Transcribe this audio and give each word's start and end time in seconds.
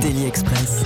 Daily 0.00 0.26
Express. 0.26 0.84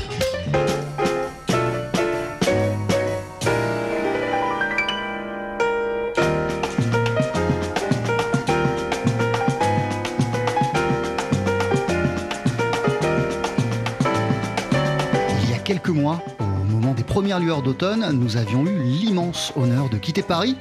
Il 15.42 15.51
y 15.51 15.54
a 15.54 15.59
quelques 15.59 15.88
mois, 15.88 16.23
au 16.40 16.45
moment 16.45 16.95
des 16.95 17.02
premières 17.02 17.38
lueurs 17.40 17.62
d'automne, 17.62 18.06
nous 18.12 18.37
avions 18.37 18.65
eu 18.65 18.82
l'immense 18.82 19.52
honneur 19.56 19.88
de 19.88 19.98
quitter 19.98 20.23
Paris, 20.23 20.56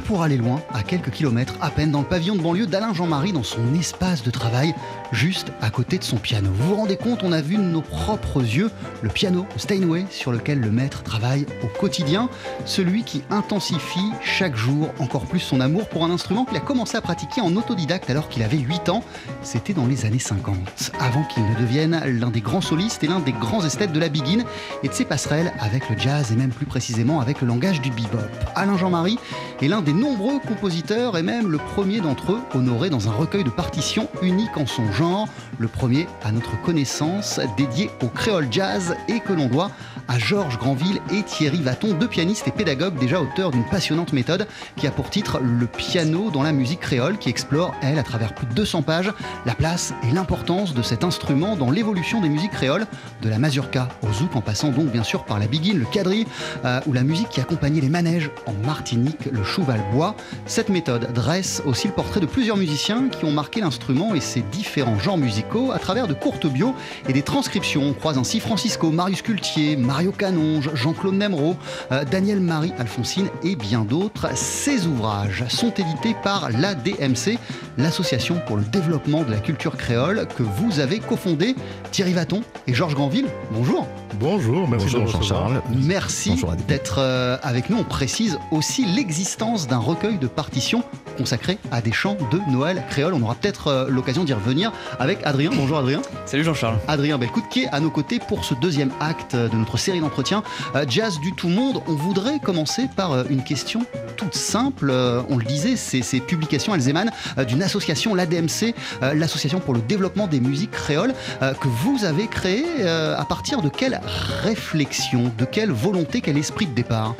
pour 0.00 0.22
aller 0.22 0.36
loin, 0.36 0.60
à 0.72 0.82
quelques 0.82 1.10
kilomètres 1.10 1.54
à 1.60 1.70
peine 1.70 1.90
dans 1.90 2.00
le 2.00 2.06
pavillon 2.06 2.36
de 2.36 2.42
banlieue 2.42 2.66
d'Alain 2.66 2.92
Jean-Marie 2.92 3.32
dans 3.32 3.42
son 3.42 3.74
espace 3.74 4.22
de 4.22 4.30
travail, 4.30 4.74
juste 5.12 5.52
à 5.60 5.70
côté 5.70 5.98
de 5.98 6.04
son 6.04 6.16
piano. 6.16 6.50
Vous 6.52 6.68
vous 6.68 6.74
rendez 6.76 6.96
compte, 6.96 7.22
on 7.22 7.32
a 7.32 7.40
vu 7.40 7.56
de 7.56 7.62
nos 7.62 7.82
propres 7.82 8.42
yeux 8.42 8.70
le 9.02 9.08
piano 9.08 9.46
Steinway 9.56 10.06
sur 10.10 10.32
lequel 10.32 10.60
le 10.60 10.70
maître 10.70 11.02
travaille 11.02 11.46
au 11.62 11.66
quotidien, 11.78 12.28
celui 12.64 13.04
qui 13.04 13.22
intensifie 13.30 14.10
chaque 14.22 14.56
jour 14.56 14.90
encore 14.98 15.26
plus 15.26 15.40
son 15.40 15.60
amour 15.60 15.88
pour 15.88 16.04
un 16.04 16.10
instrument 16.10 16.44
qu'il 16.44 16.56
a 16.56 16.60
commencé 16.60 16.96
à 16.96 17.00
pratiquer 17.00 17.40
en 17.40 17.54
autodidacte 17.56 18.10
alors 18.10 18.28
qu'il 18.28 18.42
avait 18.42 18.58
8 18.58 18.88
ans. 18.88 19.04
C'était 19.42 19.74
dans 19.74 19.86
les 19.86 20.04
années 20.04 20.18
50, 20.18 20.92
avant 20.98 21.24
qu'il 21.24 21.44
ne 21.44 21.54
devienne 21.54 22.02
l'un 22.06 22.30
des 22.30 22.40
grands 22.40 22.60
solistes 22.60 23.04
et 23.04 23.06
l'un 23.06 23.20
des 23.20 23.32
grands 23.32 23.64
esthètes 23.64 23.92
de 23.92 24.00
la 24.00 24.08
begin 24.08 24.44
et 24.82 24.88
de 24.88 24.92
ses 24.92 25.04
passerelles 25.04 25.52
avec 25.60 25.88
le 25.88 25.98
jazz 25.98 26.32
et 26.32 26.36
même 26.36 26.50
plus 26.50 26.66
précisément 26.66 27.20
avec 27.20 27.40
le 27.40 27.46
langage 27.46 27.80
du 27.80 27.90
bebop. 27.90 28.18
Alain 28.54 28.76
Jean-Marie 28.76 29.18
est 29.62 29.68
l'un 29.68 29.82
des 29.86 29.92
nombreux 29.92 30.40
compositeurs 30.40 31.16
et 31.16 31.22
même 31.22 31.48
le 31.48 31.58
premier 31.58 32.00
d'entre 32.00 32.32
eux 32.32 32.40
honoré 32.54 32.90
dans 32.90 33.08
un 33.08 33.12
recueil 33.12 33.44
de 33.44 33.50
partitions 33.50 34.08
unique 34.20 34.56
en 34.56 34.66
son 34.66 34.90
genre, 34.90 35.28
le 35.58 35.68
premier 35.68 36.08
à 36.24 36.32
notre 36.32 36.60
connaissance 36.60 37.38
dédié 37.56 37.88
au 38.02 38.08
créole 38.08 38.48
jazz 38.50 38.96
et 39.06 39.20
que 39.20 39.32
l'on 39.32 39.46
doit 39.46 39.70
à 40.08 40.18
Georges 40.18 40.58
Granville 40.58 41.00
et 41.12 41.22
Thierry 41.22 41.62
Vaton, 41.62 41.94
deux 41.94 42.08
pianistes 42.08 42.48
et 42.48 42.50
pédagogues 42.50 42.98
déjà 42.98 43.20
auteurs 43.20 43.52
d'une 43.52 43.64
passionnante 43.64 44.12
méthode 44.12 44.48
qui 44.76 44.88
a 44.88 44.90
pour 44.90 45.08
titre 45.08 45.38
Le 45.40 45.66
piano 45.66 46.30
dans 46.30 46.42
la 46.42 46.52
musique 46.52 46.80
créole 46.80 47.16
qui 47.18 47.28
explore, 47.28 47.72
elle, 47.80 47.98
à 47.98 48.02
travers 48.02 48.34
plus 48.34 48.46
de 48.46 48.54
200 48.54 48.82
pages, 48.82 49.12
la 49.44 49.54
place 49.54 49.94
et 50.08 50.12
l'importance 50.12 50.74
de 50.74 50.82
cet 50.82 51.04
instrument 51.04 51.54
dans 51.54 51.70
l'évolution 51.70 52.20
des 52.20 52.28
musiques 52.28 52.52
créoles, 52.52 52.86
de 53.22 53.28
la 53.28 53.38
mazurka 53.38 53.88
au 54.02 54.12
zouk 54.12 54.34
en 54.34 54.40
passant 54.40 54.70
donc 54.70 54.86
bien 54.86 55.04
sûr 55.04 55.24
par 55.24 55.38
la 55.38 55.46
biguine, 55.46 55.78
le 55.78 55.86
quadrille 55.86 56.26
euh, 56.64 56.80
ou 56.86 56.92
la 56.92 57.04
musique 57.04 57.28
qui 57.28 57.40
accompagnait 57.40 57.80
les 57.80 57.88
manèges 57.88 58.30
en 58.46 58.52
Martinique, 58.66 59.28
le 59.30 59.44
chouval 59.44 59.75
bois. 59.92 60.14
Cette 60.46 60.68
méthode 60.68 61.12
dresse 61.12 61.62
aussi 61.66 61.88
le 61.88 61.94
portrait 61.94 62.20
de 62.20 62.26
plusieurs 62.26 62.56
musiciens 62.56 63.08
qui 63.08 63.24
ont 63.24 63.30
marqué 63.30 63.60
l'instrument 63.60 64.14
et 64.14 64.20
ses 64.20 64.42
différents 64.42 64.98
genres 64.98 65.18
musicaux 65.18 65.72
à 65.72 65.78
travers 65.78 66.08
de 66.08 66.14
courtes 66.14 66.46
bios 66.46 66.74
et 67.08 67.12
des 67.12 67.22
transcriptions. 67.22 67.82
On 67.82 67.92
croise 67.92 68.18
ainsi 68.18 68.40
Francisco, 68.40 68.90
Marius 68.90 69.22
Cultier, 69.22 69.76
Mario 69.76 70.12
Canonge, 70.12 70.70
Jean-Claude 70.74 71.14
Nemro, 71.14 71.56
euh, 71.92 72.04
Daniel 72.04 72.40
Marie 72.40 72.72
Alphonsine 72.78 73.28
et 73.42 73.56
bien 73.56 73.84
d'autres. 73.84 74.28
Ces 74.34 74.86
ouvrages 74.86 75.44
sont 75.48 75.72
édités 75.74 76.14
par 76.22 76.50
l'ADMC, 76.50 77.38
l'Association 77.78 78.40
pour 78.46 78.56
le 78.56 78.64
développement 78.64 79.22
de 79.22 79.30
la 79.30 79.38
culture 79.38 79.76
créole 79.76 80.26
que 80.36 80.42
vous 80.42 80.80
avez 80.80 80.98
cofondée. 80.98 81.54
Thierry 81.92 82.12
Vaton 82.12 82.42
et 82.66 82.74
Georges 82.74 82.94
Granville, 82.94 83.26
bonjour. 83.52 83.86
Bonjour, 84.18 84.66
merci. 84.68 84.88
Jean-Charles. 84.88 85.62
Merci 85.74 86.42
d'être 86.68 86.96
euh, 86.98 87.36
avec 87.42 87.70
nous. 87.70 87.78
On 87.78 87.84
précise 87.84 88.38
aussi 88.50 88.84
l'existence 88.86 89.55
d'un 89.64 89.78
recueil 89.78 90.18
de 90.18 90.26
partitions 90.26 90.84
consacré 91.16 91.56
à 91.70 91.80
des 91.80 91.92
chants 91.92 92.18
de 92.30 92.38
Noël 92.50 92.84
créole. 92.90 93.14
On 93.14 93.22
aura 93.22 93.34
peut-être 93.34 93.68
euh, 93.68 93.88
l'occasion 93.88 94.24
d'y 94.24 94.34
revenir 94.34 94.70
avec 94.98 95.20
Adrien. 95.24 95.50
Bonjour 95.54 95.78
Adrien. 95.78 96.02
Salut 96.26 96.44
Jean-Charles. 96.44 96.76
Adrien 96.88 97.16
Belcout 97.16 97.44
qui 97.50 97.62
est 97.62 97.68
à 97.68 97.80
nos 97.80 97.90
côtés 97.90 98.18
pour 98.18 98.44
ce 98.44 98.52
deuxième 98.54 98.90
acte 99.00 99.34
de 99.34 99.56
notre 99.56 99.78
série 99.78 100.00
d'entretien 100.00 100.42
euh, 100.74 100.84
Jazz 100.86 101.18
du 101.20 101.32
tout 101.32 101.48
monde? 101.48 101.80
On 101.86 101.94
voudrait 101.94 102.38
commencer 102.38 102.88
par 102.96 103.12
euh, 103.12 103.24
une 103.30 103.42
question 103.42 103.86
toute 104.16 104.34
simple. 104.34 104.90
Euh, 104.90 105.22
on 105.28 105.38
le 105.38 105.44
disait, 105.44 105.76
ces, 105.76 106.02
ces 106.02 106.20
publications, 106.20 106.74
elles 106.74 106.88
émanent 106.88 107.12
euh, 107.38 107.44
d'une 107.44 107.62
association, 107.62 108.14
l'ADMC, 108.14 108.74
euh, 109.02 109.14
l'association 109.14 109.60
pour 109.60 109.74
le 109.74 109.80
développement 109.80 110.26
des 110.26 110.40
musiques 110.40 110.72
créoles, 110.72 111.14
euh, 111.42 111.54
que 111.54 111.68
vous 111.68 112.04
avez 112.04 112.26
créée 112.26 112.64
euh, 112.80 113.16
à 113.16 113.24
partir 113.24 113.62
de 113.62 113.68
quelle 113.68 114.00
réflexion, 114.42 115.32
de 115.38 115.44
quelle 115.44 115.70
volonté, 115.70 116.20
quel 116.20 116.38
esprit 116.38 116.66
de 116.66 116.74
départ? 116.74 117.14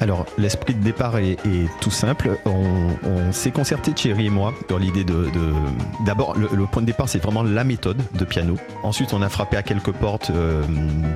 Alors, 0.00 0.26
l'esprit 0.38 0.74
de 0.74 0.82
départ 0.82 1.18
est, 1.18 1.32
est 1.32 1.68
tout 1.80 1.90
simple. 1.90 2.38
On, 2.46 2.90
on 3.04 3.32
s'est 3.32 3.50
concerté, 3.50 3.92
Thierry 3.92 4.26
et 4.26 4.30
moi, 4.30 4.54
sur 4.68 4.78
l'idée 4.78 5.04
de. 5.04 5.24
de- 5.24 5.52
D'abord, 6.06 6.36
le, 6.38 6.48
le 6.54 6.66
point 6.66 6.82
de 6.82 6.86
départ, 6.86 7.08
c'est 7.08 7.18
vraiment 7.22 7.42
la 7.42 7.64
méthode 7.64 8.00
de 8.14 8.24
piano. 8.24 8.54
Ensuite, 8.84 9.12
on 9.12 9.22
a 9.22 9.28
frappé 9.28 9.56
à 9.56 9.62
quelques 9.62 9.90
portes 9.92 10.30
euh, 10.30 10.62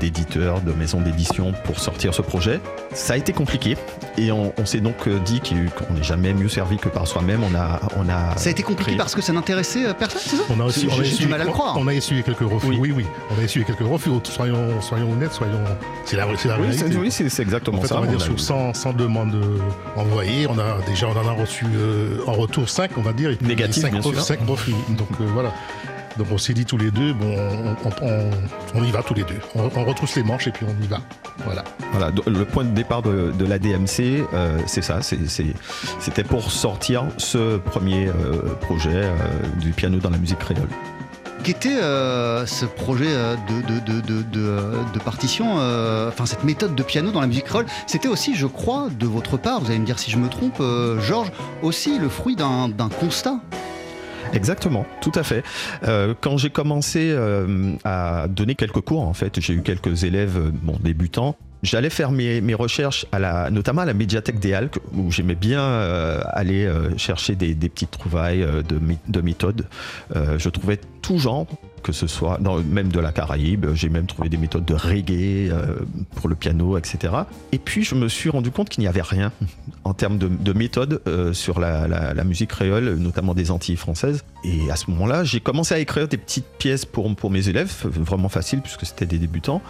d'éditeurs, 0.00 0.60
de 0.60 0.72
maisons 0.72 1.00
d'édition 1.00 1.52
pour 1.64 1.78
sortir 1.78 2.12
ce 2.14 2.22
projet. 2.22 2.60
Ça 2.92 3.14
a 3.14 3.16
été 3.16 3.32
compliqué 3.32 3.76
et 4.18 4.32
on, 4.32 4.52
on 4.58 4.66
s'est 4.66 4.80
donc 4.80 5.06
euh, 5.06 5.18
dit 5.20 5.40
qu'on 5.40 5.94
n'est 5.94 6.02
jamais 6.02 6.34
mieux 6.34 6.48
servi 6.48 6.76
que 6.76 6.88
par 6.88 7.06
soi-même. 7.06 7.42
On 7.44 7.54
a, 7.54 7.80
on 7.96 8.08
a. 8.08 8.36
Ça 8.36 8.48
a 8.48 8.50
été 8.52 8.62
compliqué 8.62 8.82
créé- 8.92 8.96
parce 8.98 9.14
que 9.14 9.22
ça 9.22 9.32
n'intéressait 9.32 9.86
euh, 9.86 9.94
personne, 9.94 10.20
c'est 10.24 10.36
ça? 10.36 10.42
On 10.50 10.58
a 10.60 10.64
aussi, 10.64 10.86
on 10.90 10.92
a 10.92 10.96
J'ai- 10.96 11.04
J'ai 11.04 11.10
du 11.10 11.14
essuyé- 11.22 11.28
mal 11.30 11.40
à 11.40 11.44
le 11.44 11.50
croire. 11.50 11.76
On 11.78 11.86
a 11.86 11.94
essuyé 11.94 12.22
quelques 12.22 12.40
refus. 12.40 12.66
Oui. 12.66 12.78
Oui, 12.80 12.92
oui. 12.96 13.06
On 13.34 13.40
a 13.40 13.44
essuyé 13.44 13.64
quelques 13.64 13.80
refus. 13.88 14.10
Soyons, 14.24 14.80
soyons 14.80 15.12
honnêtes, 15.12 15.32
soyons. 15.32 15.52
C'est 16.04 16.16
la, 16.16 16.26
c'est 16.36 16.48
la 16.48 16.58
Oui, 16.58 16.66
réalité. 16.68 16.96
oui, 16.96 17.10
c'est- 17.10 17.40
exactement 17.42 17.78
En 17.78 17.80
fait, 17.82 17.88
ça. 17.88 17.96
on 17.98 18.00
va 18.00 18.06
dire 18.08 18.20
sur 18.20 18.38
100, 18.38 18.71
100 18.74 18.94
demandes 18.94 19.34
euh, 19.34 19.58
envoyées, 20.00 20.46
on 20.48 20.58
a 20.58 20.80
déjà 20.86 21.06
on 21.08 21.16
en 21.16 21.28
a 21.28 21.32
reçu 21.32 21.64
euh, 21.74 22.18
en 22.26 22.32
retour 22.32 22.68
5, 22.68 22.90
on 22.96 23.02
va 23.02 23.12
dire, 23.12 23.30
et 23.30 23.36
puis 23.36 23.46
Négatif, 23.46 23.82
5, 23.82 23.92
bien 23.92 24.02
sûr. 24.02 24.20
5 24.20 24.40
refus. 24.46 24.72
Donc 24.90 25.08
euh, 25.20 25.24
voilà. 25.32 25.52
Donc 26.18 26.26
on 26.30 26.36
s'est 26.36 26.52
dit 26.52 26.66
tous 26.66 26.76
les 26.76 26.90
deux, 26.90 27.14
bon, 27.14 27.34
on, 27.38 27.70
on- 27.88 28.06
on- 28.06 28.30
on 28.74 28.84
y 28.84 28.90
va 28.90 29.02
tous 29.02 29.14
les 29.14 29.22
deux. 29.22 29.38
On, 29.54 29.70
on 29.74 29.84
retrousse 29.84 30.14
les 30.16 30.22
manches 30.22 30.46
et 30.46 30.50
puis 30.50 30.66
on 30.68 30.82
y 30.82 30.86
va. 30.86 30.98
Voilà. 31.44 31.64
Voilà, 31.92 32.10
le 32.26 32.44
point 32.44 32.64
de 32.64 32.70
départ 32.70 33.00
de, 33.00 33.32
de 33.38 33.44
la 33.46 33.58
DMC, 33.58 34.24
euh, 34.34 34.58
c'est 34.66 34.82
ça, 34.82 35.00
c'était 35.02 36.24
pour 36.24 36.50
sortir 36.50 37.04
ce 37.16 37.56
premier 37.56 38.08
projet 38.60 39.04
du 39.60 39.70
piano 39.70 39.98
dans 39.98 40.10
la 40.10 40.18
musique 40.18 40.38
créole. 40.38 40.68
Qu'était 41.42 41.82
euh, 41.82 42.46
ce 42.46 42.64
projet 42.64 43.08
euh, 43.08 43.34
de, 43.48 43.80
de, 43.80 44.00
de, 44.00 44.22
de, 44.22 44.24
euh, 44.36 44.72
partition, 45.04 45.54
enfin 46.08 46.24
cette 46.24 46.44
méthode 46.44 46.76
de 46.76 46.82
piano 46.84 47.10
dans 47.10 47.20
la 47.20 47.26
musique 47.26 47.46
créole 47.46 47.66
C'était 47.88 48.06
aussi, 48.06 48.36
je 48.36 48.46
crois, 48.46 48.88
de 48.96 49.06
votre 49.06 49.36
part, 49.36 49.60
vous 49.60 49.66
allez 49.70 49.80
me 49.80 49.84
dire 49.86 49.98
si 49.98 50.10
je 50.10 50.18
me 50.18 50.28
trompe, 50.28 50.62
Georges, 51.00 51.32
aussi 51.62 51.98
le 51.98 52.08
fruit 52.08 52.36
d'un 52.36 52.70
constat? 53.00 53.40
Exactement, 54.32 54.86
tout 55.00 55.12
à 55.16 55.24
fait. 55.24 55.44
Quand 56.20 56.36
j'ai 56.36 56.50
commencé 56.50 57.16
à 57.84 58.26
donner 58.28 58.54
quelques 58.54 58.80
cours, 58.80 59.02
en 59.02 59.14
fait, 59.14 59.40
j'ai 59.40 59.54
eu 59.54 59.62
quelques 59.62 60.04
élèves 60.04 60.52
bon, 60.62 60.76
débutants. 60.80 61.36
J'allais 61.62 61.90
faire 61.90 62.10
mes, 62.10 62.54
recherches, 62.54 63.06
à 63.12 63.20
la, 63.20 63.50
notamment 63.50 63.82
à 63.82 63.84
la 63.84 63.94
médiathèque 63.94 64.40
des 64.40 64.52
Halles, 64.52 64.70
où 64.94 65.12
j'aimais 65.12 65.36
bien 65.36 65.62
euh, 65.62 66.20
aller 66.32 66.64
euh, 66.66 66.96
chercher 66.98 67.36
des, 67.36 67.54
petites 67.54 67.92
trouvailles 67.92 68.42
euh, 68.42 68.62
de, 68.62 68.78
mé- 68.78 68.98
de 69.08 69.20
méthodes. 69.20 69.66
Je 70.14 70.48
trouvais 70.48 70.80
tout 71.02 71.18
genre, 71.18 71.46
que 71.82 71.92
ce 71.92 72.06
soit 72.06 72.38
même 72.68 72.88
de 72.90 73.00
la 73.00 73.12
Caraïbe, 73.12 73.66
j'ai 73.74 73.88
même 73.88 74.06
trouvé 74.06 74.28
des 74.28 74.36
méthodes 74.36 74.64
de 74.64 74.74
reggae 74.74 75.52
pour 76.16 76.28
le 76.28 76.34
piano, 76.34 76.76
etc. 76.78 77.14
Et 77.52 77.58
puis 77.58 77.82
je 77.82 77.94
me 77.94 78.08
suis 78.08 78.30
rendu 78.30 78.50
compte 78.50 78.68
qu'il 78.68 78.82
n'y 78.82 78.88
avait 78.88 79.02
rien 79.02 79.32
en 79.84 79.94
termes 79.94 80.18
de, 80.18 80.28
de 80.28 80.52
méthode 80.52 81.00
euh, 81.06 81.32
sur 81.32 81.58
la 81.60 82.24
musique 82.24 82.50
créole, 82.50 82.94
notamment 82.96 83.34
des 83.34 83.50
Antilles 83.50 83.76
françaises. 83.76 84.24
Et 84.44 84.70
à 84.70 84.76
ce 84.76 84.90
moment-là, 84.90 85.24
j'ai 85.24 85.40
commencé 85.40 85.74
à 85.74 85.78
écrire 85.78 86.08
des 86.08 86.18
petites 86.18 86.46
pièces 86.58 86.84
pour, 86.84 87.14
pour 87.16 87.30
mes 87.30 87.48
élèves, 87.48 87.72
vraiment 87.84 88.28
facile 88.28 88.60
puisque 88.60 88.84
c'était 88.86 89.06
des 89.06 89.18
débutants. 89.18 89.62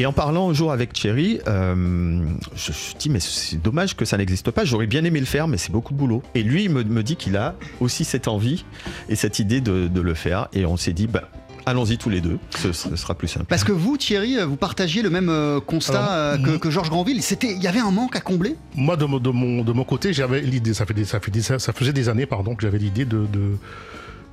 Et 0.00 0.06
en 0.06 0.12
parlant 0.12 0.48
un 0.48 0.52
jour 0.54 0.70
avec 0.70 0.92
Thierry, 0.92 1.40
euh, 1.48 2.24
je, 2.54 2.70
je 2.72 2.96
dis 2.96 3.10
mais 3.10 3.18
c'est 3.18 3.60
dommage 3.60 3.96
que 3.96 4.04
ça 4.04 4.16
n'existe 4.16 4.50
pas. 4.52 4.64
J'aurais 4.64 4.86
bien 4.86 5.02
aimé 5.04 5.18
le 5.18 5.26
faire, 5.26 5.48
mais 5.48 5.56
c'est 5.56 5.72
beaucoup 5.72 5.92
de 5.92 5.98
boulot. 5.98 6.22
Et 6.36 6.44
lui, 6.44 6.64
il 6.64 6.70
me, 6.70 6.84
me 6.84 7.02
dit 7.02 7.16
qu'il 7.16 7.36
a 7.36 7.56
aussi 7.80 8.04
cette 8.04 8.28
envie 8.28 8.64
et 9.08 9.16
cette 9.16 9.40
idée 9.40 9.60
de, 9.60 9.88
de 9.88 10.00
le 10.00 10.14
faire. 10.14 10.46
Et 10.52 10.64
on 10.66 10.76
s'est 10.76 10.92
dit, 10.92 11.08
bah, 11.08 11.28
allons-y 11.66 11.98
tous 11.98 12.10
les 12.10 12.20
deux. 12.20 12.38
Ce, 12.56 12.70
ce 12.72 12.94
sera 12.94 13.16
plus 13.16 13.26
simple. 13.26 13.46
Parce 13.48 13.64
que 13.64 13.72
vous, 13.72 13.96
Thierry, 13.96 14.38
euh, 14.38 14.46
vous 14.46 14.54
partagiez 14.54 15.02
le 15.02 15.10
même 15.10 15.30
euh, 15.30 15.58
constat 15.58 16.04
Alors, 16.04 16.46
euh, 16.48 16.58
que, 16.58 16.70
Georges 16.70 16.90
Granville. 16.90 17.20
C'était, 17.20 17.52
il 17.52 17.60
y 17.60 17.66
avait 17.66 17.80
un 17.80 17.90
manque 17.90 18.14
à 18.14 18.20
combler? 18.20 18.54
Moi, 18.76 18.96
de, 18.96 19.04
mon- 19.04 19.18
de 19.18 19.30
mon, 19.30 19.64
de 19.64 19.72
mon 19.72 19.82
côté, 19.84 20.12
j'avais 20.12 20.42
l'idée, 20.42 20.74
ça, 20.74 20.86
fait 20.86 20.94
des- 20.94 21.04
ça, 21.06 21.18
fait 21.18 21.32
des- 21.32 21.42
ça 21.42 21.58
faisait 21.72 21.92
des 21.92 22.08
années 22.08 22.26
pardon, 22.26 22.54
que 22.54 22.62
j'avais 22.62 22.78
l'idée 22.78 23.04
de, 23.04 23.26
de, 23.26 23.56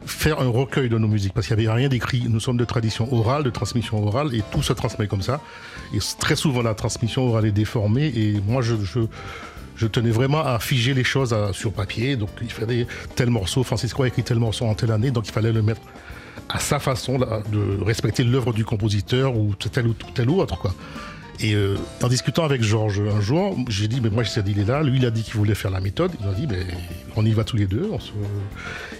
faire 0.05 0.41
un 0.41 0.49
recueil 0.49 0.89
de 0.89 0.97
nos 0.97 1.07
musiques, 1.07 1.33
parce 1.33 1.47
qu'il 1.47 1.57
n'y 1.57 1.65
avait 1.65 1.75
rien 1.75 1.89
d'écrit. 1.89 2.25
Nous 2.29 2.39
sommes 2.39 2.57
de 2.57 2.65
tradition 2.65 3.11
orale, 3.13 3.43
de 3.43 3.49
transmission 3.49 4.05
orale, 4.05 4.33
et 4.33 4.43
tout 4.51 4.61
se 4.61 4.73
transmet 4.73 5.07
comme 5.07 5.21
ça. 5.21 5.41
Et 5.93 5.99
très 6.19 6.35
souvent, 6.35 6.61
la 6.61 6.73
transmission 6.73 7.27
orale 7.27 7.45
est 7.45 7.51
déformée, 7.51 8.11
et 8.15 8.41
moi, 8.45 8.61
je, 8.61 8.75
je, 9.75 9.87
tenais 9.87 10.11
vraiment 10.11 10.45
à 10.45 10.59
figer 10.59 10.93
les 10.93 11.03
choses 11.03 11.35
sur 11.51 11.73
papier. 11.73 12.15
Donc, 12.15 12.29
il 12.41 12.51
fallait 12.51 12.87
tel 13.15 13.29
morceau, 13.29 13.63
Francisco 13.63 14.03
a 14.03 14.07
écrit 14.07 14.23
tel 14.23 14.39
morceau 14.39 14.65
en 14.65 14.75
telle 14.75 14.91
année, 14.91 15.11
donc 15.11 15.27
il 15.27 15.31
fallait 15.31 15.53
le 15.53 15.61
mettre 15.61 15.81
à 16.49 16.59
sa 16.59 16.79
façon 16.79 17.17
de 17.17 17.83
respecter 17.83 18.23
l'œuvre 18.23 18.53
du 18.53 18.65
compositeur 18.65 19.35
ou 19.35 19.55
tel 19.55 19.87
ou 19.87 19.93
tel 19.93 20.29
ou 20.29 20.41
autre, 20.41 20.57
quoi. 20.59 20.73
Et 21.39 21.53
euh, 21.53 21.75
en 22.01 22.07
discutant 22.07 22.43
avec 22.45 22.61
Georges 22.63 22.99
un 23.01 23.19
jour, 23.21 23.57
j'ai 23.67 23.87
dit, 23.87 23.99
mais 24.01 24.09
moi, 24.09 24.23
je 24.23 24.29
il 24.47 24.59
est 24.59 24.65
là. 24.65 24.83
Lui, 24.83 24.97
il 24.97 25.05
a 25.05 25.11
dit 25.11 25.23
qu'il 25.23 25.33
voulait 25.35 25.55
faire 25.55 25.71
la 25.71 25.79
méthode. 25.81 26.11
Il 26.21 26.27
a 26.27 26.33
dit, 26.33 26.47
mais 26.47 26.65
on 27.15 27.25
y 27.25 27.31
va 27.31 27.43
tous 27.43 27.57
les 27.57 27.67
deux. 27.67 27.87
on 27.91 27.99
se- 27.99 28.11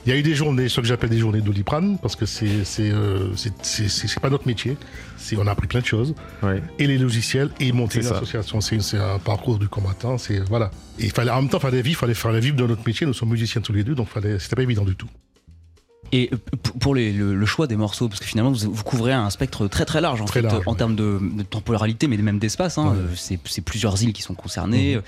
Il 0.06 0.12
y 0.12 0.16
a 0.16 0.18
eu 0.18 0.22
des 0.22 0.36
journées, 0.36 0.70
ce 0.70 0.82
que 0.82 0.88
j'appelle 0.88 1.10
des 1.10 1.18
journées 1.20 1.42
d'Oliprane, 1.42 1.98
parce 2.02 2.16
que 2.16 2.26
c'est 2.26 2.64
c'est 2.64 2.92
euh, 2.92 3.30
pas 4.22 4.30
notre 4.30 4.48
métier. 4.48 4.78
On 5.38 5.48
a 5.48 5.52
appris 5.52 5.68
plein 5.68 5.80
de 5.80 5.86
choses. 5.86 6.14
Ouais. 6.44 6.62
Et 6.78 6.88
les 6.88 6.98
logiciels, 6.98 7.50
et 7.60 7.72
monter 7.72 7.96
C'est 7.96 8.00
une 8.02 8.14
ça. 8.14 8.16
association. 8.18 8.62
C'est 8.62 8.98
un 8.98 9.18
parcours 9.20 9.58
du 9.58 9.68
combattant. 9.68 10.18
C'est 10.18 10.40
voilà. 10.48 10.72
Et 11.00 11.10
fallait, 11.10 11.32
en 11.32 11.42
même 11.42 11.50
temps, 11.50 11.58
il 11.58 11.62
fallait 11.62 11.82
vivre, 11.82 12.00
fallait 12.00 12.14
faire 12.14 12.32
la 12.32 12.40
vivre 12.40 12.56
de 12.56 12.66
notre 12.68 12.86
métier. 12.86 13.08
Nous 13.08 13.14
sommes 13.14 13.30
musiciens 13.30 13.62
tous 13.62 13.74
les 13.74 13.84
deux, 13.84 13.96
donc 13.96 14.08
c'était 14.40 14.56
pas 14.56 14.64
évident 14.64 14.86
du 14.86 14.96
tout. 14.96 15.08
Et 16.16 16.30
euh, 16.34 16.38
pour 16.80 16.96
les- 16.96 17.12
le, 17.12 17.36
le 17.36 17.46
choix 17.46 17.68
des 17.68 17.76
morceaux, 17.76 18.08
parce 18.08 18.20
que 18.20 18.26
finalement 18.26 18.52
vous, 18.52 18.72
vous 18.72 18.84
couvrez 18.84 19.12
un 19.14 19.30
spectre 19.30 19.68
très 19.68 19.86
très 19.86 20.02
large 20.02 20.22
en 20.22 20.26
Très 20.26 20.42
fait, 20.42 20.48
large, 20.48 20.64
en 20.66 20.72
ouais. 20.72 20.78
termes 20.78 20.96
de, 20.96 21.20
de 21.22 21.44
temporalité, 21.44 22.08
mais 22.08 22.18
même 22.18 22.40
d'espace. 22.40 22.78
hein. 22.78 22.90
Ouais. 22.92 22.98
Euh, 22.98 23.38
C'est 23.46 23.62
plusieurs 23.62 24.02
îles 24.02 24.14
qui 24.14 24.22
sont 24.22 24.34
concernées, 24.36 25.00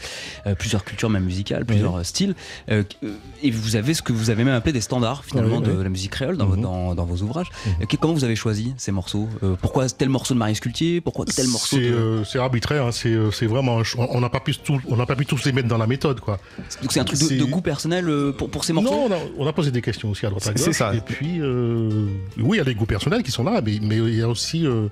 euh, 0.45 0.55
plusieurs 0.55 0.83
cultures 0.83 1.09
même 1.09 1.23
musicales, 1.23 1.65
plusieurs 1.65 1.97
euh, 1.99 2.03
styles. 2.03 2.35
Euh, 2.69 2.83
euh, 3.03 3.13
et 3.43 3.51
vous 3.51 3.75
avez 3.75 3.93
ce 3.93 4.01
que 4.01 4.11
vous 4.13 4.29
avez 4.29 4.43
même 4.43 4.53
appelé 4.55 4.73
des 4.73 4.81
standards 4.81 5.23
finalement 5.23 5.57
Ouais, 5.59 5.67
de 5.67 5.81
la 5.81 5.89
musique 5.89 6.11
créole 6.11 6.37
dans, 6.37 6.45
vos- 6.47 6.55
Mhm. 6.55 6.61
dans, 6.63 6.95
dans 6.95 7.05
vos 7.05 7.21
ouvrages. 7.23 7.47
Euh, 7.81 7.85
que- 7.85 7.95
comment 7.97 8.13
vous 8.13 8.23
avez 8.23 8.35
choisi 8.35 8.73
ces 8.77 8.91
morceaux 8.91 9.29
Euh, 9.43 9.55
Pourquoi 9.61 9.87
tel 9.89 10.09
morceau 10.09 10.33
de 10.33 10.39
Marie 10.39 10.55
Scultier 10.55 10.99
Pourquoi 11.01 11.25
tel 11.25 11.47
morceau 11.47 11.77
C'est 11.77 11.89
de... 11.89 12.23
euh, 12.35 12.39
arbitraire, 12.41 12.85
hein, 12.87 12.91
c'est 12.91 13.09
euh, 13.13 13.29
vraiment. 13.47 13.81
On 13.97 14.19
n'a 14.19 14.29
pas 14.29 14.39
pu 14.39 14.55
tout- 14.55 14.81
on 14.89 14.97
n'a 14.97 15.05
pas 15.05 15.15
pu 15.15 15.25
tous 15.25 15.45
les 15.45 15.51
mettre 15.51 15.67
dans 15.67 15.77
la 15.77 15.87
méthode, 15.87 16.19
quoi. 16.19 16.39
Donc 16.81 16.91
c'est 16.91 16.99
un 16.99 17.03
truc 17.05 17.19
de, 17.19 17.43
goût 17.45 17.61
personnel 17.61 18.09
euh, 18.09 18.31
pour, 18.31 18.49
pour 18.49 18.63
ces 18.63 18.73
morceaux? 18.73 18.89
Non, 18.91 19.07
on 19.09 19.11
a, 19.13 19.17
on 19.39 19.47
a 19.47 19.53
posé 19.53 19.71
des 19.71 19.81
questions 19.81 20.09
aussi 20.09 20.25
à 20.25 20.29
droite 20.29 20.45
à 20.47 20.53
gauche. 20.53 20.61
c'est 20.63 20.73
ça. 20.73 20.91
Et 20.97 21.01
puis, 21.01 21.39
euh, 21.39 22.07
oui, 22.39 22.57
il 22.57 22.59
y 22.59 22.61
a 22.61 22.63
des 22.63 22.73
goûts 22.73 22.87
personnels 22.87 23.21
qui 23.21 23.29
sont 23.29 23.43
là, 23.43 23.61
mais, 23.63 23.77
mais 23.83 23.97
il 23.97 24.15
y 24.15 24.23
a 24.23 24.27
aussi 24.27 24.65
euh, 24.65 24.87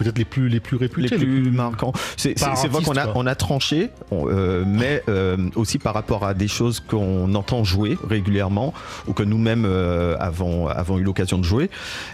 peut-être 0.00 0.18
les 0.18 0.24
plus, 0.24 0.48
les 0.48 0.60
plus 0.60 0.78
les 0.78 0.86
réputés. 0.86 1.16
plus 1.16 1.50
marquants. 1.50 1.92
C'est 2.16 2.38
vrai 2.40 2.82
qu'on 2.82 2.96
a, 2.96 3.12
on 3.14 3.26
a 3.26 3.34
tranché, 3.34 3.90
on, 4.10 4.26
euh, 4.28 4.64
mais 4.66 5.02
euh, 5.08 5.36
aussi 5.56 5.78
par 5.78 5.92
rapport 5.92 6.24
à 6.24 6.32
des 6.32 6.48
choses 6.48 6.80
qu'on 6.80 7.34
entend 7.34 7.64
jouer 7.64 7.98
régulièrement 8.08 8.72
ou 9.06 9.12
que 9.12 9.22
nous-mêmes 9.22 9.66
euh, 9.66 10.16
avons, 10.18 10.68
avons 10.68 10.98
eu 10.98 11.02
l'occasion 11.02 11.36
de 11.36 11.44
jouer. 11.44 11.68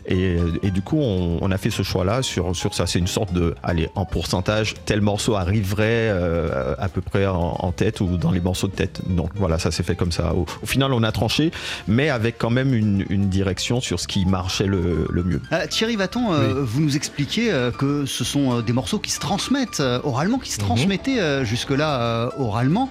Et, 0.07 0.37
et 0.63 0.71
du 0.73 0.83
coup, 0.83 0.99
on, 0.99 1.39
on 1.41 1.51
a 1.53 1.59
fait 1.59 1.71
ce 1.71 1.85
choix-là 1.85 2.23
sur, 2.23 2.57
sur 2.57 2.75
ça. 2.75 2.87
C'est 2.87 2.99
une 2.99 3.07
sorte 3.07 3.33
de, 3.33 3.55
allez, 3.63 3.89
en 3.95 4.05
pourcentage, 4.05 4.75
tel 4.85 5.01
morceau 5.01 5.37
arriverait 5.37 6.11
euh, 6.11 6.75
à 6.79 6.89
peu 6.89 7.01
près 7.01 7.27
en, 7.27 7.57
en 7.61 7.71
tête 7.73 8.01
ou 8.01 8.17
dans 8.17 8.33
les 8.33 8.41
morceaux 8.41 8.67
de 8.69 8.75
tête. 8.75 9.01
Donc 9.09 9.31
voilà, 9.37 9.59
ça 9.61 9.71
s'est 9.71 9.85
fait 9.85 9.95
comme 9.95 10.13
ça. 10.13 10.35
Au, 10.35 10.45
au 10.63 10.67
final, 10.67 10.93
on 10.93 11.05
a 11.05 11.13
tranché, 11.13 11.53
mais 11.87 12.11
avec 12.11 12.37
quand 12.39 12.51
même 12.51 12.75
une, 12.75 13.05
une 13.11 13.29
direction 13.29 13.81
sur 13.81 14.01
ce 14.01 14.09
qui 14.09 14.27
marchait 14.27 14.67
le, 14.67 15.07
le 15.09 15.23
mieux. 15.23 15.41
Euh, 15.53 15.67
Thierry 15.69 15.95
Vaton, 15.97 16.33
euh, 16.33 16.63
vous 16.65 16.81
nous 16.81 16.97
expliquez 16.97 17.53
euh, 17.53 17.71
que 17.77 18.07
ce 18.07 18.25
sont 18.25 18.59
euh, 18.59 18.63
des 18.63 18.73
morceaux 18.73 18.99
qui 18.99 19.11
se 19.11 19.21
transmettent 19.21 19.81
euh, 19.81 20.01
oralement, 20.05 20.39
qui 20.39 20.51
se 20.53 20.61
Mhm. 20.61 20.67
transmettaient 20.67 21.21
euh, 21.21 21.45
jusque-là 21.45 22.31
oralement. 22.39 22.89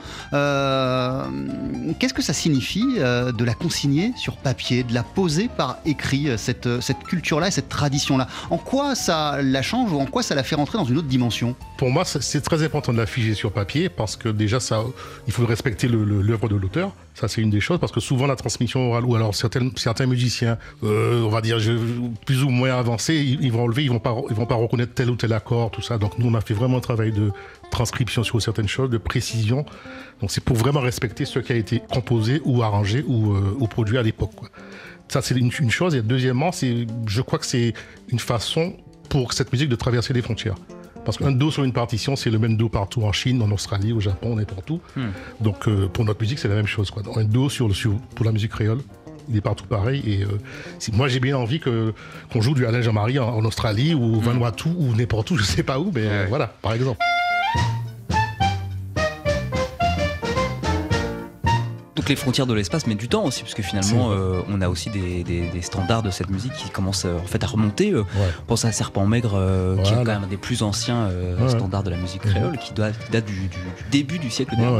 Qu'est-ce 2.00 2.14
que 2.14 2.22
ça 2.22 2.34
signifie 2.34 2.86
de 2.96 3.44
la 3.44 3.54
consigner 3.54 4.14
sur 4.18 4.38
papier, 4.38 4.84
de 4.84 4.94
la 4.94 5.04
poser 5.04 5.50
par 5.50 5.78
écrit, 5.86 6.30
cette, 6.38 6.82
cette 6.82 7.00
culture-là, 7.04 7.48
et 7.48 7.52
cette 7.52 7.70
tradition-là? 7.70 8.28
En 8.50 8.58
quoi 8.58 8.96
ça 8.96 9.42
la 9.42 9.62
change 9.62 9.92
ou 9.92 10.00
en 10.00 10.06
quoi 10.06 10.24
ça 10.24 10.36
la 10.36 10.44
fait 10.44 10.56
rentrer 10.56 10.78
dans 10.78 10.86
une 10.86 10.98
autre 10.98 11.08
dimension? 11.08 11.56
Pour 11.78 11.90
moi, 11.90 12.06
c'est- 12.06 12.42
très 12.42 12.64
important 12.64 12.94
de 12.94 12.98
la 12.98 13.06
figer 13.08 13.34
sur 13.34 13.52
papier 13.52 13.90
parce 13.90 14.16
que 14.16 14.30
déjà, 14.30 14.60
ça, 14.60 14.82
il 15.28 15.34
faut 15.34 15.46
respecter 15.46 15.88
l'œuvre 15.88 16.48
de 16.48 16.56
l'auteur. 16.56 16.92
Ça, 17.16 17.30
c'est 17.30 17.42
une 17.42 17.50
des 17.50 17.62
choses 17.62 17.80
parce 17.80 17.94
que 17.94 18.02
souvent, 18.02 18.28
la 18.28 18.36
transmission 18.36 18.90
orale 18.90 19.06
ou 19.06 19.16
alors 19.16 19.34
certains, 19.34 20.06
musiciens, 20.06 20.58
euh, 20.84 21.22
on 21.24 21.30
va 21.30 21.40
dire 21.40 21.60
je- 21.60 21.72
plus 22.26 22.44
ou 22.44 22.50
moins 22.50 22.72
avancés, 22.78 23.16
ils, 23.16 23.52
vont 23.54 23.64
enlever, 23.64 23.84
ils 23.86 23.90
vont 23.90 24.00
pas, 24.00 24.14
vont 24.14 24.46
pas 24.46 24.56
reconnaître 24.56 24.94
tel 24.94 25.10
ou 25.10 25.16
tel 25.16 25.32
accord, 25.32 25.72
tout 25.72 25.82
ça. 25.82 25.98
Donc 25.98 26.20
nous, 26.20 26.28
on 26.30 26.34
a 26.34 26.42
fait 26.42 26.54
vraiment 26.54 26.78
un 26.78 26.82
travail 26.82 27.14
de 27.14 27.32
transcription 27.72 28.22
sur 28.24 28.42
certaines 28.42 28.68
choses, 28.68 28.90
de 28.90 28.98
précision. 28.98 29.66
Donc 30.20 30.30
c'est 30.30 30.44
pour 30.44 30.58
vraiment 30.58 30.82
respecter 30.82 31.24
ce 31.24 31.40
qui 31.40 31.54
a 31.54 31.56
été 31.56 31.82
composé 31.90 32.42
ou 32.44 32.64
arrangé 32.64 33.04
ou, 33.08 33.34
euh, 33.34 33.68
produit 33.68 33.98
à 33.98 34.04
l'époque. 34.04 34.32
Ça, 35.08 35.22
c'est 35.22 35.36
une, 35.36 35.52
une 35.60 35.72
chose. 35.72 35.96
Et 35.96 36.02
deuxièmement, 36.02 36.52
c'est, 36.52 36.86
je 37.08 37.22
crois 37.22 37.40
que 37.40 37.46
c'est 37.46 37.74
une 38.10 38.20
façon 38.20 38.76
pour 39.10 39.32
cette 39.32 39.54
musique 39.54 39.70
de 39.70 39.76
traverser 39.78 40.14
les 40.14 40.22
frontières. 40.22 40.56
Parce 41.06 41.18
qu'un 41.18 41.32
do 41.32 41.52
sur 41.52 41.64
une 41.64 41.72
partition, 41.74 42.16
c'est 42.16 42.30
le 42.32 42.40
même 42.40 42.58
do 42.58 42.68
partout 42.68 43.04
en 43.04 43.12
Chine, 43.12 43.42
en 43.42 43.52
Australie, 43.52 43.94
au 43.94 44.00
Japon, 44.00 44.36
n'importe 44.36 44.70
où. 44.72 44.82
Donc 45.40 45.68
euh, 45.68 45.88
pour 45.88 46.04
notre 46.04 46.20
musique, 46.22 46.40
c'est 46.40 46.48
la 46.50 46.56
même 46.56 46.68
chose. 46.68 46.92
Quoi. 46.92 47.04
Un 47.16 47.24
do 47.24 47.48
sur, 47.50 47.68
le- 47.68 47.74
sur, 47.74 47.94
pour 48.16 48.26
la 48.26 48.32
musique 48.32 48.52
créole, 48.52 48.80
il 49.30 49.38
est 49.38 49.42
partout 49.42 49.66
pareil. 49.66 50.04
Et 50.06 50.24
euh, 50.24 50.28
si- 50.80 50.92
moi, 50.92 51.08
j'ai 51.08 51.20
bien 51.20 51.38
envie 51.38 51.60
que, 51.60 51.94
qu'on 52.32 52.42
joue 52.42 52.54
du 52.56 52.66
Alain 52.66 52.82
Jean-Marie 52.82 53.20
en, 53.20 53.30
en 53.30 53.46
Australie 53.46 53.94
ou 53.94 54.20
Vanuatu 54.20 54.70
ou 54.70 54.94
n'importe 54.96 55.32
où, 55.32 55.38
je 55.40 55.44
sais 55.44 55.64
pas 55.64 55.80
où, 55.80 55.92
mais 55.94 56.02
euh, 56.06 56.26
voilà, 56.30 56.48
par 56.62 56.74
exemple. 56.74 56.98
Les 62.08 62.16
frontières 62.16 62.46
de 62.46 62.54
l'espace 62.54 62.86
mettent 62.88 62.98
du 63.00 63.08
temps 63.08 63.24
aussi, 63.24 63.42
parce 63.42 63.54
que 63.56 63.64
finalement, 63.64 64.12
euh, 64.12 64.42
on 64.50 64.62
a 64.62 64.70
aussi 64.70 64.90
des, 64.90 65.24
des- 65.24 65.50
des 65.50 65.62
standards 65.62 66.04
de 66.04 66.12
cette 66.12 66.30
musique 66.30 66.54
qui 66.54 66.70
commencent 66.70 67.06
euh, 67.06 67.18
en 67.18 67.26
fait 67.28 67.44
à 67.44 67.48
remonter. 67.48 67.92
euh. 67.92 68.02
Ouais. 68.02 68.06
On 68.42 68.46
pense 68.46 68.64
à 68.66 68.72
Serpent 68.72 69.06
Maigre, 69.08 69.34
qui 69.84 69.90
est 69.92 69.96
quand 70.06 70.14
même 70.14 70.24
un 70.24 70.28
des 70.28 70.38
plus 70.38 70.62
anciens 70.64 71.08
Ouais, 71.08 71.50
standards 71.50 71.84
de 71.84 71.90
la 71.90 71.98
musique 71.98 72.22
créole, 72.22 72.58
qui, 72.58 72.74
date 72.74 73.26
du, 73.26 73.34
du- 73.34 73.48
du 73.48 73.58
début 73.92 74.20
du 74.20 74.30
siècle 74.30 74.56
dernier. 74.56 74.78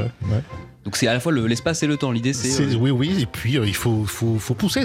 Donc 0.86 0.98
c'est 0.98 1.08
à 1.08 1.14
la 1.14 1.20
fois 1.20 1.32
le- 1.32 1.48
l'espace 1.48 1.82
et 1.82 1.88
le 1.88 1.98
temps. 1.98 2.12
L'idée, 2.12 2.32
c'est. 2.34 2.62
Euh, 2.62 2.76
Oui, 2.78 2.92
oui, 2.92 3.18
et 3.22 3.26
puis 3.26 3.58
euh, 3.58 3.66
il 3.66 3.74
faut, 3.76 4.06
faut, 4.06 4.38
faut 4.38 4.54
pousser. 4.54 4.84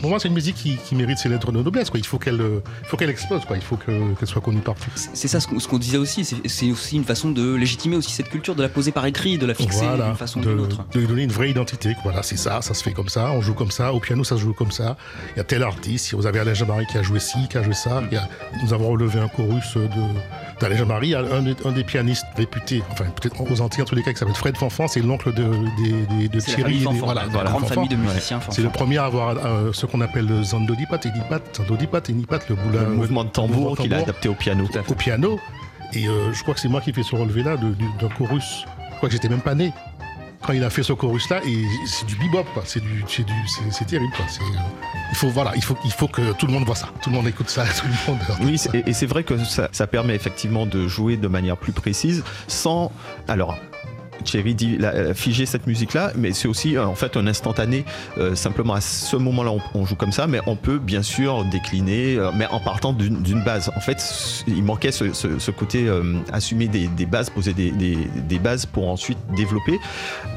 Pour 0.00 0.08
moi, 0.08 0.18
c'est 0.18 0.28
une 0.28 0.34
musique 0.34 0.56
qui, 0.56 0.78
qui 0.78 0.94
mérite 0.94 1.18
ses 1.18 1.28
lettres 1.28 1.52
de 1.52 1.60
noblesse. 1.62 1.90
Quoi. 1.90 2.00
Il 2.00 2.06
faut 2.06 2.18
qu'elle 2.18 2.40
euh, 2.40 2.60
faut 2.84 2.96
qu'elle 2.96 3.10
explose, 3.10 3.44
quoi. 3.44 3.56
il 3.56 3.62
faut 3.62 3.76
que- 3.76 4.14
qu'elle 4.14 4.28
soit 4.28 4.40
connue 4.40 4.60
partout. 4.60 4.88
c'est 4.94 5.28
ça 5.28 5.40
ce 5.40 5.46
qu'on 5.68 5.78
disait 5.78 5.98
aussi. 5.98 6.24
C'est 6.46 6.70
aussi 6.70 6.96
une 6.96 7.04
façon 7.04 7.30
de 7.30 7.54
légitimer 7.54 7.96
aussi 7.96 8.12
cette 8.12 8.30
culture, 8.30 8.54
de 8.54 8.62
la 8.62 8.70
poser 8.70 8.92
par 8.92 9.04
écrit, 9.04 9.36
de 9.36 9.44
la 9.44 9.52
fixer 9.54 9.84
Voilà, 9.84 10.06
d'une 10.06 10.16
façon 10.16 10.40
ou 10.40 10.42
d'une 10.42 10.60
autre. 10.60 10.86
de 10.90 11.00
lui 11.00 11.06
donner 11.06 11.22
une 11.24 11.32
vraie 11.32 11.50
identité. 11.50 11.92
quoi. 11.94 12.02
Voilà, 12.12 12.22
c'est 12.22 12.38
ça, 12.38 12.62
ça 12.62 12.72
se 12.72 12.82
fait 12.82 12.92
comme 12.92 13.08
ça, 13.10 13.30
on 13.32 13.42
joue 13.42 13.54
comme 13.54 13.70
ça, 13.70 13.92
au 13.92 14.00
piano 14.00 14.24
ça 14.24 14.36
se 14.36 14.40
joue 14.40 14.54
comme 14.54 14.72
ça. 14.72 14.96
Il 15.34 15.38
y 15.38 15.40
a 15.40 15.44
tel 15.44 15.62
artiste, 15.62 16.14
vous 16.14 16.26
avez 16.26 16.38
Alain 16.40 16.54
Jamari 16.54 16.86
qui 16.86 16.96
a 16.96 17.02
joué 17.02 17.20
ci, 17.20 17.36
qui 17.50 17.58
a 17.58 17.62
joué 17.62 17.74
ça. 17.74 18.02
Il 18.10 18.14
y 18.14 18.18
a- 18.18 18.28
nous 18.64 18.72
avons 18.72 18.88
relevé 18.88 19.20
un 19.20 19.28
chorus 19.28 19.76
de 19.76 20.51
a 20.66 21.20
un, 21.36 21.42
des- 21.42 21.56
un 21.64 21.72
des 21.72 21.84
pianistes 21.84 22.26
réputés, 22.36 22.82
enfin 22.90 23.04
peut-être 23.04 23.40
aux 23.50 23.60
Antilles 23.60 23.82
en 23.82 23.84
tous 23.86 23.94
les 23.94 24.02
cas, 24.02 24.12
qui 24.12 24.18
s'appelle 24.18 24.34
Fred 24.34 24.56
Fanfan, 24.56 24.88
c'est 24.88 25.00
l'oncle 25.00 25.32
de, 25.32 25.42
de 25.42 26.40
C'est 26.40 26.50
la 26.50 26.68
Thierry. 26.68 26.84
voilà, 26.98 27.22
la 27.22 27.28
de 27.28 27.32
grande 27.32 27.46
Fanfan. 27.62 27.74
famille 27.74 27.88
de 27.88 27.96
musiciens. 27.96 28.40
C'est 28.50 28.62
le 28.62 28.68
premier 28.70 28.98
à 28.98 29.04
avoir 29.06 29.30
euh, 29.44 29.70
ce 29.72 29.86
qu'on 29.86 30.00
appelle 30.00 30.26
le 30.26 30.42
Zandodipat 30.42 31.00
et 31.04 31.10
Nipat, 31.10 31.40
Zandodipat 31.56 32.02
et 32.08 32.12
Nipat, 32.12 32.38
le 32.48 32.54
boula, 32.54 32.82
Le 32.82 32.88
mouvement 32.90 33.24
de 33.24 33.30
tambour 33.30 33.76
qu'il 33.76 33.92
a 33.94 33.98
adapté 33.98 34.28
au 34.28 34.34
piano. 34.34 34.68
au 34.88 34.94
piano. 34.94 35.38
Et 35.94 36.06
euh, 36.08 36.32
je 36.32 36.42
crois 36.42 36.54
que 36.54 36.60
c'est 36.60 36.68
moi 36.68 36.80
qui 36.80 36.92
fais 36.92 37.02
ce 37.02 37.14
relevé-là 37.14 37.56
de- 37.56 37.74
du- 37.74 37.84
d'un 38.00 38.08
chorus. 38.08 38.64
Je 38.90 38.96
crois 38.96 39.08
que 39.08 39.12
j'étais 39.14 39.28
même 39.28 39.40
pas 39.40 39.54
né 39.54 39.72
quand 40.42 40.52
il 40.52 40.64
a 40.64 40.70
fait 40.70 40.82
ce 40.82 40.92
chorus-là. 40.92 41.40
Et 41.46 41.64
c'est 41.86 42.06
du 42.06 42.16
bebop, 42.16 42.44
quoi. 42.52 42.62
C'est 42.66 42.80
du, 42.80 43.04
c'est 43.08 43.24
du, 43.24 43.32
c'est, 43.70 43.86
terrible, 43.86 44.12
quoi. 44.14 44.24
Euh, 44.24 44.58
il 45.10 45.16
faut, 45.16 45.28
voilà, 45.28 45.52
il 45.56 45.62
faut, 45.62 45.76
il 45.84 45.92
faut 45.92 46.08
que 46.08 46.32
tout 46.32 46.46
le 46.46 46.52
monde 46.52 46.64
voit 46.64 46.74
ça. 46.74 46.88
Tout 47.02 47.10
le 47.10 47.16
monde 47.16 47.28
écoute 47.28 47.48
ça. 47.48 47.64
Tout 47.76 47.86
le 47.86 48.12
monde. 48.12 48.20
Oui, 48.42 48.60
et 48.86 48.92
c'est 48.92 49.06
vrai 49.06 49.24
que 49.24 49.38
ça, 49.44 49.68
ça 49.72 49.86
permet 49.86 50.14
effectivement 50.14 50.66
de 50.66 50.88
jouer 50.88 51.16
de 51.16 51.28
manière 51.28 51.56
plus 51.56 51.72
précise 51.72 52.24
sans. 52.48 52.92
Alors. 53.28 53.56
Thierry 54.22 54.54
dit 54.54 54.78
figer 55.14 55.46
cette 55.46 55.66
musique-là, 55.66 56.12
mais 56.16 56.32
c'est 56.32 56.48
aussi 56.48 56.76
euh, 56.76 56.86
en 56.86 56.94
fait 56.94 57.16
un 57.16 57.26
instantané. 57.26 57.84
euh, 58.18 58.34
simplement 58.34 58.74
à 58.74 58.80
ce 58.80 59.16
moment-là, 59.16 59.52
on, 59.74 59.86
joue 59.86 59.94
comme 59.94 60.12
ça, 60.12 60.26
mais 60.26 60.40
on 60.46 60.56
peut 60.56 60.78
bien 60.78 61.02
sûr 61.02 61.44
décliner, 61.46 62.16
euh, 62.16 62.30
mais 62.34 62.46
en 62.46 62.60
partant 62.60 62.92
d'une 62.92 63.42
base. 63.44 63.70
En 63.76 63.80
fait, 63.80 64.02
il 64.46 64.62
manquait 64.62 64.92
ce, 64.92 65.50
côté 65.50 65.88
assumer 66.32 66.68
des, 66.68 67.06
bases, 67.06 67.30
poser 67.30 67.52
des, 67.52 68.38
bases 68.38 68.66
pour 68.66 68.88
ensuite 68.88 69.18
développer. 69.36 69.78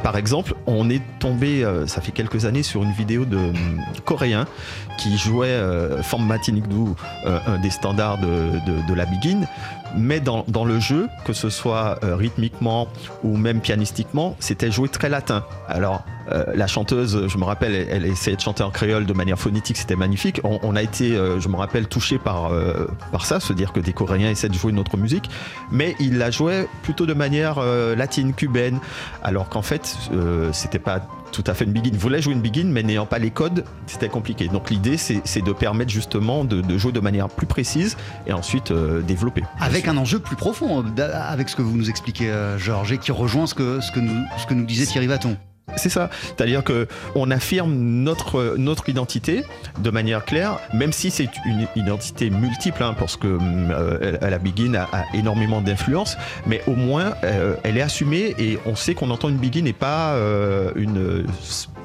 Par 0.04 0.18
exemple, 0.18 0.54
on 0.68 0.90
est 0.90 1.02
tombé, 1.20 1.66
ça 1.88 2.02
fait 2.02 2.12
quelques 2.12 2.46
années, 2.46 2.64
sur 2.64 2.84
une 2.84 2.92
vidéo 2.92 3.26
de 3.26 3.38
coréen 4.04 4.46
qui 4.98 5.18
jouait 5.18 5.60
Forme 6.04 6.28
Matinikdu, 6.28 6.94
euh, 7.26 7.40
un 7.48 7.58
des 7.58 7.70
standards 7.70 8.20
de, 8.20 8.86
de- 8.88 8.94
la 8.94 9.06
Begin. 9.06 9.42
Mais 9.98 10.20
dans, 10.20 10.46
dans 10.48 10.66
le 10.66 10.80
jeu, 10.80 11.08
que 11.26 11.34
ce 11.34 11.50
soit 11.50 12.00
rythmiquement 12.02 12.88
ou 13.24 13.38
même 13.38 13.62
pianistiquement, 13.76 14.38
c'était 14.40 14.72
joué 14.72 14.88
très 14.88 15.10
latin. 15.10 15.44
Alors, 15.68 16.06
euh, 16.32 16.44
la 16.56 16.68
chanteuse, 16.68 17.28
je 17.28 17.38
me 17.38 17.44
rappelle, 17.44 17.74
elle, 17.74 17.88
elle 17.90 18.06
essayait 18.06 18.36
de 18.36 18.42
chanter 18.42 18.64
en 18.64 18.72
créole 18.72 19.06
de 19.06 19.14
manière 19.14 19.40
phonétique, 19.40 19.78
c'était 19.78 19.96
magnifique. 19.96 20.42
On, 20.44 20.60
on 20.64 20.76
a 20.76 20.82
été, 20.82 21.16
euh, 21.16 21.40
je 21.40 21.50
me 21.50 21.56
rappelle, 21.56 21.88
touché 21.88 22.18
par, 22.18 22.52
euh, 22.52 22.88
par 23.12 23.26
ça, 23.26 23.40
se 23.40 23.54
dire 23.54 23.74
que 23.74 23.80
des 23.80 23.94
Coréens 23.94 24.30
essaient 24.30 24.50
de 24.50 24.54
jouer 24.54 24.72
notre 24.72 24.98
musique, 24.98 25.30
mais 25.72 25.96
ils 26.00 26.18
la 26.18 26.32
jouaient 26.32 26.68
plutôt 26.84 27.06
de 27.06 27.14
manière 27.14 27.60
latine, 27.96 28.34
cubaine, 28.34 28.80
alors 29.24 29.50
qu'en 29.50 29.62
fait, 29.62 29.98
c'était 30.52 30.80
pas 30.80 31.02
tout 31.32 31.44
à 31.48 31.54
fait 31.54 31.66
une 31.66 31.74
begin. 31.74 31.90
Ils 31.94 32.00
voulaient 32.00 32.22
jouer 32.22 32.34
une 32.34 32.42
begin, 32.42 32.66
mais 32.66 32.84
n'ayant 32.84 33.06
pas 33.06 33.20
les 33.20 33.32
codes, 33.32 33.66
c'était 33.88 34.10
compliqué. 34.10 34.48
Donc 34.48 34.70
l'idée, 34.70 34.98
c'est 34.98 35.42
de 35.42 35.52
permettre 35.54 35.92
justement 35.92 36.46
de, 36.46 36.62
de 36.62 36.78
jouer 36.78 36.92
de 36.92 37.00
manière 37.00 37.30
plus 37.30 37.48
précise 37.48 37.98
et 38.26 38.34
ensuite 38.34 38.72
euh, 38.72 39.02
développer. 39.02 39.44
Avec 39.60 39.88
un 39.88 39.98
enjeu 39.98 40.20
plus 40.20 40.36
profond, 40.36 40.84
avec 40.98 41.50
ce 41.50 41.56
que 41.56 41.62
vous 41.62 41.76
nous 41.76 41.90
expliquez, 41.90 42.32
Georges, 42.58 42.94
et 42.94 42.98
qui 42.98 43.12
rejoint 43.12 43.48
ce 43.48 43.54
que, 43.54 43.82
ce 43.82 43.92
que, 43.92 44.00
nous, 44.00 44.24
ce 44.38 44.46
que 44.46 44.54
nous 44.54 44.66
disait 44.66 44.86
Thierry 44.86 45.08
Vaton. 45.08 45.38
C'est 45.76 45.90
ça. 45.90 46.10
C'est-à-dire 46.24 46.64
que 46.64 46.88
on 47.16 47.32
affirme 47.32 47.74
notre 47.74 48.56
notre 48.58 48.88
identité 48.90 49.44
de 49.80 49.90
manière 49.90 50.24
claire, 50.24 50.60
même 50.74 50.94
si 50.94 51.12
c'est 51.12 51.30
une 51.46 51.68
identité 51.76 52.30
multiple, 52.30 52.84
hein, 52.84 52.96
parce 52.98 53.18
que 53.18 53.38
euh, 53.42 54.18
la 54.22 54.38
Begin 54.40 54.76
a, 54.76 54.84
a 54.92 55.04
énormément 55.14 55.62
d'influence, 55.62 56.18
mais 56.46 56.62
au 56.68 56.76
moins 56.76 57.16
euh, 57.24 57.56
elle 57.64 57.78
est 57.78 57.82
assumée 57.82 58.36
et 58.38 58.60
on 58.66 58.76
sait 58.76 58.94
qu'on 58.94 59.10
entend 59.10 59.30
une 59.30 59.38
Begin 59.38 59.66
et 59.66 59.74
pas 59.74 60.14
euh, 60.14 60.72
une 60.76 61.26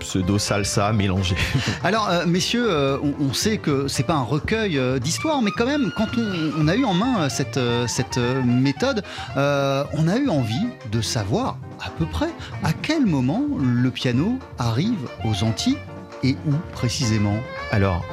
pseudo 0.00 0.38
salsa 0.38 0.92
mélangée. 0.92 1.36
Alors, 1.84 2.08
euh, 2.10 2.26
messieurs, 2.26 2.66
euh, 2.68 2.98
on, 3.02 3.14
on 3.28 3.32
sait 3.32 3.58
que 3.58 3.86
c'est 3.88 4.02
pas 4.02 4.14
un 4.14 4.22
recueil 4.24 4.76
euh, 4.78 4.98
d'histoire, 4.98 5.40
mais 5.42 5.50
quand 5.56 5.66
même, 5.66 5.92
quand 5.96 6.08
on, 6.18 6.50
on 6.64 6.68
a 6.68 6.74
eu 6.74 6.84
en 6.84 6.94
main 6.94 7.28
cette, 7.28 7.58
cette 7.86 8.18
méthode, 8.44 9.02
on 9.36 10.08
a 10.08 10.16
eu 10.16 10.28
envie 10.28 10.66
de 10.90 11.00
savoir 11.00 11.56
à 11.84 11.90
peu 11.90 12.06
près 12.06 12.28
à 12.64 12.72
quel 12.72 13.06
moment 13.06 13.42
le 13.58 13.90
piano 13.90 14.38
arrive 14.58 15.08
aux 15.24 15.44
Antilles 15.44 15.78
et 16.22 16.36
où 16.46 16.52
précisément? 16.72 17.36
Alors, 17.72 18.04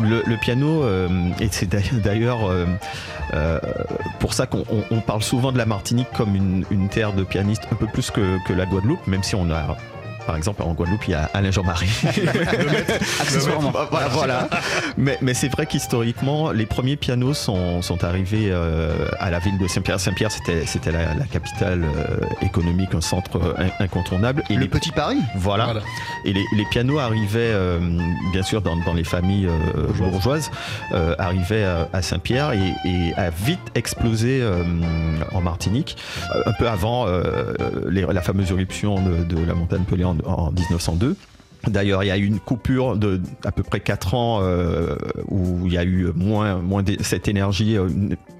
le, 0.00 0.22
le 0.26 0.36
piano, 0.36 0.82
euh, 0.82 1.08
et 1.40 1.48
c'est 1.50 1.66
d'ailleurs- 1.66 2.00
d'ailleurs 2.02 2.50
euh, 2.50 2.66
euh, 3.34 3.60
pour 4.18 4.34
ça 4.34 4.46
qu'on 4.46 4.64
on- 4.70 4.84
on 4.90 5.00
parle 5.00 5.22
souvent 5.22 5.52
de 5.52 5.58
la 5.58 5.66
Martinique 5.66 6.08
comme 6.16 6.34
une, 6.34 6.64
une 6.70 6.88
terre 6.88 7.12
de 7.12 7.22
pianistes 7.22 7.62
un 7.70 7.76
peu 7.76 7.86
plus 7.86 8.10
que, 8.10 8.38
que 8.46 8.52
la 8.52 8.66
Guadeloupe, 8.66 9.06
même 9.06 9.22
si 9.22 9.34
on 9.36 9.50
a. 9.50 9.76
Par 10.26 10.36
exemple, 10.36 10.62
en 10.62 10.72
Guadeloupe, 10.72 11.06
il 11.06 11.10
y 11.12 11.14
a 11.14 11.28
Alain 11.34 11.50
Jean-Marie. 11.50 11.90
Accessoirement. 13.20 13.72
voilà, 13.90 14.08
voilà. 14.08 14.48
Mais, 14.96 15.18
mais 15.20 15.34
c'est 15.34 15.48
vrai 15.48 15.66
qu'historiquement, 15.66 16.50
les 16.50 16.66
premiers 16.66 16.96
pianos 16.96 17.34
sont, 17.34 17.82
sont 17.82 18.04
arrivés 18.04 18.48
euh, 18.50 19.06
à 19.18 19.30
la 19.30 19.38
ville 19.38 19.58
de 19.58 19.66
Saint-Pierre. 19.68 20.00
Saint-Pierre, 20.00 20.30
c'était 20.32 20.66
c'était 20.66 20.92
la, 20.92 21.14
la 21.14 21.24
capitale 21.24 21.82
euh, 21.84 22.16
économique, 22.42 22.94
un 22.94 23.00
centre 23.00 23.36
euh, 23.36 23.54
in- 23.58 23.84
incontournable. 23.84 24.42
Et 24.50 24.54
Le 24.54 24.62
les 24.62 24.68
Petit 24.68 24.92
Paris 24.92 25.18
voilà. 25.36 25.64
Voilà. 25.66 25.80
Et 26.24 26.32
les, 26.32 26.44
les 26.56 26.64
pianos 26.70 26.98
arrivaient, 26.98 27.52
euh, 27.52 27.78
bien 28.32 28.42
sûr, 28.42 28.62
dans, 28.62 28.76
dans 28.76 28.94
les 28.94 29.04
familles 29.04 29.46
euh, 29.46 29.86
bourgeoises, 29.98 30.50
euh, 30.92 31.14
arrivaient 31.18 31.64
à, 31.64 31.88
à 31.92 32.02
Saint-Pierre 32.02 32.52
et, 32.52 32.72
et 32.88 33.14
a 33.16 33.30
vite 33.30 33.60
explosé 33.74 34.40
euh, 34.42 34.62
en 35.32 35.40
Martinique, 35.40 35.96
un 36.46 36.52
peu 36.58 36.68
avant 36.68 37.06
euh, 37.08 37.52
les- 37.88 38.06
la 38.10 38.22
fameuse 38.22 38.50
éruption 38.50 39.00
de, 39.00 39.24
de 39.24 39.44
la 39.44 39.54
montagne 39.54 39.82
Pelée 39.84 40.04
en, 40.04 40.13
en 40.24 40.50
1902. 40.52 41.16
D'ailleurs, 41.66 42.04
il 42.04 42.08
y 42.08 42.10
a 42.10 42.18
eu 42.18 42.26
une 42.26 42.40
coupure 42.40 42.96
de 42.96 43.20
à 43.44 43.50
peu 43.50 43.62
près 43.62 43.80
4 43.80 44.14
ans 44.14 44.40
euh, 44.42 44.96
où 45.28 45.66
il 45.66 45.72
y 45.72 45.78
a 45.78 45.84
eu 45.84 46.08
moins, 46.14 46.56
moins 46.58 46.82
de- 46.82 46.98
cette 47.02 47.26
énergie, 47.26 47.78
euh, 47.78 47.88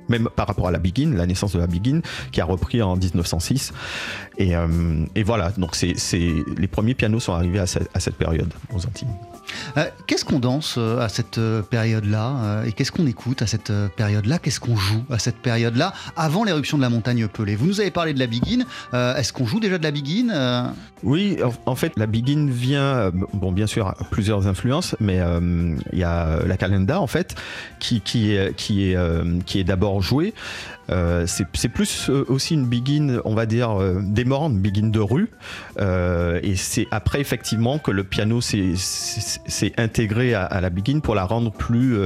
même 0.08 0.28
par 0.36 0.46
rapport 0.46 0.68
à 0.68 0.70
la 0.70 0.78
Begin, 0.78 1.14
la 1.16 1.26
naissance 1.26 1.52
de 1.52 1.58
la 1.58 1.66
Begin, 1.66 2.00
qui 2.32 2.40
a 2.40 2.44
repris 2.44 2.82
en 2.82 2.96
1906. 2.96 3.72
Et, 4.38 4.56
euh, 4.56 4.66
et 5.14 5.22
voilà, 5.22 5.50
donc 5.58 5.74
c'est, 5.76 5.94
les 6.58 6.66
premiers 6.68 6.94
pianos 6.94 7.20
sont 7.20 7.32
arrivés 7.34 7.60
à, 7.60 7.66
cette- 7.66 7.88
à 7.94 8.00
cette 8.00 8.16
période 8.16 8.52
aux 8.74 8.84
Antilles. 8.86 9.08
Euh, 9.76 9.84
qu'est-ce 10.06 10.24
qu'on 10.24 10.38
danse 10.40 10.76
euh, 10.78 11.00
à 11.00 11.08
cette 11.08 11.38
période-là 11.70 12.62
Et 12.66 12.72
qu'est-ce 12.72 12.90
qu'on 12.92 13.06
écoute 13.06 13.42
à 13.42 13.46
cette 13.46 13.72
période-là? 13.96 14.38
Qu'est-ce 14.38 14.60
qu'on 14.60 14.76
joue 14.76 15.02
à 15.10 15.18
cette 15.18 15.36
période-là 15.36 15.92
Avant 16.16 16.44
l'éruption 16.44 16.76
de 16.78 16.82
la 16.82 16.88
montagne 16.90 17.26
Pelée? 17.28 17.56
Vous 17.56 17.66
nous 17.66 17.80
avez 17.80 17.90
parlé 17.90 18.14
de 18.14 18.18
la 18.18 18.26
Begin. 18.26 18.64
Euh, 18.94 19.14
Est-ce 19.16 19.32
qu'on 19.32 19.46
joue 19.46 19.60
déjà 19.60 19.78
de 19.78 19.82
la 19.84 19.90
Begin 19.90 20.28
Euh, 20.32 20.64
Oui, 21.02 21.38
en, 21.66 21.74
fait, 21.76 21.92
la 21.96 22.06
Begin 22.06 22.48
vient, 22.50 23.10
bon, 23.32 23.52
bien 23.52 23.66
sûr, 23.66 23.86
à 23.88 23.96
plusieurs 24.10 24.46
influences, 24.46 24.96
mais 25.00 25.20
il 25.92 25.98
y 25.98 26.04
a 26.04 26.44
la 26.44 26.56
Calenda, 26.56 27.00
en 27.00 27.06
fait, 27.06 27.34
qui, 27.80 28.00
qui 28.00 28.32
est, 28.34 28.54
qui 28.56 28.90
est, 28.90 28.96
qui 29.44 29.60
est 29.60 29.64
d'abord 29.64 29.93
jouée. 30.00 30.34
Euh, 30.90 31.26
c'est 31.26 31.68
plus 31.68 32.10
euh, 32.10 32.24
aussi 32.28 32.54
une 32.54 32.66
begin, 32.66 33.20
on 33.24 33.34
va 33.34 33.46
dire, 33.46 33.80
euh, 33.80 34.00
démorante, 34.02 34.52
une 34.52 34.60
begin 34.60 34.88
de 34.88 35.00
rue. 35.00 35.30
Et 36.42 36.56
c'est 36.56 36.86
après, 36.90 37.20
effectivement, 37.20 37.78
que 37.78 37.90
le 37.90 38.04
piano 38.04 38.40
s'est- 38.40 39.72
intégré 39.76 40.34
à, 40.34 40.44
à 40.44 40.60
la 40.60 40.70
begin 40.70 41.00
pour 41.00 41.14
la 41.14 41.24
rendre 41.24 41.50
plus, 41.50 41.96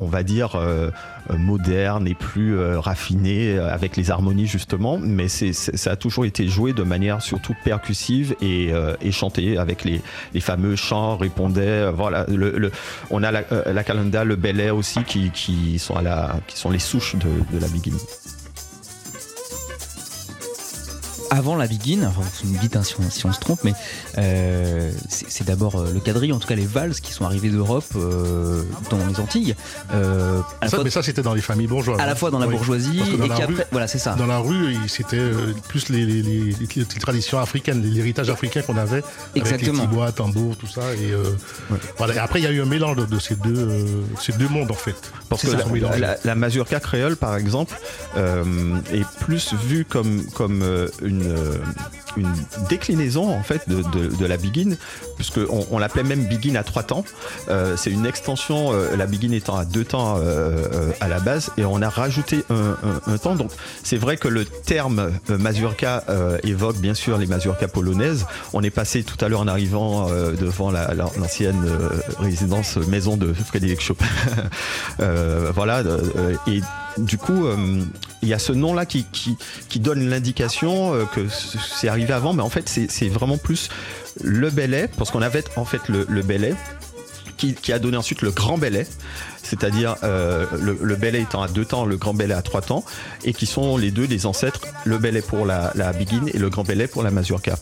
on 0.00 0.06
va 0.06 0.22
dire, 0.22 0.54
euh, 0.54 0.90
moderne 1.36 2.06
et 2.06 2.14
plus 2.14 2.56
euh, 2.56 2.78
raffinée, 2.80 3.56
euh, 3.56 3.68
avec 3.72 3.96
les 3.96 4.10
harmonies, 4.10 4.46
justement. 4.46 4.96
Mais 4.98 5.28
c'est 5.28 5.52
ça 5.52 5.90
a 5.92 5.96
toujours 5.96 6.24
été 6.24 6.46
joué 6.48 6.72
de 6.72 6.84
manière 6.84 7.20
surtout 7.20 7.54
percussive 7.64 8.34
et, 8.40 8.68
euh, 8.72 8.94
et 9.02 9.10
chanté 9.12 9.58
avec 9.58 9.84
les, 9.84 10.00
les 10.34 10.40
fameux 10.40 10.76
chants, 10.76 11.16
répondait. 11.16 11.60
euh, 11.66 11.90
voilà, 11.90 12.24
le, 12.28 12.56
le- 12.56 12.70
on 13.10 13.22
a 13.22 13.30
la, 13.32 13.42
euh, 13.52 13.72
la 13.72 13.82
calenda, 13.84 14.24
le 14.24 14.36
bel 14.36 14.60
air 14.60 14.76
aussi, 14.76 15.02
qui, 15.02 15.30
qui, 15.30 15.78
sont 15.78 15.96
à 15.96 16.02
la, 16.02 16.36
qui 16.46 16.56
sont 16.56 16.70
les 16.70 16.78
souches 16.78 17.16
de, 17.16 17.28
de 17.56 17.60
la 17.60 17.66
begin. 17.68 17.96
Avant 21.30 21.56
la 21.56 21.66
Begin, 21.66 22.04
enfin, 22.06 22.22
vous 22.42 22.50
me 22.52 22.58
dites 22.58 22.74
hein, 22.76 22.82
si, 22.82 22.94
on, 22.98 23.10
si 23.10 23.26
on 23.26 23.32
se 23.32 23.38
trompe, 23.40 23.60
mais 23.62 23.74
euh, 24.16 24.90
c'est 25.08 25.44
d'abord 25.46 25.76
euh, 25.76 25.90
le 25.92 26.00
quadrille, 26.00 26.32
en 26.32 26.38
tout 26.38 26.48
cas 26.48 26.54
les 26.54 26.64
valses 26.66 27.00
qui 27.00 27.12
sont 27.12 27.24
arrivées 27.26 27.50
d'Europe 27.50 27.84
euh, 27.96 28.62
dans 28.90 28.96
les 29.06 29.20
Antilles. 29.20 29.54
euh, 29.92 30.40
Ça, 30.62 30.68
fois, 30.70 30.84
mais 30.84 30.90
ça, 30.90 31.02
c'était 31.02 31.20
dans 31.22 31.34
les 31.34 31.42
familles 31.42 31.66
bourgeoises. 31.66 32.00
à 32.00 32.06
la 32.06 32.14
fois 32.14 32.30
dans 32.30 32.38
la 32.38 32.46
Oui. 32.46 32.54
bourgeoisie 32.54 32.96
Parce 32.98 33.10
que 33.10 33.16
dans 33.16 33.24
et 33.24 33.28
la 33.28 33.34
rue- 33.36 33.42
après, 33.54 33.66
voilà, 33.72 33.86
c'est 33.88 33.98
ça. 33.98 34.14
Dans 34.14 34.26
la 34.26 34.38
rue, 34.38 34.74
c'était 34.88 35.18
euh, 35.18 35.52
plus 35.68 35.90
les, 35.90 36.06
les- 36.06 36.22
les- 36.22 36.44
les- 36.52 36.66
les 36.76 36.84
traditions 37.00 37.38
africaines, 37.38 37.82
l'héritage 37.82 38.30
africain 38.30 38.62
qu'on 38.62 38.76
avait. 38.78 39.02
Exactement. 39.34 39.70
Avec 39.78 39.82
les 39.82 39.88
tibois, 39.88 40.12
tambours, 40.12 40.56
tout 40.56 40.66
ça. 40.66 40.80
Et, 40.94 41.12
euh, 41.12 41.24
voilà. 41.98 42.14
et 42.14 42.18
après, 42.18 42.40
il 42.40 42.44
y 42.44 42.48
a 42.48 42.52
eu 42.52 42.62
un 42.62 42.66
mélange 42.66 42.96
de, 42.96 43.04
de 43.04 43.18
ces, 43.18 43.34
deux, 43.34 43.54
euh, 43.54 43.84
ces 44.20 44.32
deux 44.32 44.48
mondes, 44.48 44.70
en 44.70 44.74
fait. 44.74 44.96
Parce 45.28 45.42
C'est 45.42 45.48
que 45.48 45.58
ça, 45.58 45.64
son 45.64 45.74
la, 45.74 45.98
la- 45.98 46.16
la 46.24 46.34
mazurka 46.34 46.80
créole, 46.80 47.16
par 47.16 47.36
exemple, 47.36 47.74
euh, 48.16 48.76
est 48.92 49.06
plus 49.20 49.52
vue 49.66 49.84
comme, 49.84 50.24
comme 50.34 50.62
euh, 50.62 50.88
une, 51.20 51.36
euh, 51.36 51.58
une 52.20 52.32
déclinaison 52.68 53.28
en 53.30 53.42
fait 53.42 53.68
de, 53.68 53.82
de- 54.16 54.26
la 54.26 54.36
begin, 54.36 54.76
puisque 55.16 55.40
on, 55.70 55.78
l'appelait 55.78 56.02
même 56.02 56.26
begin 56.26 56.54
à 56.56 56.62
trois 56.62 56.82
temps. 56.82 57.04
Euh, 57.48 57.76
c'est 57.78 57.90
une 57.90 58.04
extension, 58.04 58.72
euh, 58.74 58.94
la 58.96 59.06
begin 59.06 59.32
étant 59.32 59.56
à 59.56 59.64
deux 59.64 59.84
temps 59.84 60.16
euh, 60.18 60.90
à 61.00 61.08
la 61.08 61.18
base, 61.18 61.50
et 61.56 61.64
on 61.64 61.80
a 61.80 61.88
rajouté 61.88 62.44
un, 62.50 63.16
temps. 63.16 63.34
Donc 63.34 63.50
c'est 63.82 63.96
vrai 63.96 64.16
que 64.18 64.28
le 64.28 64.44
terme 64.44 65.12
mazurka 65.28 66.04
évoque 66.42 66.76
bien 66.78 66.94
sûr 66.94 67.16
les 67.16 67.26
mazurkas 67.26 67.68
polonaises. 67.68 68.26
On 68.52 68.62
est 68.62 68.70
passé 68.70 69.02
tout 69.02 69.22
à 69.24 69.28
l'heure 69.28 69.40
en 69.40 69.48
arrivant 69.48 70.08
devant 70.10 70.70
la- 70.70 70.92
la- 70.94 71.10
l'ancienne 71.18 71.62
résidence 72.18 72.76
maison 72.76 73.16
de 73.16 73.32
Frédéric 73.32 73.80
Chopin. 73.80 74.04
Voilà, 74.98 75.82
et 76.46 76.60
du 76.98 77.18
coup, 77.18 77.46
il 78.22 78.28
y 78.28 78.34
a 78.34 78.38
ce 78.38 78.52
nom-là 78.52 78.86
qui, 78.86 79.04
qui, 79.12 79.36
qui 79.68 79.80
donne 79.80 80.08
l'indication 80.08 80.92
que 81.14 81.26
c'est 81.28 81.88
arrivé 81.88 82.07
avant, 82.12 82.32
mais 82.32 82.42
en 82.42 82.50
fait, 82.50 82.68
c'est 82.68 83.08
vraiment 83.08 83.38
plus 83.38 83.68
le 84.22 84.50
Belay, 84.50 84.88
parce 84.96 85.10
qu'on 85.10 85.22
avait 85.22 85.44
en 85.56 85.64
fait 85.64 85.88
le, 85.88 86.06
le 86.08 86.22
Belay, 86.22 86.54
qui, 87.36 87.54
qui 87.54 87.72
a 87.72 87.78
donné 87.78 87.96
ensuite 87.96 88.22
le 88.22 88.30
Grand 88.30 88.58
Belay, 88.58 88.86
c'est-à-dire 89.42 89.96
euh, 90.02 90.44
le, 90.60 90.78
le 90.80 90.96
Belay 90.96 91.22
étant 91.22 91.40
à 91.40 91.48
deux 91.48 91.64
temps, 91.64 91.84
le 91.86 91.96
Grand 91.96 92.12
Belay 92.14 92.34
à 92.34 92.42
trois 92.42 92.60
temps, 92.60 92.84
et 93.24 93.32
qui 93.32 93.46
sont 93.46 93.76
les 93.76 93.90
deux 93.90 94.06
des 94.06 94.26
ancêtres, 94.26 94.60
le 94.84 94.98
Belay 94.98 95.22
pour 95.22 95.46
la, 95.46 95.72
la 95.74 95.92
et 96.34 96.38
le 96.38 96.50
Grand 96.50 96.64
Belay 96.64 96.86
pour 96.86 97.02
la 97.02 97.10
Mazurka. 97.10 97.56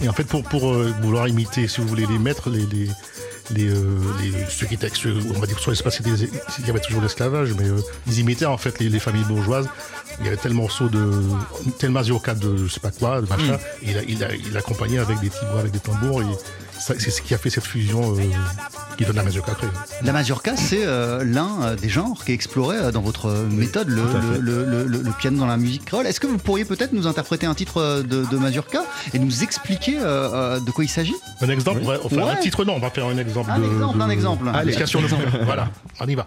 Et 0.00 0.08
en 0.08 0.12
fait, 0.12 0.24
pour, 0.24 0.42
pour 0.44 0.72
euh, 0.72 0.92
vouloir 1.02 1.28
imiter, 1.28 1.68
si 1.68 1.80
vous 1.80 1.88
voulez, 1.88 2.06
les 2.06 2.18
les, 2.50 2.66
les, 2.66 2.88
les, 3.50 3.68
euh, 3.68 3.98
les- 4.20 4.46
ceux 4.48 4.66
qui 4.66 4.74
étaient, 4.74 4.90
ceux, 4.94 5.16
on 5.34 5.38
va 5.38 5.46
dire, 5.46 5.58
soit 5.58 5.72
l'espace, 5.72 6.00
il 6.04 6.66
y 6.66 6.70
avait 6.70 6.80
toujours 6.80 7.02
l'esclavage, 7.02 7.52
mais 7.58 7.68
euh, 7.68 7.80
ils 8.06 8.18
imitaient 8.20 8.46
en 8.46 8.56
fait 8.58 8.78
les, 8.78 8.88
les 8.88 9.00
familles 9.00 9.24
bourgeoises. 9.24 9.68
Il 10.20 10.24
y 10.26 10.28
avait 10.28 10.36
tel 10.36 10.52
morceau 10.52 10.88
de, 10.88 11.10
tel 11.78 11.90
mazurka 11.90 12.34
de 12.34 12.56
je 12.56 12.68
sais 12.72 12.80
pas 12.80 12.90
quoi, 12.90 13.20
de 13.22 13.26
machin, 13.28 13.58
et 13.82 13.90
il, 13.90 13.98
a, 13.98 14.02
il, 14.06 14.24
a, 14.24 14.34
il 14.34 14.56
accompagnait 14.56 14.98
avec 14.98 15.18
des 15.20 15.30
tibois, 15.30 15.60
avec 15.60 15.72
des 15.72 15.80
tambours, 15.80 16.22
et 16.22 16.26
c'est 16.86 17.10
ce 17.10 17.22
qui 17.22 17.34
a 17.34 17.38
fait 17.38 17.50
cette 17.50 17.64
fusion 17.64 18.16
euh, 18.16 18.20
qui 18.96 19.04
donne 19.04 19.16
la 19.16 19.22
mazurka 19.22 19.52
après. 19.52 19.66
La 20.02 20.12
mazurka, 20.12 20.56
c'est 20.56 20.84
euh, 20.84 21.22
l'un 21.24 21.62
euh, 21.62 21.76
des 21.76 21.88
genres 21.88 22.24
qui 22.24 22.32
est 22.32 22.34
exploré 22.34 22.76
euh, 22.78 22.90
dans 22.92 23.00
votre 23.02 23.30
méthode, 23.50 23.88
le, 23.88 24.02
le- 24.40 24.64
le- 24.64 24.84
le- 24.86 25.02
le 25.02 25.10
piano 25.12 25.38
dans 25.38 25.46
la 25.46 25.56
musique 25.56 25.84
créole. 25.84 26.06
Est-ce 26.06 26.20
que 26.20 26.26
vous 26.26 26.38
pourriez 26.38 26.64
peut-être 26.64 26.92
nous 26.92 27.06
interpréter 27.06 27.46
un 27.46 27.54
titre 27.54 28.02
de, 28.02 28.24
de 28.24 28.36
mazurka 28.36 28.82
et 29.14 29.18
nous 29.18 29.42
expliquer 29.42 29.92
de 29.96 30.70
quoi 30.70 30.84
il 30.84 30.88
s'agit? 30.88 31.14
Un 31.40 31.48
exemple, 31.48 31.80
on 31.82 31.86
va 31.88 31.98
faire 31.98 32.26
Ouais. 32.26 32.32
un 32.32 32.36
titre, 32.36 32.64
non, 32.64 32.74
on 32.76 32.80
va 32.80 32.90
faire 32.90 33.06
un 33.06 33.16
exemple. 33.18 33.50
Un 33.50 33.58
de, 33.58 33.64
exemple, 33.64 33.98
de- 33.98 34.02
un 34.02 34.10
exemple. 34.10 34.48
Allez. 34.52 34.74
de- 34.76 35.44
voilà, 35.44 35.68
on 36.00 36.06
y 36.06 36.14
va. 36.14 36.26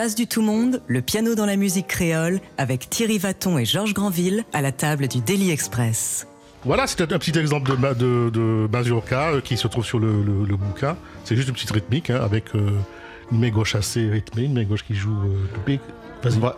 Jazz 0.00 0.14
du 0.14 0.26
tout 0.26 0.40
monde, 0.40 0.80
le 0.86 1.02
piano 1.02 1.34
dans 1.34 1.44
la 1.44 1.56
musique 1.56 1.86
créole, 1.86 2.40
avec 2.56 2.88
Thierry 2.88 3.18
Vaton 3.18 3.58
et 3.58 3.66
Georges 3.66 3.92
Granville 3.92 4.44
à 4.54 4.62
la 4.62 4.72
table 4.72 5.08
du 5.08 5.20
Daily 5.20 5.50
Express. 5.50 6.26
Voilà, 6.64 6.86
c'est 6.86 7.02
un 7.02 7.06
petit 7.18 7.38
exemple 7.38 7.70
de, 7.70 7.76
ma- 7.76 7.92
de, 7.92 8.30
de 8.32 8.66
mazurka 8.72 9.28
euh, 9.28 9.40
qui 9.42 9.58
se 9.58 9.68
trouve 9.68 9.84
sur 9.84 9.98
le, 9.98 10.22
le- 10.22 10.46
le 10.46 10.56
bouquin. 10.56 10.96
C'est 11.24 11.36
juste 11.36 11.48
une 11.48 11.54
petite 11.54 11.70
rythmique 11.72 12.08
hein, 12.08 12.20
avec 12.24 12.44
euh, 12.54 12.70
une 13.30 13.40
main 13.40 13.50
gauche 13.50 13.74
assez 13.74 14.08
rythmée, 14.08 14.44
une 14.44 14.54
main 14.54 14.64
gauche 14.64 14.84
qui 14.86 14.94
joue 14.94 15.14
euh, 15.68 15.76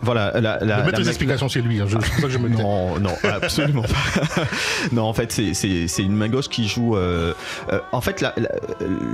Voilà, 0.01 0.31
la, 0.39 0.59
la, 0.63 0.77
Le 0.77 0.83
maître 0.85 0.91
la- 0.99 1.03
des 1.03 1.09
explications, 1.09 1.49
c'est 1.49 1.59
lui. 1.61 1.81
hein, 1.81 1.85
je- 1.85 1.97
C'est 1.99 2.11
pour 2.11 2.15
ça 2.15 2.21
que 2.21 2.29
je 2.29 2.37
me 2.37 2.47
tais. 2.49 2.63
Non, 2.63 2.97
non, 2.97 3.11
absolument 3.29 3.81
pas. 3.83 4.43
non, 4.93 5.03
en 5.03 5.13
fait, 5.13 5.33
c'est- 5.33 6.01
une 6.01 6.15
main 6.15 6.29
gauche 6.29 6.47
qui 6.47 6.65
joue. 6.69 6.95
euh, 6.95 7.33
euh, 7.73 7.79
en 7.91 7.99
fait, 7.99 8.21
la, 8.21 8.33
la, 8.37 8.49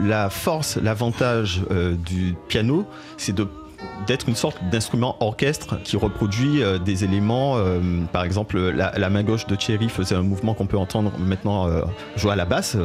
la 0.05 0.29
force, 0.29 0.77
l'avantage 0.77 1.62
euh, 1.71 1.95
du 1.95 2.36
piano, 2.48 2.86
c'est 3.17 3.33
de 3.33 3.48
d'être 4.07 4.27
une 4.27 4.36
sorte 4.36 4.57
d'instrument 4.71 5.15
orchestre 5.19 5.81
qui 5.83 5.98
reproduit 5.98 6.63
euh, 6.63 6.79
des 6.79 7.03
éléments. 7.03 7.57
euh, 7.57 7.79
par 8.12 8.24
exemple, 8.24 8.59
la, 8.59 8.91
la 8.98 9.09
main 9.09 9.24
gauche 9.24 9.45
de 9.48 9.55
Thierry 9.55 9.89
faisait 9.89 10.15
un 10.15 10.24
mouvement 10.24 10.53
qu'on 10.53 10.65
peut 10.65 10.77
entendre 10.77 11.12
maintenant 11.19 11.67
euh, 11.67 11.81
jouer 12.15 12.33
à 12.33 12.36
la 12.36 12.45
basse, 12.45 12.75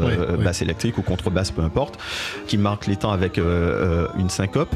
basse 0.42 0.62
électrique 0.62 0.98
ou 0.98 1.02
contrebasse, 1.02 1.50
peu 1.50 1.62
importe, 1.62 1.98
qui 2.46 2.58
marque 2.58 2.86
les 2.86 2.96
temps 2.96 3.12
avec 3.12 3.38
une 3.38 4.28
syncope. 4.28 4.74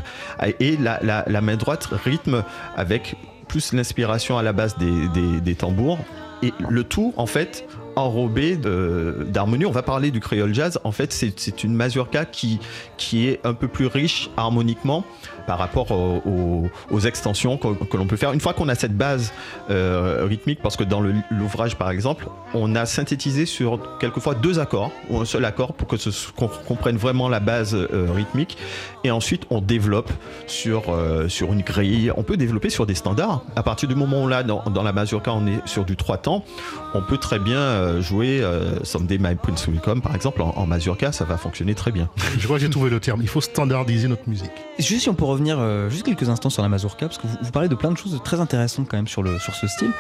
Et 0.60 0.76
la, 0.76 0.98
la, 1.02 1.25
la 1.26 1.40
main 1.40 1.56
droite 1.56 1.88
rythme 2.04 2.42
avec 2.76 3.16
plus 3.48 3.72
l'inspiration 3.72 4.38
à 4.38 4.42
la 4.42 4.52
base 4.52 4.76
des, 4.76 5.08
des, 5.08 5.40
des 5.40 5.54
tambours. 5.54 5.98
Et 6.42 6.52
le 6.68 6.84
tout, 6.84 7.14
en 7.16 7.26
fait, 7.26 7.66
enrobé 7.99 8.57
d'harmonie. 8.57 9.67
On 9.67 9.71
va 9.71 9.83
parler 9.83 10.11
du 10.11 10.21
créole 10.21 10.55
jazz. 10.55 10.78
En 10.85 10.93
fait, 10.93 11.12
c'est 11.12 11.64
une 11.64 11.75
mazurka 11.75 12.25
qui, 12.25 12.59
qui 12.97 13.28
est 13.28 13.40
un 13.45 13.55
peu 13.55 13.69
plus 13.69 13.87
riche 13.87 14.31
harmoniquement 14.37 15.05
par 15.47 15.59
rapport 15.59 15.90
au- 15.93 16.23
au- 16.26 16.67
aux 16.90 17.00
extensions 17.00 17.57
que, 17.57 17.69
que 17.85 17.97
l'on 17.97 18.07
peut 18.07 18.17
faire. 18.17 18.33
Une 18.33 18.40
fois 18.40 18.52
qu'on 18.52 18.69
a 18.69 18.75
cette 18.75 18.97
base 18.97 19.33
euh, 19.71 20.25
rythmique, 20.28 20.61
parce 20.62 20.76
que 20.76 20.85
dans 20.85 21.00
l'ouvrage, 21.31 21.76
par 21.76 21.90
exemple, 21.90 22.26
on 22.55 22.75
a 22.75 22.85
synthétisé 22.87 23.47
sur 23.47 23.81
quelquefois 23.99 24.35
deux 24.35 24.59
accords, 24.59 24.90
ou 25.09 25.19
un 25.21 25.25
seul 25.25 25.45
accord, 25.45 25.73
pour 25.73 25.88
que 25.88 25.97
qu'on 26.37 26.49
comprenne 26.49 26.97
vraiment 26.97 27.28
la 27.28 27.40
base 27.40 27.75
euh, 27.75 28.09
rythmique. 28.14 28.59
Et 29.05 29.11
ensuite, 29.11 29.45
on 29.50 29.61
développe 29.61 30.11
sur, 30.47 30.90
euh, 30.90 31.28
sur 31.28 31.52
une 31.52 31.62
grille. 31.62 32.12
On 32.17 32.23
peut 32.23 32.37
développer 32.37 32.69
sur 32.71 32.85
des 32.87 32.95
standards. 32.95 33.43
À 33.57 33.62
partir 33.62 33.88
du 33.88 33.95
moment 33.95 34.25
où 34.25 34.28
là, 34.28 34.43
dans, 34.43 34.62
dans 34.64 34.83
la 34.83 34.93
mazurka, 34.93 35.33
on 35.33 35.47
est 35.47 35.67
sur 35.67 35.85
du 35.85 35.97
trois 35.97 36.19
temps, 36.19 36.45
on 36.95 37.00
peut 37.02 37.17
très 37.19 37.38
bien 37.38 37.59
euh, 37.88 38.00
jouer 38.02 38.40
euh, 38.42 38.83
Someday 38.85 39.18
My 39.18 39.35
Prince 39.35 39.66
Will 39.66 39.80
Come, 39.80 40.00
par 40.02 40.14
exemple, 40.14 40.42
en, 40.42 40.50
en 40.57 40.66
mazurka, 40.66 41.12
ça 41.12 41.25
va 41.25 41.37
fonctionner 41.37 41.75
très 41.75 41.90
bien. 41.90 42.09
Je 42.38 42.45
crois 42.45 42.57
que 42.59 42.62
j'ai 42.62 42.71
trouvé 42.71 42.90
le 42.90 43.00
terme. 43.00 43.21
Il 43.23 43.28
faut 43.28 43.40
standardiser 43.40 44.09
notre 44.09 44.28
musique. 44.28 44.50
Juste 44.78 45.02
si 45.02 45.09
on 45.09 45.14
peut 45.14 45.25
revenir 45.25 45.57
euh, 45.59 45.90
juste 45.90 46.04
quelques 46.07 46.28
instants 46.28 46.50
sur 46.50 46.62
la 46.62 46.68
mazurka, 46.68 47.07
parce 47.07 47.18
que 47.18 47.26
vous, 47.26 47.37
vous 47.42 47.50
parlez 47.50 47.68
de 47.68 47.75
plein 47.75 47.90
de 47.90 47.97
choses 47.97 48.21
très 48.25 48.40
intéressantes 48.40 48.87
quand 48.88 48.97
même 48.97 49.09
sur, 49.09 49.23
le, 49.23 49.38
sur 49.38 49.54
ce 49.54 49.66
style. 49.66 49.90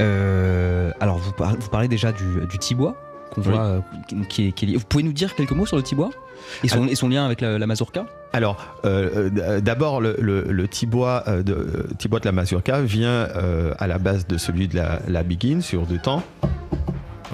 Euh, 0.00 0.90
alors 1.00 1.18
vous, 1.18 1.32
par- 1.32 1.56
vous 1.56 1.68
parlez 1.68 1.88
déjà 1.88 2.12
du, 2.12 2.24
du 2.50 2.58
tibois 2.58 2.96
qu'on 3.34 3.40
Oui. 3.42 3.48
voit, 3.50 3.60
euh, 3.62 3.80
qui 4.28 4.48
est, 4.48 4.52
qui 4.52 4.64
est 4.64 4.68
lié. 4.68 4.76
Vous 4.76 4.84
pouvez 4.86 5.02
nous 5.02 5.12
dire 5.12 5.34
quelques 5.34 5.52
mots 5.52 5.66
sur 5.66 5.76
le 5.76 5.82
tibois 5.82 6.10
et 6.62 6.68
son, 6.68 6.86
et 6.86 6.94
son 6.94 7.08
lien 7.08 7.24
avec 7.24 7.40
la, 7.40 7.58
la 7.58 7.66
mazurka? 7.66 8.06
Alors, 8.32 8.56
euh, 8.84 9.30
d'abord, 9.60 10.00
le, 10.00 10.16
le, 10.20 10.42
le 10.42 10.68
tibois, 10.68 11.24
euh, 11.26 11.42
de, 11.42 11.86
tibois 11.98 12.20
de 12.20 12.26
la 12.26 12.32
mazurka 12.32 12.82
vient 12.82 13.08
euh, 13.08 13.72
à 13.78 13.86
la 13.86 13.98
base 13.98 14.26
de 14.26 14.36
celui 14.36 14.68
de 14.68 14.76
la, 14.76 15.00
la 15.08 15.22
begin 15.22 15.60
sur 15.62 15.86
deux 15.86 15.98
temps. 15.98 16.22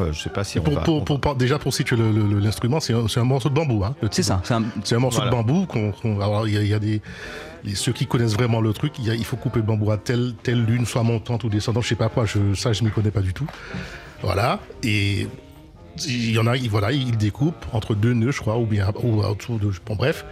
Euh, 0.01 0.13
je 0.13 0.21
sais 0.23 0.31
pas 0.31 0.43
si 0.45 0.59
on 0.59 0.63
Pour, 0.63 0.75
va... 0.75 0.81
pour- 0.83 1.35
déjà, 1.37 1.59
pour 1.59 1.75
situer 1.75 1.97
l'instrument, 2.41 2.81
c'est 2.81 2.95
un, 2.95 3.25
morceau 3.25 3.49
de 3.49 3.55
bambou. 3.55 3.85
Hein, 3.85 3.95
C'est 4.11 4.23
ça, 4.23 4.41
c'est 4.45 4.55
un- 4.55 4.99
morceau 4.99 5.17
Voilà. 5.23 5.31
de 5.31 5.37
bambou. 5.37 5.67
qu'on 5.67 5.93
alors, 6.21 6.49
il 6.49 6.55
y 6.55 6.57
a, 6.59 6.63
il 6.63 6.69
y 6.69 6.75
a 6.75 6.79
des. 6.79 7.01
les- 7.65 7.75
ceux 7.75 7.93
qui 7.93 8.07
connaissent 8.07 8.35
vraiment 8.35 8.61
le 8.61 8.73
truc, 8.73 8.95
il, 8.99 9.07
y 9.07 9.11
a- 9.11 9.15
il 9.15 9.25
faut 9.25 9.37
couper 9.37 9.59
le 9.61 9.67
bambou 9.67 9.91
à 9.91 9.97
telle, 9.99 10.35
telle 10.43 10.65
lune, 10.65 10.87
soit 10.87 11.03
montante 11.03 11.45
ou 11.45 11.49
descendante, 11.49 11.83
je 11.85 11.89
sais 11.91 11.95
pas 11.95 12.09
quoi, 12.09 12.25
je, 12.25 12.55
ça 12.55 12.73
je 12.73 12.83
m'y 12.85 12.91
connais 12.91 13.11
pas 13.11 13.21
du 13.21 13.35
tout. 13.35 13.47
Voilà. 14.23 14.61
Et 14.83 15.27
il 16.07 16.31
y 16.31 16.39
en 16.39 16.47
a, 16.47 16.57
il- 16.57 16.71
voilà, 16.71 16.91
il 16.93 17.17
découpe 17.17 17.67
entre 17.73 17.95
deux 17.95 18.15
nœuds, 18.15 18.33
je 18.33 18.41
crois, 18.41 18.57
ou 18.59 18.67
bien 18.67 18.91
ou 19.03 19.23
autour 19.23 19.59
de. 19.59 19.71
Bon, 19.87 19.95
bref. 19.97 20.25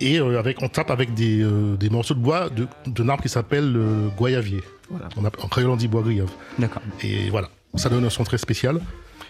Et 0.00 0.20
euh, 0.20 0.38
avec, 0.38 0.62
on 0.62 0.68
tape 0.68 0.90
avec 0.92 1.14
des, 1.14 1.42
euh, 1.42 1.76
des 1.76 1.90
morceaux 1.90 2.14
de 2.14 2.20
bois 2.20 2.50
de- 2.50 2.68
d'un 2.86 3.08
arbre 3.08 3.22
qui 3.22 3.28
s'appelle 3.28 3.72
le 3.72 4.10
goyavier. 4.16 4.60
On 5.16 5.24
a- 5.24 5.30
en 5.42 5.48
créole, 5.48 5.70
on 5.70 5.76
dit 5.76 5.88
bois 5.88 6.02
grillave. 6.02 6.30
D'accord. 6.58 6.82
Et 7.02 7.30
voilà. 7.30 7.48
Ça 7.78 7.88
donne 7.88 8.04
un 8.04 8.10
son 8.10 8.24
très 8.24 8.38
spécial. 8.38 8.80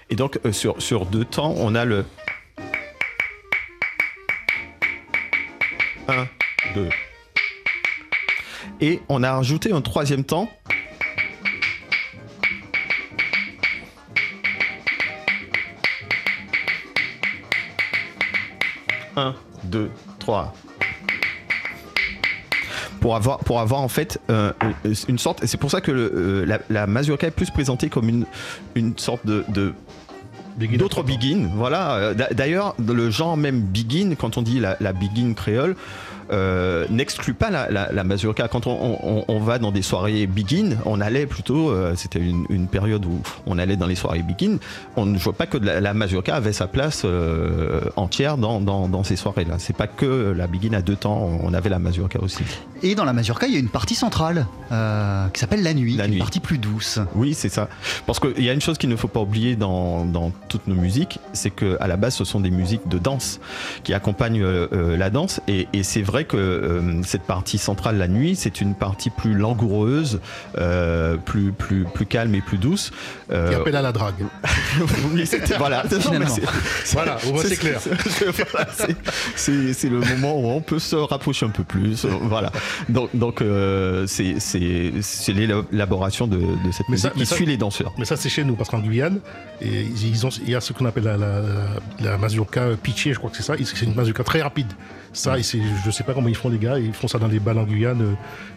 Et 0.08 0.16
donc, 0.16 0.40
euh, 0.46 0.52
sur, 0.52 0.80
sur 0.80 1.04
deux 1.04 1.26
temps, 1.26 1.54
on 1.58 1.74
a 1.74 1.84
le... 1.84 2.06
1, 6.08 6.26
2. 6.74 6.88
Et 8.80 9.00
on 9.11 9.22
a 9.22 9.32
rajouté 9.32 9.70
un 9.70 9.82
troisième 9.82 10.24
temps. 10.24 10.48
Un, 19.16 19.34
deux, 19.64 19.90
trois. 20.18 20.54
Pour 23.00 23.14
avoir, 23.16 23.38
pour 23.38 23.61
avoir 23.61 23.80
en 23.80 23.88
fait 23.88 24.20
euh, 24.30 24.52
euh, 24.84 24.94
une 25.08 25.18
sorte. 25.18 25.44
C'est 25.46 25.56
pour 25.58 25.70
ça 25.70 25.80
que 25.80 25.90
le, 25.92 26.12
euh, 26.14 26.46
la, 26.46 26.58
la 26.68 26.87
mazurka 26.87 27.26
est 27.28 27.30
plus 27.32 27.50
présentée 27.50 27.88
comme 27.88 28.08
une, 28.08 28.24
une 28.74 28.96
sorte 28.98 29.24
de, 29.24 29.44
d'autres 30.76 31.02
begin. 31.02 31.48
Voilà. 31.54 32.12
D'a- 32.14 32.30
D'ailleurs, 32.34 32.74
le 32.84 33.11
genre 33.11 33.37
même 33.37 33.61
begin, 33.61 34.14
quand 34.18 34.37
on 34.38 34.42
dit 34.42 34.58
la, 34.58 34.76
la 34.80 34.92
begin 34.92 35.34
créole, 35.34 35.76
euh, 36.30 36.86
n'exclut 36.90 37.34
pas 37.34 37.50
la, 37.50 37.70
la, 37.70 37.92
la 37.92 38.04
mazurka. 38.04 38.48
Quand 38.48 38.66
on, 38.66 38.98
on- 39.02 39.24
on 39.28 39.40
va 39.40 39.58
dans 39.58 39.72
des 39.72 39.82
soirées 39.82 40.26
begin, 40.26 40.76
on 40.84 41.00
allait 41.00 41.26
plutôt, 41.26 41.70
euh, 41.70 41.94
c'était 41.96 42.18
une, 42.18 42.44
une 42.50 42.66
période 42.68 43.04
où 43.06 43.20
on 43.46 43.58
allait 43.58 43.76
dans 43.76 43.86
les 43.86 43.94
soirées 43.94 44.22
begin, 44.22 44.58
on 44.96 45.06
ne 45.06 45.18
voit 45.18 45.32
pas 45.32 45.46
que 45.46 45.58
la, 45.58 45.80
la 45.80 45.94
mazurka 45.94 46.34
avait 46.36 46.52
sa 46.52 46.66
place 46.66 47.02
euh, 47.04 47.80
entière 47.96 48.36
dans, 48.36 48.60
dans, 48.60 48.88
dans 48.88 49.04
ces 49.04 49.16
soirées-là. 49.16 49.54
C'est 49.58 49.76
pas 49.76 49.86
que 49.86 50.32
la 50.36 50.46
begin 50.46 50.74
à 50.74 50.82
deux 50.82 50.96
temps, 50.96 51.28
on 51.42 51.52
avait 51.54 51.68
la 51.70 51.78
mazurka 51.78 52.20
aussi. 52.20 52.42
Et 52.82 52.94
dans 52.94 53.04
la 53.04 53.12
mazurka, 53.12 53.46
il 53.46 53.52
y 53.54 53.56
a 53.56 53.60
une 53.60 53.68
partie 53.68 53.94
centrale 53.94 54.46
qui 55.32 55.40
s'appelle 55.40 55.62
la 55.62 55.74
nuit, 55.74 55.96
La 55.96 56.06
nuit. 56.06 56.14
une 56.14 56.18
partie 56.20 56.40
plus 56.40 56.58
douce. 56.58 56.98
Oui, 57.14 57.34
c'est 57.34 57.48
ça. 57.48 57.68
Parce 58.06 58.20
qu'il 58.20 58.42
y 58.44 58.50
a 58.50 58.52
une 58.52 58.60
chose 58.60 58.76
qu'il 58.78 58.90
ne 58.90 58.96
faut 58.96 59.08
pas 59.08 59.20
oublier 59.20 59.56
dans, 59.56 60.04
dans 60.04 60.30
toutes 60.48 60.66
nos 60.66 60.74
musiques, 60.74 61.18
c'est 61.32 61.50
que 61.50 61.76
à 61.80 61.86
la 61.88 61.96
base, 61.96 62.14
ce 62.14 62.24
sont 62.24 62.40
des 62.40 62.50
musiques 62.50 62.86
de 62.86 62.98
danse 62.98 63.40
qui 63.82 63.94
accompagnent 63.94 64.44
la 64.44 65.10
danse. 65.10 65.40
Et, 65.48 65.66
et 65.72 65.82
c'est 65.82 66.02
vrai 66.02 66.17
que 66.24 66.37
euh, 66.37 67.02
cette 67.04 67.22
partie 67.22 67.59
centrale, 67.59 67.98
la 67.98 68.09
nuit, 68.09 68.37
c'est 68.37 68.61
une 68.61 68.74
partie 68.74 69.11
plus 69.11 69.35
langoureuse, 69.35 70.20
euh, 70.59 71.16
plus, 71.16 71.52
plus, 71.52 71.85
plus 71.85 72.07
calme 72.07 72.35
et 72.35 72.40
plus 72.40 72.59
douce. 72.59 72.90
Euh, 73.31 73.48
Qui 73.50 73.54
appelle 73.54 73.76
à 73.76 73.83
la 73.83 73.92
drague. 73.92 74.24
oui, 75.14 75.24
voilà. 75.59 75.83
Non, 75.90 75.96
mais 75.96 76.00
Finalement. 76.00 76.28
c'est- 76.85 76.92
Voilà, 76.94 77.18
clair. 77.59 77.81
c'est- 79.37 79.88
le 79.88 80.00
moment 80.00 80.38
où 80.38 80.46
on 80.48 80.61
peut 80.61 80.78
se 80.78 80.96
rapprocher 80.96 81.46
un 81.46 81.50
peu 81.50 81.64
plus. 81.64 82.04
Voilà. 82.22 82.50
Donc, 82.88 83.11
donc 83.14 83.40
euh, 83.42 84.07
c'est 84.07 84.35
l'élaboration 85.33 86.26
de, 86.26 86.37
de 86.37 86.72
cette 86.72 86.88
Mais 86.88 86.92
musique 86.94 87.11
ça- 87.11 87.11
qui 87.11 87.26
ça- 87.26 87.35
suit 87.37 87.46
les 87.46 87.57
danseurs. 87.57 87.92
Mais 87.98 88.04
ça, 88.04 88.16
c'est 88.16 88.28
chez 88.28 88.44
nous, 88.44 88.54
parce 88.54 88.68
qu'en 88.70 88.81
Guyane, 88.81 89.20
et 89.61 89.83
ils 89.83 90.09
ils 90.09 90.26
ont, 90.26 90.31
il 90.31 90.50
y 90.50 90.54
a 90.54 90.61
ce 90.61 90.72
qu'on 90.72 90.85
appelle 90.87 91.04
la, 91.04 91.16
la, 91.16 91.40
la, 91.40 92.11
la 92.11 92.18
mazurka 92.18 92.68
pitchée, 92.83 93.12
je 93.12 93.18
crois 93.18 93.31
que 93.31 93.37
c'est 93.37 93.42
ça. 93.42 93.54
C'est 93.62 93.85
une 93.85 93.94
mazurka 93.94 94.24
très 94.24 94.42
rapide. 94.42 94.72
Ça, 95.18 95.38
et 95.38 95.42
je 95.42 95.90
sais 95.90 96.04
pas 96.04 96.14
comment 96.14 96.28
ils 96.28 96.37
font, 96.37 96.48
les 96.48 96.59
gars. 96.59 96.78
Ils 96.78 96.92
font 96.92 97.09
ça 97.09 97.18
dans 97.18 97.28
des 97.28 97.40
balles 97.40 97.59
en 97.59 97.64
Guyane. 97.64 98.00
euh, 98.02 98.12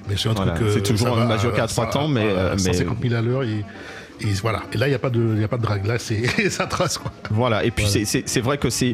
Mais 0.10 0.16
c'est 0.18 0.30
un 0.30 0.34
Voilà, 0.34 0.52
truc. 0.54 0.68
euh, 0.68 0.72
c'est 0.74 0.84
toujours 0.84 1.16
va, 1.16 1.26
mazurka 1.26 1.64
à 1.64 1.68
ça- 1.68 1.82
trois 1.82 1.90
temps, 1.90 2.08
mais, 2.08 2.24
voilà, 2.24 2.40
euh, 2.40 2.52
mais- 2.54 2.74
150 2.74 2.98
000 3.02 3.16
à 3.16 3.22
l'heure. 3.22 3.44
Et, 3.44 3.64
Et 4.24 4.34
voilà. 4.44 4.62
Et 4.72 4.78
là, 4.78 4.86
il 4.86 4.92
n'y 4.92 4.96
a 4.96 5.00
pas 5.00 5.10
de, 5.10 5.34
il 5.36 5.44
a 5.44 5.48
pas 5.48 5.58
de 5.58 5.64
drague. 5.64 5.84
Là, 5.88 5.98
c'est 5.98 6.22
ça 6.52 6.68
trace 6.68 7.00
quoi. 7.00 7.12
Voilà. 7.32 7.64
Et 7.66 7.72
puis 7.72 7.88
c'est 7.88 8.40
vrai 8.42 8.60
que 8.60 8.70
c'est 8.70 8.94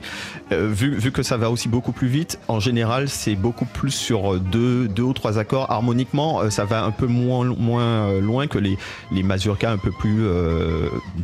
euh, 0.54 0.70
vu, 0.72 0.96
vu 0.96 1.12
que 1.12 1.22
ça 1.22 1.36
va 1.36 1.52
aussi 1.52 1.68
beaucoup 1.68 1.92
plus 1.92 2.08
vite. 2.08 2.40
En 2.48 2.62
général, 2.62 3.10
c'est 3.10 3.36
beaucoup 3.36 3.66
plus 3.66 3.92
sur 3.92 4.40
deux, 4.40 4.88
deux 4.88 5.04
ou 5.04 5.12
trois 5.12 5.38
accords. 5.38 5.70
Harmoniquement, 5.70 6.40
euh, 6.44 6.50
ça 6.50 6.64
va 6.64 6.86
un 6.86 6.92
peu 6.92 7.08
moins 7.08 7.44
moins 7.44 7.82
euh, 8.08 8.22
loin 8.22 8.48
que 8.48 8.58
les 8.58 8.78
les 9.12 9.22
mazurkas 9.24 9.70
un 9.70 9.78
peu 9.78 9.92
plus 9.92 10.24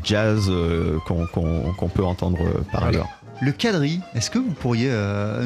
jazz 0.04 0.52
qu'on 1.06 1.88
peut 1.88 2.04
entendre 2.04 2.40
par 2.74 2.84
ailleurs. 2.84 3.08
Le 3.46 3.52
quadri, 3.52 4.00
est-ce 4.16 4.32
que 4.32 4.40
vous 4.40 4.54
pourriez 4.54 4.90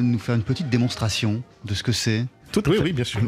nous 0.03 0.19
faire 0.19 0.35
une 0.35 0.43
petite 0.43 0.69
démonstration 0.69 1.41
de 1.65 1.73
ce 1.73 1.81
que 1.81 1.91
c'est? 1.91 2.25
Tout 2.51 2.61
oui, 2.69 2.77
oui, 2.79 2.93
bien 2.93 3.03
sûr. 3.03 3.21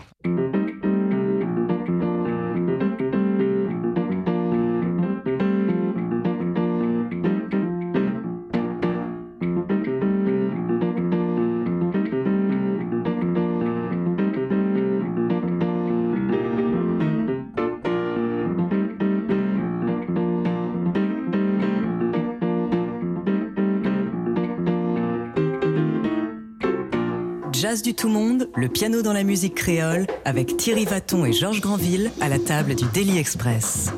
Du 27.89 27.95
tout 27.95 28.08
monde, 28.08 28.49
le 28.56 28.67
piano 28.67 29.02
dans 29.02 29.13
la 29.13 29.23
musique 29.23 29.56
créole, 29.56 30.06
avec 30.23 30.58
Thierry 30.58 30.86
Vaton 30.86 31.25
et 31.25 31.34
Georges 31.34 31.60
Granville 31.60 32.12
à 32.21 32.30
la 32.30 32.38
table 32.38 32.75
du 32.75 32.86
Daily 32.93 33.17
Express. 33.17 33.91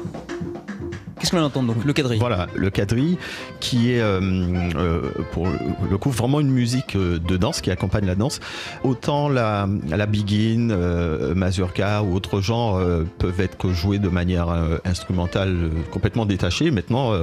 Qu'est-ce 1.19 1.31
qu'on 1.31 1.41
entend 1.41 1.61
donc 1.61 1.83
Le 1.83 1.91
quadrille? 1.91 2.17
Voilà, 2.17 2.47
le 2.55 2.69
quadrille 2.69 3.17
qui 3.61 3.93
est 3.93 4.01
euh, 4.01 4.19
euh, 4.75 5.01
pour 5.31 5.47
le 5.47 5.97
coup 5.97 6.09
vraiment 6.09 6.41
une 6.41 6.49
musique 6.49 6.95
euh, 6.95 7.19
de 7.19 7.37
danse 7.37 7.61
qui 7.61 7.71
accompagne 7.71 8.05
la 8.05 8.15
danse. 8.15 8.41
Autant 8.83 9.29
la, 9.29 9.69
la 9.87 10.05
begin, 10.07 10.75
mazurka 11.35 12.01
ou 12.01 12.15
autres 12.15 12.41
genres 12.41 12.81
peuvent 13.19 13.39
être 13.39 13.69
joués 13.69 13.99
de 13.99 14.09
manière 14.09 14.47
instrumentale 14.83 15.69
complètement 15.91 16.25
détachée. 16.25 16.71
Maintenant, 16.71 17.13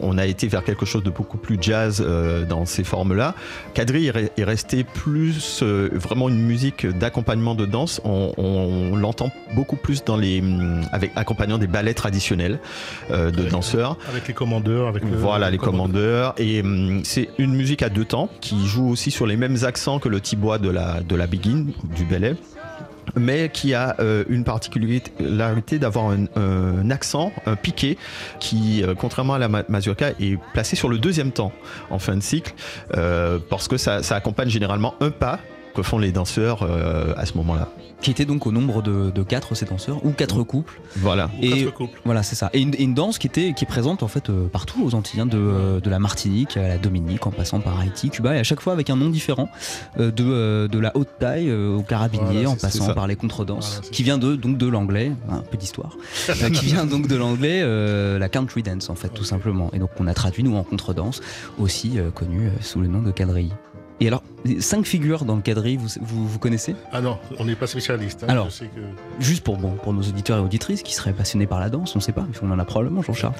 on 0.00 0.18
a 0.18 0.26
été 0.26 0.46
vers 0.48 0.62
quelque 0.62 0.84
chose 0.84 1.02
de 1.02 1.10
beaucoup 1.10 1.38
plus 1.38 1.56
jazz 1.60 2.04
dans 2.48 2.66
ces 2.66 2.84
formes-là. 2.84 3.34
Quadrille 3.72 4.12
est 4.36 4.44
resté 4.44 4.84
plus 4.84 5.62
vraiment 5.62 6.28
une 6.28 6.42
musique 6.42 6.86
d'accompagnement 6.86 7.54
de 7.54 7.64
danse. 7.64 8.02
On, 8.04 8.96
l'entend 8.96 9.30
beaucoup 9.54 9.76
plus 9.76 10.04
dans 10.04 10.16
les 10.16 10.42
avec 10.92 11.12
accompagnant 11.16 11.56
des 11.58 11.66
ballets 11.66 11.94
traditionnels 11.94 12.58
de 13.10 13.48
danseurs. 13.48 13.96
Avec 14.10 14.28
les 14.28 14.34
commandeurs. 14.34 14.88
Avec 14.88 15.04
voilà, 15.04 15.50
les 15.50 15.58
commandeurs. 15.58 15.85
Et 16.38 16.60
hum, 16.60 17.02
c'est 17.04 17.28
une 17.38 17.54
musique 17.54 17.82
à 17.82 17.88
deux 17.88 18.04
temps 18.04 18.28
qui 18.40 18.66
joue 18.66 18.88
aussi 18.88 19.10
sur 19.10 19.26
les 19.26 19.36
mêmes 19.36 19.58
accents 19.64 19.98
que 19.98 20.08
le 20.08 20.20
tibois 20.20 20.58
de 20.58 20.70
la, 20.70 21.00
de 21.00 21.16
la 21.16 21.26
Begin, 21.26 21.66
du 21.96 22.04
ballet 22.04 22.34
mais 23.14 23.48
qui 23.48 23.72
a 23.72 23.94
euh, 24.00 24.24
une 24.28 24.44
particularité 24.44 25.78
d'avoir 25.78 26.10
un, 26.10 26.90
accent, 26.90 27.32
un 27.46 27.54
piqué, 27.54 27.96
qui, 28.40 28.82
euh, 28.82 28.94
contrairement 28.94 29.34
à 29.34 29.38
la 29.38 29.48
mazurka, 29.48 30.10
est 30.20 30.38
placé 30.52 30.76
sur 30.76 30.88
le 30.88 30.98
deuxième 30.98 31.30
temps 31.30 31.52
en 31.90 31.98
fin 31.98 32.16
de 32.16 32.22
cycle, 32.22 32.52
euh, 32.96 33.38
parce 33.48 33.68
que 33.68 33.76
ça, 33.76 34.00
accompagne 34.10 34.48
généralement 34.48 34.94
un 35.00 35.10
pas 35.10 35.38
que 35.74 35.82
font 35.82 35.98
les 35.98 36.10
danseurs 36.10 36.62
à 37.16 37.26
ce 37.26 37.34
moment-là 37.34 37.68
qui 38.00 38.10
était 38.10 38.24
donc 38.24 38.46
au 38.46 38.52
nombre 38.52 38.82
de, 38.82 39.10
de 39.10 39.22
quatre 39.22 39.54
ces 39.54 39.64
danseurs 39.64 40.04
ou 40.04 40.10
quatre 40.10 40.42
couples. 40.42 40.80
Voilà. 40.96 41.30
Et 41.40 41.68
voilà, 42.04 42.22
c'est 42.22 42.36
ça. 42.36 42.50
Et 42.52 42.60
une, 42.60 42.94
danse 42.94 43.18
qui 43.18 43.26
était 43.26 43.52
qui 43.54 43.64
est 43.64 43.68
présente 43.68 44.02
en 44.02 44.08
fait 44.08 44.30
euh, 44.30 44.48
partout 44.48 44.84
aux 44.84 44.94
Antilles, 44.94 45.20
hein, 45.20 45.26
de, 45.26 45.38
euh, 45.38 45.80
de, 45.80 45.90
la 45.90 45.98
Martinique 45.98 46.56
à 46.56 46.68
la 46.68 46.78
Dominique, 46.78 47.26
en 47.26 47.30
passant 47.30 47.60
par 47.60 47.78
Haïti, 47.78 48.10
Cuba, 48.10 48.34
et 48.34 48.38
à 48.38 48.44
chaque 48.44 48.60
fois 48.60 48.72
avec 48.72 48.90
un 48.90 48.96
nom 48.96 49.10
différent, 49.10 49.48
euh, 49.98 50.10
de, 50.10 50.66
de 50.66 50.78
la 50.78 50.96
haute 50.96 51.08
taille 51.18 51.52
au 51.52 51.82
carabinier, 51.82 52.46
en 52.46 52.56
passant 52.56 52.92
par 52.94 53.06
les 53.06 53.16
contredanses, 53.16 53.80
qui 53.92 54.02
vient 54.02 54.18
de 54.18 54.36
donc 54.36 54.58
de 54.58 54.66
l'anglais, 54.66 55.12
un 55.28 55.40
peu 55.40 55.56
d'histoire, 55.56 55.96
qui 56.28 56.66
vient 56.66 56.86
donc 56.86 57.08
de 57.08 57.16
l'anglais, 57.16 57.64
la 58.18 58.28
country 58.28 58.62
dance 58.62 58.90
en 58.90 58.94
fait, 58.94 59.08
tout 59.08 59.24
simplement. 59.24 59.70
Et 59.72 59.78
donc 59.78 59.90
on 59.98 60.06
a 60.06 60.14
traduit 60.14 60.42
nous 60.42 60.56
en 60.56 60.62
contredanse, 60.62 61.20
aussi 61.58 61.98
connu 62.14 62.50
sous 62.60 62.80
le 62.80 62.88
nom 62.88 63.02
de 63.02 63.10
quadrille. 63.10 63.52
Et 64.00 64.08
alors, 64.08 64.22
cinq 64.60 64.84
figures 64.84 65.24
dans 65.24 65.36
le 65.36 65.42
quadrille, 65.42 65.78
vous, 65.78 66.28
vous, 66.28 66.38
connaissez? 66.38 66.76
Ah 66.92 67.00
non, 67.00 67.18
on 67.38 67.46
n'est 67.46 67.54
pas 67.54 67.66
spécialiste. 67.66 68.24
Hein, 68.24 68.28
alors, 68.28 68.48
juste 69.18 69.42
pour, 69.42 69.56
bon, 69.56 69.70
pour 69.70 69.94
nos 69.94 70.02
auditeurs 70.02 70.38
et 70.38 70.40
auditrices 70.40 70.82
qui 70.82 70.94
seraient 70.94 71.14
passionnés 71.14 71.46
par 71.46 71.60
la 71.60 71.70
danse, 71.70 71.96
on 71.96 71.98
ne 71.98 72.02
sait 72.02 72.12
pas, 72.12 72.26
mais 72.28 72.36
on 72.42 72.50
en 72.50 72.58
a 72.58 72.64
probablement, 72.66 73.00
Jean-Charles. 73.00 73.34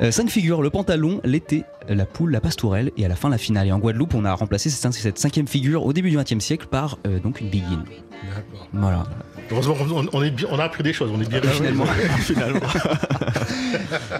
Euh, 0.00 0.10
cinq 0.10 0.28
figures, 0.28 0.62
le 0.62 0.70
pantalon, 0.70 1.20
l'été, 1.22 1.64
la 1.88 2.06
poule, 2.06 2.32
la 2.32 2.40
pastourelle 2.40 2.90
et 2.96 3.04
à 3.04 3.08
la 3.08 3.14
fin 3.14 3.28
la 3.28 3.38
finale. 3.38 3.68
Et 3.68 3.72
en 3.72 3.78
Guadeloupe, 3.78 4.14
on 4.14 4.24
a 4.24 4.32
remplacé 4.32 4.68
cette, 4.68 5.18
cinquième 5.18 5.46
figure 5.46 5.86
au 5.86 5.92
début 5.92 6.10
du 6.10 6.16
XXe 6.16 6.40
siècle 6.40 6.66
par 6.68 6.98
euh, 7.06 7.20
donc 7.20 7.40
une 7.40 7.48
begin. 7.48 7.84
D'accord. 8.28 8.68
Voilà. 8.72 9.04
Heureusement, 9.50 9.74
on, 10.12 10.22
est 10.22 10.32
on 10.48 10.58
a 10.58 10.64
appris 10.64 10.82
des 10.82 10.92
choses, 10.92 11.10
on 11.12 11.20
est 11.20 11.28
bien 11.28 11.40
finalement. 11.42 11.84
finalement. 12.20 12.60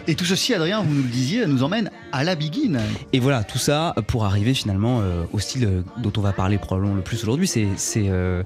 Et 0.07 0.15
tout 0.15 0.25
ceci, 0.25 0.55
Adrien, 0.55 0.83
vous 0.83 0.95
nous 0.95 1.03
le 1.03 1.09
disiez, 1.09 1.47
nous 1.47 1.63
emmène 1.63 1.91
à 2.13 2.25
la 2.25 2.35
begin. 2.35 2.79
Et 3.13 3.21
voilà, 3.21 3.45
tout 3.45 3.59
ça 3.59 3.95
pour 4.07 4.25
arriver 4.25 4.55
finalement 4.55 5.01
euh, 5.01 5.25
au 5.33 5.39
style 5.39 5.83
dont 5.99 6.13
on 6.17 6.21
va 6.21 6.33
parler 6.33 6.59
probablement 6.59 6.95
le 6.95 7.03
plus 7.03 7.23
aujourd'hui, 7.23 7.47
c'est 7.47 7.77
euh, 7.97 8.43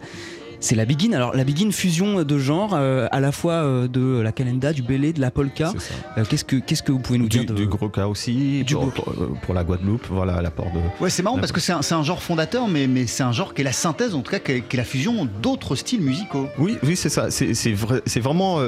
c'est 0.60 0.74
la 0.74 0.84
begin. 0.84 1.12
Alors 1.12 1.34
la 1.34 1.44
begin 1.44 1.70
fusion 1.70 2.22
de 2.22 2.38
genre, 2.38 2.74
euh, 2.74 3.06
à 3.10 3.20
la 3.20 3.32
fois 3.32 3.54
euh, 3.54 3.88
de 3.88 4.20
la 4.20 4.32
calenda, 4.32 4.72
du 4.72 4.82
belé, 4.82 5.12
de 5.12 5.20
la 5.20 5.30
polka. 5.30 5.72
Euh, 6.16 6.24
qu'est-ce 6.28 6.44
que 6.44 6.56
qu'est-ce 6.56 6.82
que 6.82 6.92
vous 6.92 6.98
pouvez 6.98 7.18
nous 7.18 7.28
dire 7.28 7.44
de... 7.44 7.54
Du 7.54 7.66
gros 7.66 7.88
cas 7.88 8.06
aussi. 8.06 8.64
Du 8.64 8.74
pour, 8.74 8.92
pour, 8.92 9.54
la 9.54 9.64
Guadeloupe, 9.64 10.06
voilà 10.10 10.40
l'apport 10.42 10.70
de. 10.72 10.80
Ouais, 11.02 11.10
c'est 11.10 11.22
marrant 11.22 11.38
parce 11.38 11.52
que 11.52 11.60
c'est 11.60 11.72
un, 11.72 11.80
un, 11.90 12.02
genre 12.02 12.22
fondateur, 12.22 12.68
mais, 12.68 12.86
mais 12.86 13.06
c'est 13.06 13.22
un 13.22 13.32
genre 13.32 13.54
qui 13.54 13.60
est 13.60 13.64
la 13.64 13.72
synthèse, 13.72 14.14
en 14.14 14.20
tout 14.20 14.30
cas, 14.30 14.38
qui 14.38 14.52
est, 14.52 14.74
la 14.74 14.84
fusion 14.84 15.28
d'autres 15.42 15.76
styles 15.76 16.00
musicaux. 16.00 16.48
Oui, 16.58 16.76
oui, 16.82 16.96
c'est 16.96 17.08
ça. 17.08 17.30
C'est 17.30 17.72
vrai, 17.72 18.02
c'est 18.06 18.20
vraiment. 18.20 18.58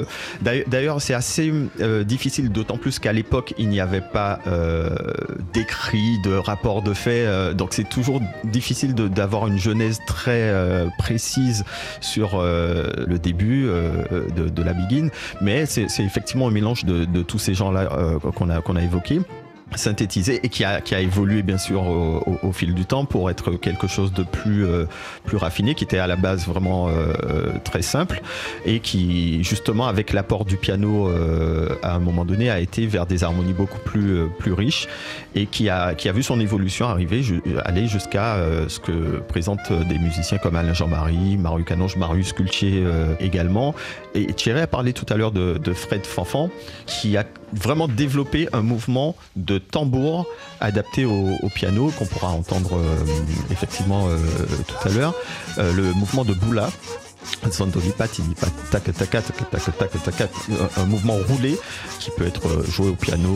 D'ailleurs, 0.41 1.01
c'est 1.01 1.13
assez 1.13 1.51
difficile, 2.05 2.51
d'autant 2.51 2.77
plus 2.77 2.99
qu'à 2.99 3.13
l'époque, 3.13 3.53
il 3.57 3.69
n'y 3.69 3.79
avait 3.79 4.01
pas 4.01 4.39
d'écrit, 5.53 6.19
de 6.23 6.33
rapport 6.35 6.81
de 6.81 6.93
fait. 6.93 7.53
donc 7.55 7.73
c'est 7.73 7.89
toujours 7.89 8.21
difficile 8.43 8.93
d'avoir 8.93 9.47
une 9.47 9.59
genèse 9.59 9.99
très 10.07 10.53
précise 10.97 11.63
sur 12.01 12.35
euh, 12.35 12.91
le 13.05 13.19
début 13.19 13.67
euh, 13.67 14.27
de, 14.35 14.63
la 14.63 14.73
Begin, 14.73 15.09
mais 15.41 15.65
c'est 15.65 15.87
effectivement 15.99 16.47
un 16.47 16.51
mélange 16.51 16.85
de, 16.85 17.05
tous 17.23 17.39
ces 17.39 17.53
gens-là 17.53 17.89
euh, 17.91 18.19
qu'on 18.19 18.49
a, 18.49 18.61
qu'on 18.61 18.75
a 18.75 18.81
évoqués 18.81 19.21
synthétisé 19.75 20.39
et 20.43 20.49
qui 20.49 20.63
a, 20.63 20.81
qui 20.81 20.95
a 20.95 20.99
évolué 20.99 21.43
bien 21.43 21.57
sûr 21.57 21.83
au, 21.87 22.51
fil 22.51 22.73
du 22.73 22.85
temps 22.85 23.05
pour 23.05 23.29
être 23.29 23.51
quelque 23.51 23.87
chose 23.87 24.13
de 24.13 24.23
plus, 24.23 24.65
euh, 24.65 24.85
plus 25.25 25.37
raffiné, 25.37 25.75
qui 25.75 25.83
était 25.83 25.97
à 25.97 26.07
la 26.07 26.15
base 26.15 26.47
vraiment 26.47 26.87
euh, 26.89 27.51
très 27.63 27.81
simple 27.81 28.21
et 28.65 28.79
qui 28.79 29.43
justement 29.43 29.87
avec 29.87 30.13
l'apport 30.13 30.45
du 30.45 30.57
piano 30.57 31.09
euh, 31.09 31.75
à 31.83 31.93
un 31.95 31.99
moment 31.99 32.25
donné 32.25 32.49
a 32.49 32.59
été 32.59 32.87
vers 32.87 33.05
des 33.05 33.23
harmonies 33.23 33.53
beaucoup 33.53 33.79
plus, 33.79 34.27
plus 34.39 34.53
riches 34.53 34.87
et 35.35 35.45
qui 35.45 35.69
a, 35.69 35.93
qui 35.93 36.09
a 36.09 36.11
vu 36.11 36.23
son 36.23 36.39
évolution 36.39 36.87
arriver, 36.87 37.21
aller 37.65 37.87
jusqu'à 37.87 38.37
ce 38.67 38.79
que 38.79 39.19
présentent 39.27 39.71
des 39.71 39.99
musiciens 39.99 40.37
comme 40.37 40.55
Alain 40.55 40.73
Jean-Marie, 40.73 41.37
Maru 41.37 41.63
Canonge, 41.63 41.95
Marius 41.97 42.33
Cultier 42.33 42.83
également. 43.19 43.75
Et 44.15 44.33
Thierry 44.33 44.61
a 44.61 44.67
parlé 44.67 44.93
tout 44.93 45.05
à 45.09 45.17
l'heure 45.17 45.31
de, 45.31 45.73
Fred 45.73 46.05
Fanfan 46.05 46.49
qui 46.85 47.17
a 47.17 47.25
vraiment 47.53 47.87
développer 47.87 48.47
un 48.51 48.61
mouvement 48.61 49.15
de 49.35 49.56
tambour 49.59 50.25
adapté 50.59 51.05
au, 51.05 51.49
piano 51.53 51.91
qu'on 51.97 52.05
pourra 52.05 52.29
entendre 52.29 52.77
euh, 52.77 53.51
effectivement 53.51 54.07
euh, 54.07 54.17
tout 54.67 54.87
à 54.87 54.91
l'heure. 54.91 55.13
Euh, 55.57 55.73
le 55.73 55.93
mouvement 55.93 56.25
de 56.25 56.33
Boula 56.33 56.69
un 60.77 60.85
mouvement 60.85 61.17
roulé 61.27 61.57
qui 61.99 62.11
peut 62.11 62.25
être 62.25 62.63
joué 62.69 62.89
au 62.89 62.95
piano. 62.95 63.35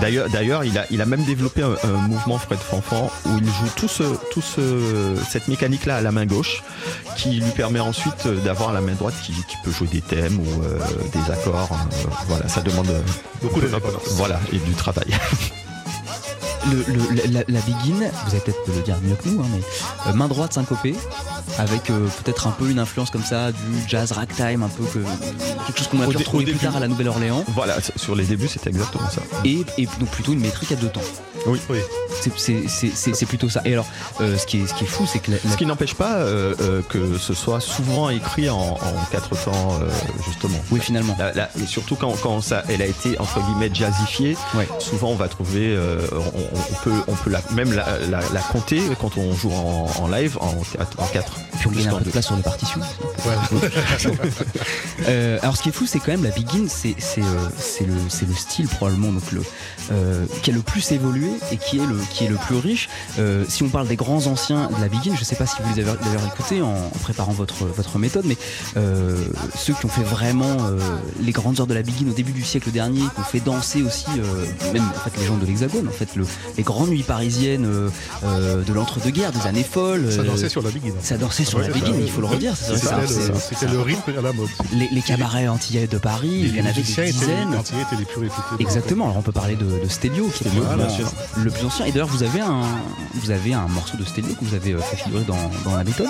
D'ailleurs, 0.00 0.28
d'ailleurs, 0.28 0.64
il 0.64 0.78
a, 0.78 0.86
il 0.90 1.00
a 1.00 1.06
même 1.06 1.24
développé 1.24 1.62
un, 1.62 2.08
mouvement 2.08 2.38
Fred 2.38 2.58
Fanfan 2.58 3.10
où 3.26 3.38
il 3.38 3.46
joue 3.46 3.70
tout 3.76 3.88
ce, 3.88 4.02
tout 4.30 4.42
ce, 4.42 5.16
cette 5.28 5.48
mécanique-là 5.48 5.96
à 5.96 6.00
la 6.00 6.12
main 6.12 6.26
gauche, 6.26 6.62
qui 7.16 7.30
lui 7.40 7.50
permet 7.50 7.80
ensuite 7.80 8.26
d'avoir 8.44 8.72
la 8.72 8.80
main 8.80 8.94
droite 8.94 9.14
qui, 9.22 9.32
peut 9.64 9.70
jouer 9.70 9.88
des 9.88 10.00
thèmes 10.00 10.38
ou 10.38 10.62
des 11.12 11.32
accords. 11.32 11.70
voilà, 12.28 12.48
ça 12.48 12.60
demande 12.60 12.88
beaucoup 13.42 13.60
de 13.60 13.68
voilà 14.12 14.40
et 14.52 14.58
du 14.58 14.72
travail. 14.72 15.18
le, 16.70 17.32
la, 17.32 17.42
la, 17.48 17.60
begin, 17.60 18.10
vous 18.24 18.30
allez 18.30 18.40
peut-être 18.40 18.60
le 18.68 18.82
dire 18.82 18.96
mieux 19.02 19.14
que 19.14 19.28
nous, 19.28 19.42
hein, 19.42 19.46
mais 19.52 20.10
euh, 20.10 20.14
main 20.14 20.28
droite 20.28 20.52
syncopée, 20.52 20.94
avec 21.58 21.90
euh, 21.90 22.06
peut-être 22.24 22.46
un 22.46 22.50
peu 22.52 22.68
une 22.70 22.78
influence 22.78 23.10
comme 23.10 23.24
ça 23.24 23.52
du 23.52 23.58
jazz 23.88 24.12
ragtime, 24.12 24.62
un 24.62 24.68
peu 24.68 24.84
que 24.84 24.98
quelque 25.66 25.78
chose 25.78 25.88
qu'on 25.88 26.00
a 26.02 26.06
pu 26.06 26.16
retrouver 26.18 26.44
plus 26.46 26.58
tard 26.58 26.76
à 26.76 26.80
la 26.80 26.88
Nouvelle-Orléans. 26.88 27.44
Voilà, 27.54 27.76
sur 27.96 28.14
les 28.14 28.24
débuts 28.24 28.48
c'était 28.48 28.70
exactement 28.70 29.08
ça. 29.10 29.22
Et, 29.44 29.64
et, 29.78 29.86
donc 29.98 30.08
plutôt 30.10 30.32
une 30.32 30.40
métrique 30.40 30.72
à 30.72 30.76
deux 30.76 30.88
temps. 30.88 31.00
Oui, 31.46 31.58
oui. 31.70 31.78
C'est- 32.20 32.32
c'est- 32.38 32.68
C'est 32.68 32.90
c'est- 32.94 33.14
c'est 33.14 33.24
plutôt 33.26 33.48
ça. 33.48 33.62
Et 33.64 33.72
alors, 33.72 33.86
euh, 34.20 34.36
ce, 34.36 34.44
qui 34.46 34.58
est, 34.60 34.66
ce 34.66 34.74
qui 34.74 34.84
est 34.84 34.86
fou, 34.86 35.06
c'est 35.10 35.20
que 35.20 35.30
la- 35.30 35.38
la- 35.42 35.50
Ce 35.52 35.56
qui 35.56 35.64
n'empêche 35.64 35.94
pas 35.94 36.16
euh, 36.16 36.54
euh, 36.60 36.82
que 36.88 37.16
ce 37.18 37.32
soit 37.32 37.60
souvent 37.60 38.10
écrit 38.10 38.50
en, 38.50 38.58
en 38.58 39.04
quatre 39.10 39.30
temps, 39.30 39.78
euh, 39.80 39.88
justement. 40.26 40.58
Oui, 40.70 40.80
finalement. 40.80 41.16
La- 41.18 41.32
la- 41.32 41.50
et 41.62 41.66
surtout 41.66 41.96
quand, 41.96 42.14
quand 42.22 42.42
ça, 42.42 42.62
elle 42.68 42.82
a 42.82 42.86
été 42.86 43.18
entre 43.18 43.40
guillemets 43.40 43.70
jazzifiée, 43.72 44.36
Ouais. 44.54 44.68
souvent 44.80 45.08
on 45.08 45.14
va 45.14 45.28
trouver, 45.28 45.74
euh, 45.74 46.00
on, 46.12 46.18
on 46.72 46.84
peut, 46.84 46.92
on 47.08 47.14
peut 47.14 47.30
la, 47.30 47.40
même 47.54 47.72
la, 47.72 47.86
la- 48.10 48.20
la 48.34 48.40
compter 48.40 48.82
quand 49.00 49.16
on 49.16 49.34
joue 49.34 49.52
en, 49.52 49.86
en 49.98 50.08
live 50.08 50.36
en, 50.42 50.52
quatre- 50.76 51.00
en 51.00 51.06
quatre. 51.06 51.29
Puis 51.58 51.68
on 51.68 51.72
gagne 51.72 51.88
un 51.88 51.98
peu 51.98 52.04
de 52.04 52.10
place 52.10 52.26
sur 52.26 52.36
les 52.36 52.42
partitions. 52.42 52.80
Euh, 55.08 55.38
alors 55.40 55.56
ce 55.56 55.62
qui 55.62 55.70
est 55.70 55.72
fou, 55.72 55.86
c'est 55.86 55.98
quand 55.98 56.08
même 56.08 56.22
la 56.22 56.30
Begin, 56.30 56.66
c'est 56.68 56.94
euh, 57.18 57.48
le, 57.80 58.34
style 58.34 58.68
probablement 58.68 59.12
donc 59.12 59.32
le, 59.32 59.40
euh, 59.90 60.26
qui 60.42 60.50
a 60.50 60.54
le 60.54 60.60
plus 60.60 60.92
évolué 60.92 61.30
et 61.50 61.56
qui 61.56 61.78
est 61.78 61.86
le, 61.86 61.96
qui 62.10 62.24
est 62.24 62.28
le 62.28 62.36
plus 62.36 62.56
riche. 62.56 62.88
Si 63.48 63.62
on 63.62 63.68
parle 63.68 63.88
des 63.88 63.96
grands 63.96 64.26
anciens 64.26 64.68
de 64.68 64.80
la 64.80 64.88
Begin, 64.88 65.16
je 65.18 65.24
sais 65.24 65.36
pas 65.36 65.46
si 65.46 65.56
vous 65.62 65.74
les 65.74 65.82
avez 65.82 65.96
d'ailleurs 66.04 66.26
écoutés 66.26 66.60
en, 66.60 66.68
en 66.68 66.98
préparant 67.02 67.32
votre, 67.32 67.64
votre 67.64 67.98
méthode, 67.98 68.26
mais 68.26 68.36
ceux 69.56 69.72
qui 69.72 69.86
ont 69.86 69.90
fait 69.90 70.02
vraiment 70.02 70.56
les 71.20 71.32
grandes 71.32 71.60
heures 71.60 71.66
de 71.66 71.74
la 71.74 71.82
Begin 71.82 72.08
au 72.10 72.14
début 72.14 72.32
du 72.32 72.44
siècle 72.44 72.70
dernier, 72.70 73.00
qui 73.00 73.20
ont 73.20 73.24
fait 73.24 73.40
danser 73.40 73.82
aussi, 73.82 74.06
même 74.74 74.84
en 74.84 75.00
fait 75.00 75.18
les 75.18 75.26
gens 75.26 75.38
de 75.38 75.46
l'Hexagone, 75.46 75.88
en 75.88 75.92
fait 75.92 76.14
le, 76.14 76.26
les 76.58 76.62
grandes 76.62 76.90
nuits 76.90 77.02
parisiennes 77.02 77.66
de 78.22 78.72
l'entre-deux-guerres, 78.72 79.32
des 79.32 79.46
années 79.46 79.64
folles. 79.64 80.12
Ça 80.12 80.22
dansait 80.22 80.50
sur 80.50 80.62
la 80.62 80.70
Begin. 80.70 80.92
ça 81.02 81.16
dansait 81.20 81.44
sur 81.44 81.58
Ouais, 81.58 81.68
la 81.68 81.74
ça. 81.74 81.80
il 82.00 82.10
faut 82.10 82.20
le 82.20 82.26
redire. 82.26 82.54
C'était 82.56 82.78
ça- 82.78 83.00
le- 83.00 83.06
c'est- 83.06 83.32
C'était 83.54 83.72
le 83.72 83.80
rythme 83.80 84.10
à 84.18 84.22
la 84.22 84.32
mode. 84.32 84.48
les, 84.72 85.02
cabarets 85.02 85.48
antillais 85.48 85.86
de 85.86 85.98
Paris, 85.98 86.28
il 86.32 86.56
y 86.56 86.60
en 86.60 86.64
avait 86.64 86.74
des 86.74 86.82
dizaines. 86.82 87.50
Les 87.52 87.56
Antillais 87.58 87.82
étaient 87.82 87.96
les 87.96 88.04
plus 88.04 88.20
réputés. 88.20 88.40
Exactement, 88.58 89.04
alors 89.04 89.16
on 89.18 89.22
peut 89.22 89.32
parler 89.32 89.56
de, 89.56 89.88
Stelio, 89.88 90.28
qui 90.28 90.44
est 90.44 90.50
le 91.36 91.50
plus 91.50 91.66
ancien. 91.66 91.86
Et 91.86 91.92
d'ailleurs, 91.92 92.08
vous 92.08 92.22
avez 92.22 92.40
un, 92.40 92.62
vous 93.14 93.30
avez 93.30 93.54
un 93.54 93.66
morceau 93.68 93.96
de 93.96 94.04
Stelio 94.04 94.34
que 94.34 94.44
vous 94.44 94.54
avez 94.54 94.72
euh, 94.72 94.80
fait 94.80 94.96
figurer 94.96 95.24
dans, 95.24 95.76
la 95.76 95.84
méthode. 95.84 96.06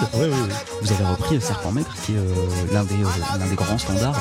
Vous 0.83 0.93
avez 0.93 1.05
repris 1.05 1.37
euh, 1.37 1.41
Serpent 1.41 1.73
Maigre, 1.73 1.95
qui 2.05 2.13
est 2.13 2.17
euh, 2.17 2.35
l'un 2.73 2.85
des, 2.85 2.95
euh, 2.95 3.55
grands 3.55 3.79
standards 3.79 4.19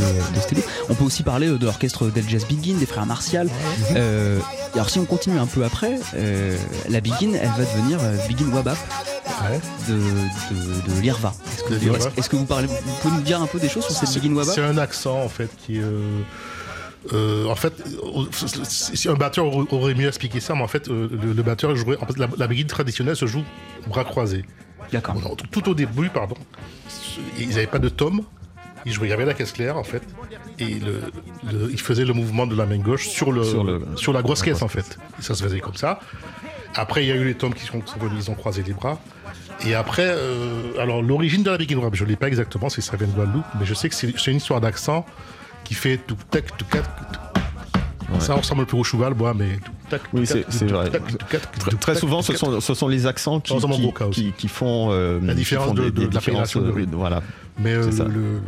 euh, 0.00 0.20
de, 0.34 0.40
Stelio. 0.40 0.62
On 0.88 0.94
peut 0.94 1.04
aussi 1.04 1.22
parler 1.22 1.48
euh, 1.48 1.58
de 1.58 1.64
l'orchestre 1.66 2.06
Del 2.08 2.28
Jazz 2.28 2.44
Begin, 2.46 2.74
des 2.78 2.86
frères 2.86 3.06
Martial. 3.06 3.48
Euh, 3.94 4.38
et 4.74 4.78
alors, 4.78 4.90
si 4.90 4.98
on 4.98 5.04
continue 5.04 5.38
un 5.38 5.46
peu 5.46 5.64
après, 5.64 5.98
euh, 6.14 6.56
la 6.88 7.00
Begin, 7.00 7.32
elle 7.34 7.48
va 7.50 7.64
devenir 7.64 7.98
euh, 8.02 8.16
Begin 8.28 8.48
Wabap 8.52 8.78
Ouais. 9.26 9.60
de, 9.88 9.94
de, 9.94 10.94
de 10.96 11.00
l'Irva. 11.00 11.32
Est-ce 11.54 11.62
que, 11.64 11.74
vous- 11.74 11.78
que 12.28 12.36
parlez, 12.46 12.66
vous 12.66 12.74
pouvez 13.00 13.14
nous 13.16 13.22
dire 13.22 13.40
un 13.40 13.46
peu 13.46 13.58
des 13.58 13.68
choses 13.68 13.84
sur 13.84 13.94
cette 13.94 14.08
C'est- 14.08 14.20
Begin 14.20 14.34
Wabap 14.34 14.54
C'est 14.54 14.62
un 14.62 14.78
accent 14.78 15.20
en 15.22 15.28
fait 15.28 15.50
qui 15.56 15.78
est. 15.78 15.82
euh, 15.82 16.20
euh, 17.12 17.46
en 17.46 17.56
fait, 17.56 17.72
si 18.68 19.08
un 19.08 19.14
batteur 19.14 19.46
aurait- 19.46 19.94
mieux 19.94 20.06
expliqué 20.08 20.38
ça, 20.40 20.54
mais 20.54 20.62
en 20.62 20.68
fait, 20.68 20.88
euh, 20.88 21.08
le, 21.10 21.32
le 21.32 21.42
batteur 21.42 21.74
jouait. 21.76 21.96
En 22.00 22.06
fait, 22.06 22.18
la, 22.18 22.28
la 22.36 22.46
traditionnelle 22.68 23.16
se 23.16 23.26
joue 23.26 23.42
bras 23.88 24.04
croisés. 24.04 24.44
D'accord. 24.92 25.16
Tout, 25.50 25.68
au 25.70 25.74
début, 25.74 26.10
pardon, 26.10 26.36
ils 27.38 27.48
n'avaient 27.50 27.66
pas 27.66 27.78
de 27.78 27.88
tome. 27.88 28.22
Ils 28.84 28.92
jouaient, 28.92 29.06
il 29.06 29.10
y 29.10 29.14
avait 29.14 29.24
la 29.24 29.34
caisse 29.34 29.52
claire 29.52 29.76
en 29.76 29.84
fait, 29.84 30.02
et 30.58 30.74
le, 30.80 31.00
le- 31.52 31.70
ils 31.70 31.80
faisaient 31.80 32.04
le 32.04 32.12
mouvement 32.14 32.48
de 32.48 32.56
la 32.56 32.66
main 32.66 32.78
gauche 32.78 33.06
sur, 33.08 33.30
le, 33.30 33.44
Sur 33.44 33.64
sur, 33.96 34.12
le- 34.12 34.18
la 34.18 34.22
grosse 34.22 34.42
caisse 34.42 34.60
en 34.62 34.66
fait. 34.68 34.98
Et 35.20 35.22
ça 35.22 35.34
se 35.36 35.42
faisait 35.44 35.60
comme 35.60 35.76
ça. 35.76 36.00
Après, 36.74 37.04
il 37.04 37.08
y 37.08 37.12
a 37.12 37.16
eu 37.16 37.24
les 37.24 37.34
tomes 37.34 37.54
qui 37.54 37.64
sont, 37.66 37.82
ils 38.18 38.30
ont 38.30 38.34
croisé 38.34 38.62
les 38.66 38.72
bras. 38.72 38.98
Et 39.66 39.74
après, 39.74 40.06
euh, 40.06 40.62
alors 40.80 41.02
l'origine 41.02 41.42
de 41.42 41.50
la 41.50 41.58
begin 41.58 41.80
rap, 41.80 41.94
je 41.94 42.04
ne 42.04 42.08
l'ai 42.08 42.16
pas 42.16 42.26
exactement, 42.28 42.68
si 42.68 42.82
ça 42.82 42.96
vient 42.96 43.06
de 43.06 43.12
Guadeloupe, 43.12 43.44
mais 43.60 43.66
je 43.66 43.74
sais 43.74 43.88
que 43.88 43.94
c'est 43.94 44.12
c'est 44.18 44.30
une 44.30 44.38
histoire 44.38 44.60
d'accent 44.60 45.06
qui 45.64 45.74
fait 45.74 45.98
tout 45.98 46.16
tac, 46.30 46.56
tout 46.56 46.64
tac. 46.64 46.82
Ça 48.18 48.34
ressemble 48.34 48.66
peu 48.66 48.76
au 48.76 48.84
cheval, 48.84 49.14
bois, 49.14 49.34
mais 49.34 49.56
tout 49.64 49.70
tac. 49.88 50.02
Oui, 50.12 50.26
c'est 50.26 50.44
c'est 50.50 50.66
vrai. 50.66 50.90
Très, 51.80 51.94
souvent, 51.94 52.22
ce 52.22 52.34
sont, 52.36 52.60
ce 52.60 52.74
sont 52.74 52.88
les 52.88 53.06
accents 53.06 53.40
qui, 53.40 53.54
qui, 53.56 53.92
qui, 54.10 54.32
qui 54.32 54.48
font, 54.48 54.88
euh, 54.90 55.18
La 55.22 55.34
différence 55.34 55.68
font 55.68 55.74
de- 55.74 55.90
de- 55.90 56.06
de 56.06 56.14
l'appellation 56.14 56.60
de- 56.60 56.66
euh, 56.72 56.86
Voilà. 56.92 57.22
Mais 57.58 57.72
euh, 57.74 57.90
C'est 57.90 58.04
le- 58.04 58.40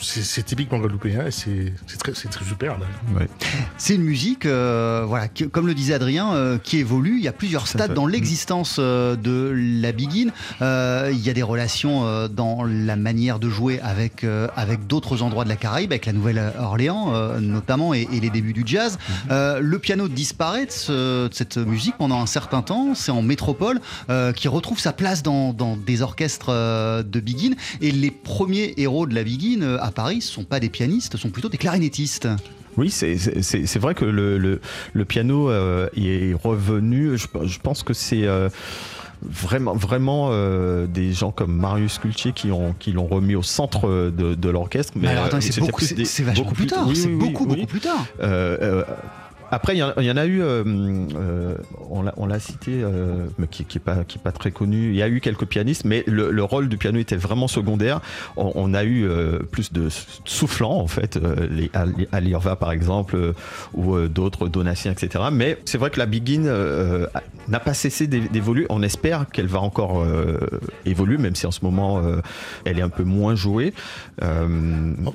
c'est 0.00 0.42
typiquement 0.44 0.78
guadeloupéen 0.78 1.26
et 1.26 1.30
c'est 1.30 1.72
très, 1.98 2.12
super. 2.14 2.78
Ouais. 3.18 3.28
C'est 3.76 3.94
une 3.94 4.02
musique, 4.02 4.46
euh, 4.46 5.04
voilà, 5.06 5.28
qui- 5.28 5.48
comme 5.48 5.66
le 5.66 5.74
disait 5.74 5.94
Adrien, 5.94 6.32
euh, 6.34 6.58
qui 6.58 6.78
évolue. 6.78 7.16
Il 7.18 7.24
y 7.24 7.28
a 7.28 7.32
plusieurs 7.32 7.66
stades 7.66 7.94
dans 7.94 8.06
l'existence 8.06 8.76
euh, 8.78 9.16
de 9.16 9.52
la 9.82 9.92
begin. 9.92 10.28
Euh, 10.62 11.10
il 11.12 11.18
y 11.20 11.30
a 11.30 11.32
des 11.32 11.42
relations 11.42 12.06
euh, 12.06 12.28
dans 12.28 12.64
la 12.64 12.96
manière 12.96 13.38
de 13.38 13.48
jouer 13.48 13.80
avec, 13.80 14.24
euh, 14.24 14.48
avec 14.56 14.86
d'autres 14.86 15.22
endroits 15.22 15.44
de 15.44 15.48
la 15.48 15.56
Caraïbe, 15.56 15.92
avec 15.92 16.06
la 16.06 16.12
Nouvelle-Orléans 16.12 17.12
euh, 17.14 17.40
notamment, 17.40 17.94
et, 17.94 18.06
et 18.12 18.20
les 18.20 18.30
débuts 18.30 18.52
du 18.52 18.62
jazz. 18.66 18.98
Euh, 19.30 19.60
le 19.60 19.78
piano 19.78 20.08
disparaît 20.08 20.66
de, 20.66 20.70
ce- 20.72 21.28
de 21.28 21.34
cette 21.34 21.56
musique 21.56 21.96
pendant 21.98 22.20
un 22.20 22.26
certain 22.26 22.62
temps. 22.62 22.94
C'est 22.94 23.10
en 23.12 23.22
métropole 23.22 23.80
euh, 24.10 24.32
qui 24.32 24.48
retrouve 24.48 24.78
sa 24.78 24.92
place 24.92 25.22
dans, 25.22 25.52
dans 25.52 25.76
des 25.76 26.02
orchestres 26.02 26.46
euh, 26.50 27.02
de 27.02 27.20
begin. 27.20 27.52
Et 27.80 27.90
les 27.90 28.10
premiers 28.10 28.74
héros 28.76 29.06
de 29.06 29.14
la 29.14 29.24
begin 29.24 29.62
euh, 29.62 29.78
à 29.88 29.90
Paris 29.90 30.16
ne 30.16 30.20
sont 30.20 30.44
pas 30.44 30.60
des 30.60 30.68
pianistes, 30.68 31.16
sont 31.16 31.30
plutôt 31.30 31.48
des 31.48 31.58
clarinettistes. 31.58 32.28
Oui, 32.76 32.90
c'est- 32.90 33.16
vrai 33.80 33.94
que 33.94 34.04
le, 34.04 34.38
le, 34.38 34.60
le 34.92 35.04
piano 35.04 35.50
euh, 35.50 35.88
est 35.96 36.32
revenu. 36.34 37.18
Je, 37.18 37.26
je 37.44 37.58
pense 37.58 37.82
que 37.82 37.92
c'est 37.92 38.24
euh, 38.24 38.48
vraiment, 39.22 39.74
vraiment 39.74 40.28
euh, 40.30 40.86
des 40.86 41.12
gens 41.12 41.32
comme 41.32 41.56
Marius 41.56 41.98
Cultier 41.98 42.32
qui 42.32 42.52
ont 42.52 42.74
qui 42.78 42.92
l'ont 42.92 43.06
remis 43.08 43.34
au 43.34 43.42
centre 43.42 43.88
de, 44.16 44.34
de 44.36 44.48
l'orchestre. 44.48 44.92
Mais 44.94 45.08
alors 45.08 45.24
euh, 45.24 45.26
attends, 45.26 45.40
c'est 45.40 45.58
beaucoup, 45.60 45.78
plus 45.84 45.92
des- 45.94 46.32
beaucoup 46.34 46.54
tard. 46.66 46.86
oui, 46.86 46.94
c'est 46.94 47.08
oui, 47.08 47.14
oui, 47.14 47.18
beaucoup, 47.18 47.46
beaucoup 47.46 47.66
plus 47.66 47.80
tard. 47.80 48.06
Après, 49.50 49.74
il 49.74 49.78
y, 49.78 49.82
en- 49.82 49.92
il 49.98 50.04
y 50.04 50.10
en 50.10 50.16
a 50.16 50.26
eu, 50.26 50.42
euh, 50.42 50.62
euh, 51.16 51.54
on 51.90 52.02
l'a- 52.26 52.38
cité, 52.38 52.82
euh, 52.82 53.26
mais 53.38 53.46
qui, 53.48 53.64
qui 53.64 53.78
est 53.78 53.80
pas, 53.80 54.04
qui 54.04 54.18
est 54.18 54.22
pas 54.22 54.30
très 54.32 54.50
connu. 54.52 54.90
Il 54.90 54.94
y 54.96 55.02
a 55.02 55.08
eu 55.08 55.20
quelques 55.20 55.46
pianistes, 55.46 55.84
mais 55.84 56.04
le, 56.06 56.30
le 56.30 56.44
rôle 56.44 56.68
du 56.68 56.76
piano 56.76 56.98
était 56.98 57.16
vraiment 57.16 57.48
secondaire. 57.48 58.00
On, 58.36 58.52
on 58.54 58.74
a 58.74 58.84
eu 58.84 59.08
plus 59.50 59.72
de 59.72 59.88
soufflants 60.24 60.78
en 60.78 60.86
fait, 60.86 61.18
les 61.50 61.70
Ali- 61.74 62.06
Ali 62.12 62.30
Irva 62.30 62.54
par 62.56 62.70
exemple, 62.70 63.32
ou 63.74 63.98
d'autres 64.08 64.48
Donatien, 64.48 64.92
etc. 64.92 65.24
Mais 65.32 65.58
c'est 65.64 65.78
vrai 65.78 65.90
que 65.90 65.98
la 65.98 66.06
Begin 66.06 66.42
n'a 67.48 67.60
pas 67.60 67.74
cessé 67.74 68.06
d'é- 68.06 68.28
d'évoluer. 68.28 68.66
On 68.68 68.82
espère 68.82 69.26
qu'elle 69.32 69.46
va 69.48 69.60
encore 69.60 70.04
évoluer, 70.86 71.18
même 71.18 71.34
si 71.34 71.46
en 71.46 71.50
ce 71.50 71.64
moment 71.64 72.00
elle 72.64 72.78
est 72.78 72.82
un 72.82 72.88
peu 72.90 73.04
moins 73.04 73.34
jouée. 73.34 73.72
En, 74.22 75.12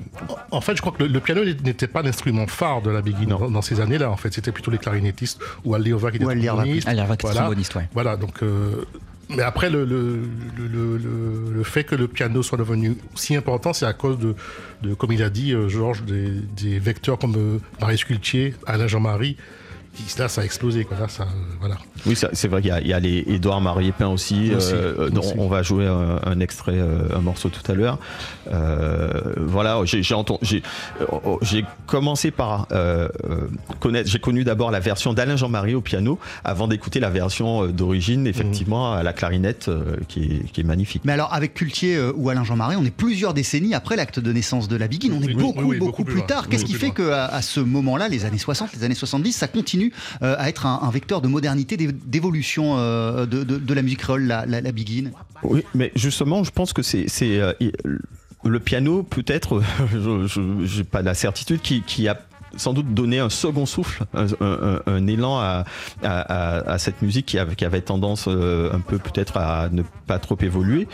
en 0.52 0.62
fait, 0.62 0.76
je 0.76 0.82
crois 0.82 0.94
que 0.94 1.04
le, 1.04 1.10
le 1.10 1.20
piano 1.20 1.44
n'était 1.46 1.88
pas 1.88 2.02
l'instrument 2.02 2.48
phare 2.48 2.82
de 2.82 2.90
la 2.90 3.02
begin 3.02 3.28
dans, 3.28 3.50
dans 3.50 3.62
ces 3.62 3.80
années-là. 3.80 4.10
En 4.12 4.18
fait, 4.18 4.23
c'était 4.32 4.52
plutôt 4.52 4.72
les 4.72 4.78
clarinettistes 4.78 5.40
ou 5.66 5.76
Al 5.76 5.84
Liova 5.84 6.12
qui 6.12 6.18
était 6.18 6.26
tromboniste. 6.64 6.88
Voilà. 7.24 7.42
ouais. 7.50 7.56
Voilà, 7.94 8.16
donc. 8.18 8.44
euh, 8.44 8.86
mais 9.30 9.42
après, 9.42 9.70
le, 9.70 9.86
le, 9.86 10.20
le, 10.58 10.68
le- 10.68 10.98
le- 10.98 11.54
le 11.54 11.64
fait 11.64 11.84
que 11.86 11.96
le 11.96 12.08
piano 12.08 12.44
soit 12.44 12.58
devenu 12.58 12.98
si 13.16 13.36
important, 13.36 13.72
c'est 13.74 13.86
à 13.86 13.94
cause 13.94 14.20
de, 14.20 14.36
de, 14.82 14.94
comme 14.94 15.12
il 15.14 15.24
a 15.24 15.30
dit, 15.30 15.54
euh, 15.54 15.70
Georges, 15.70 16.04
des, 16.04 16.30
des 16.56 16.78
vecteurs 16.78 17.18
comme 17.18 17.36
euh, 17.38 17.58
Marius 17.82 18.04
Cultier, 18.04 18.54
Alain 18.68 18.88
Jean-Marie. 18.88 19.38
Là, 20.18 20.28
ça 20.28 20.42
a 20.42 20.44
explosé. 20.44 20.86
Quoi. 20.86 20.98
Là, 21.00 21.08
ça, 21.08 21.28
voilà. 21.60 21.76
Oui, 22.06 22.16
c'est 22.34 22.48
vrai 22.48 22.62
qu'il 22.62 22.70
y 22.70 22.74
a, 22.74 22.82
il 22.82 22.88
y 22.88 22.94
a 22.94 23.00
les 23.00 23.24
Édouard 23.28 23.62
Marie-Épin 23.62 24.08
aussi, 24.08 24.54
Aussi, 24.54 24.72
euh, 24.74 25.10
aussi. 25.12 25.34
on 25.38 25.48
va 25.48 25.64
jouer 25.64 25.88
un, 25.88 26.20
un 26.24 26.40
extrait, 26.40 26.74
euh, 26.76 27.16
un 27.16 27.22
morceau 27.22 27.50
tout 27.50 27.72
à 27.72 27.76
l'heure. 27.76 27.98
Euh, 28.52 29.10
voilà, 29.38 29.80
j'ai 29.86 30.04
j'ai 30.04 30.14
entendu- 30.16 30.40
j'ai 30.44 30.64
oh, 31.12 31.22
oh, 31.26 31.40
j'ai 31.42 31.66
commencé 31.88 32.32
par 32.32 32.68
euh, 32.72 33.08
connaître, 33.80 34.10
j'ai 34.10 34.20
connu 34.20 34.44
d'abord 34.44 34.72
la 34.72 34.80
version 34.80 35.14
d'Alain 35.14 35.36
Jean-Marie 35.36 35.76
au 35.76 35.82
piano, 35.82 36.20
avant 36.44 36.68
d'écouter 36.68 37.00
la 37.00 37.10
version 37.10 37.68
d'origine, 37.68 38.28
effectivement, 38.28 38.94
à 38.94 39.04
la 39.04 39.14
clarinette, 39.14 39.68
euh, 39.70 39.96
qui, 40.08 40.24
est, 40.24 40.52
qui 40.52 40.62
est 40.62 40.66
magnifique. 40.66 41.04
Mais 41.06 41.14
alors, 41.14 41.34
avec 41.34 41.54
Cultier 41.54 41.96
euh, 41.96 42.12
ou 42.16 42.30
Alain 42.30 42.44
Jean-Marie, 42.44 42.76
on 42.76 42.86
est 42.86 42.92
plusieurs 42.96 43.34
décennies 43.34 43.74
après 43.74 43.96
l'acte 43.96 44.20
de 44.20 44.32
naissance 44.34 44.68
de 44.68 44.76
la 44.76 44.88
Begin. 44.88 45.12
On 45.14 45.22
est 45.22 45.28
Oui, 45.28 45.34
beaucoup, 45.36 45.60
oui, 45.60 45.66
oui, 45.70 45.78
beaucoup, 45.80 46.04
beaucoup 46.04 46.04
plus 46.12 46.26
tard. 46.26 46.50
Qu'est-ce 46.50 46.66
qui 46.66 46.74
fait 46.74 46.92
qu'à 46.92 47.26
à 47.26 47.42
ce 47.42 47.60
moment-là, 47.60 48.10
les 48.10 48.26
années 48.26 48.38
60, 48.38 48.70
les 48.76 48.84
années 48.84 48.96
70, 48.96 49.32
ça 49.34 49.48
continue 49.48 49.83
euh, 50.22 50.36
à 50.38 50.50
être 50.50 50.66
un, 50.66 50.90
vecteur 50.92 51.22
de 51.22 51.28
modernité, 51.28 51.76
d'é- 51.78 51.92
d'évolution 51.92 52.78
euh, 52.78 53.26
de, 53.26 53.74
la 53.74 53.82
musique 53.82 54.00
créole, 54.00 54.24
la, 54.24 54.46
la, 54.46 54.72
Begin 54.72 55.12
Oui, 55.44 55.64
mais 55.74 55.92
justement, 55.96 56.44
je 56.44 56.52
pense 56.52 56.74
que 56.74 56.82
c'est 56.82 57.08
euh, 57.22 57.54
le 58.44 58.60
piano, 58.60 59.04
peut-être, 59.04 59.62
je 59.92 60.78
n'ai 60.78 60.84
pas 60.84 61.02
la 61.02 61.14
certitude, 61.14 61.62
qui, 61.62 61.82
qui 61.82 62.08
a 62.08 62.20
sans 62.56 62.74
doute 62.74 62.94
donné 62.94 63.20
un 63.20 63.30
second 63.30 63.66
souffle, 63.66 64.04
un, 64.14 64.26
un- 64.26 64.28
un- 64.42 64.82
un 64.86 65.08
élan 65.08 65.38
à, 65.40 65.64
à- 66.04 66.20
à- 66.22 66.72
à 66.74 66.78
cette 66.78 67.02
musique 67.02 67.26
qui 67.26 67.40
avait, 67.40 67.56
qui 67.56 67.66
avait 67.66 67.82
tendance 67.82 68.26
euh, 68.28 68.72
un 68.74 68.80
peu 68.80 68.98
peut-être 68.98 69.38
à 69.38 69.70
ne 69.72 69.82
pas 70.08 70.20
trop 70.20 70.38
évoluer. 70.42 70.88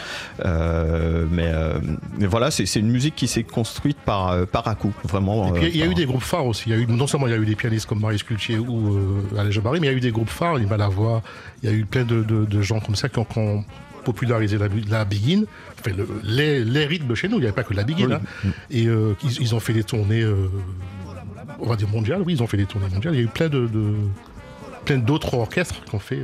Euh, 0.46 1.26
mais, 1.32 1.48
euh, 1.48 1.80
mais 2.18 2.28
voilà, 2.28 2.52
c'est 2.52 2.64
une 2.76 2.90
musique 2.92 3.16
qui 3.16 3.28
s'est 3.28 3.44
construite 3.44 3.98
par, 4.06 4.46
par 4.48 4.68
à 4.68 4.76
coup, 4.76 4.94
vraiment. 5.04 5.54
Il 5.56 5.76
y 5.78 5.84
a 5.84 5.86
eu 5.86 5.94
des 5.96 6.06
groupes 6.06 6.24
phares 6.24 6.46
aussi. 6.46 6.64
Il 6.68 6.72
y 6.72 6.76
a 6.76 6.78
eu, 6.78 6.88
non 6.88 7.08
seulement 7.08 7.28
il 7.28 7.32
y 7.32 7.34
a 7.34 7.38
eu 7.38 7.46
des 7.46 7.56
pianistes 7.56 7.88
comme 7.88 8.00
Marius 8.00 8.24
Cultier 8.24 8.58
ou 8.58 8.96
euh, 8.96 9.40
Alain 9.40 9.52
Jean-Marie, 9.52 9.80
mais 9.80 9.88
il 9.88 9.92
y 9.92 9.94
a 9.94 9.98
eu 9.98 10.02
des 10.02 10.12
groupes 10.12 10.30
phares, 10.30 10.60
il 10.60 10.66
va 10.68 10.78
la 10.78 10.88
voix. 10.88 11.22
Il 11.64 11.70
y 11.70 11.74
a 11.74 11.76
eu 11.76 11.86
plein 11.86 12.04
de, 12.04 12.24
de- 12.24 12.46
de 12.46 12.62
gens 12.62 12.80
comme 12.80 12.96
ça 12.96 13.10
qui 13.10 13.20
ont, 13.20 13.26
qui 13.26 13.38
ont 13.40 13.64
popularisé 14.06 14.58
la, 14.58 14.68
la 14.90 15.06
begin, 15.06 15.44
enfin, 15.80 15.92
le- 15.96 16.08
les, 16.24 16.64
les 16.64 16.86
rythmes 16.86 17.16
chez 17.16 17.28
nous. 17.28 17.36
Il 17.38 17.42
n'y 17.42 17.46
avait 17.48 17.54
pas 17.56 17.64
que 17.64 17.74
la 17.74 17.84
begin. 17.84 18.08
Oui. 18.08 18.14
hein. 18.46 18.50
Et 18.72 18.88
euh, 18.88 19.14
ils, 19.24 19.42
ils 19.42 19.56
ont 19.56 19.60
fait 19.60 19.74
des 19.74 19.84
tournées, 19.84 20.22
euh, 20.22 20.48
on 21.62 21.68
va 21.68 21.76
dire 21.76 21.90
mondiales. 21.90 22.22
Oui, 22.22 22.34
ils 22.34 22.44
ont 22.44 22.48
fait 22.48 22.58
des 22.58 22.66
tournées 22.66 22.90
mondiales. 22.90 23.14
Il 23.16 23.18
y 23.18 23.22
a 23.22 23.26
eu 23.26 23.28
plein 23.28 23.50
de, 23.50 23.68
plein 24.86 24.98
d'autres 24.98 25.34
orchestres 25.36 25.84
qu'on 25.90 26.00
fait. 26.00 26.24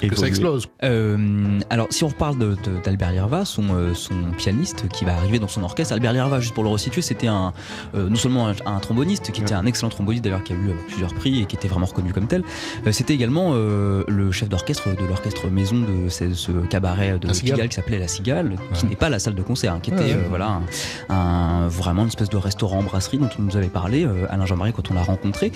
Que, 0.00 0.06
que 0.06 0.16
ça 0.16 0.26
explose. 0.26 0.66
Euh, 0.84 1.58
alors, 1.70 1.86
si 1.90 2.04
on 2.04 2.08
reparle 2.08 2.36
d'Albert 2.84 3.12
Lierva, 3.12 3.44
son, 3.44 3.64
euh, 3.74 3.94
son 3.94 4.14
pianiste 4.36 4.88
qui 4.88 5.04
va 5.04 5.14
arriver 5.14 5.38
dans 5.38 5.48
son 5.48 5.62
orchestre, 5.62 5.94
Albert 5.94 6.12
Lierva, 6.12 6.40
juste 6.40 6.54
pour 6.54 6.64
le 6.64 6.70
resituer, 6.70 7.02
c'était 7.02 7.26
un, 7.28 7.52
euh, 7.94 8.08
non 8.08 8.16
seulement 8.16 8.48
un, 8.48 8.54
un 8.66 8.78
tromboniste, 8.80 9.32
qui 9.32 9.40
était 9.40 9.54
un 9.54 9.66
excellent 9.66 9.88
tromboniste 9.90 10.24
d'ailleurs, 10.24 10.42
qui 10.44 10.52
a 10.52 10.56
eu 10.56 10.68
euh, 10.68 10.72
plusieurs 10.88 11.14
prix 11.14 11.40
et 11.42 11.44
qui 11.46 11.56
était 11.56 11.68
vraiment 11.68 11.86
reconnu 11.86 12.12
comme 12.12 12.26
tel, 12.26 12.42
euh, 12.86 12.92
c'était 12.92 13.14
également 13.14 13.52
euh, 13.54 14.04
le 14.08 14.30
chef 14.32 14.48
d'orchestre 14.48 14.88
de 14.94 15.06
l'orchestre 15.06 15.48
maison 15.48 15.76
de 15.76 16.08
ce, 16.08 16.34
ce 16.34 16.52
cabaret 16.68 17.18
de 17.18 17.26
La 17.28 17.34
Cigale. 17.34 17.68
Qui 17.68 17.76
s'appelait 17.76 17.98
La 17.98 18.08
Cigale, 18.08 18.56
qui 18.74 18.84
Ouais. 18.84 18.90
n'est 18.90 18.96
pas 18.96 19.08
la 19.08 19.18
salle 19.18 19.34
de 19.34 19.42
concert, 19.42 19.72
hein, 19.74 19.80
qui 19.82 19.90
était 19.90 19.98
Ouais, 20.14 20.26
voilà, 20.28 20.60
un, 21.08 21.14
un- 21.14 21.68
vraiment 21.68 22.02
une 22.02 22.08
espèce 22.08 22.28
de 22.30 22.36
restaurant 22.36 22.82
brasserie 22.82 23.18
dont 23.18 23.28
on 23.38 23.42
nous 23.42 23.56
avait 23.56 23.68
parlé, 23.68 24.04
euh, 24.04 24.26
Alain 24.30 24.46
Jean-Marie, 24.46 24.72
quand 24.72 24.90
on 24.90 24.94
l'a 24.94 25.02
rencontré. 25.02 25.52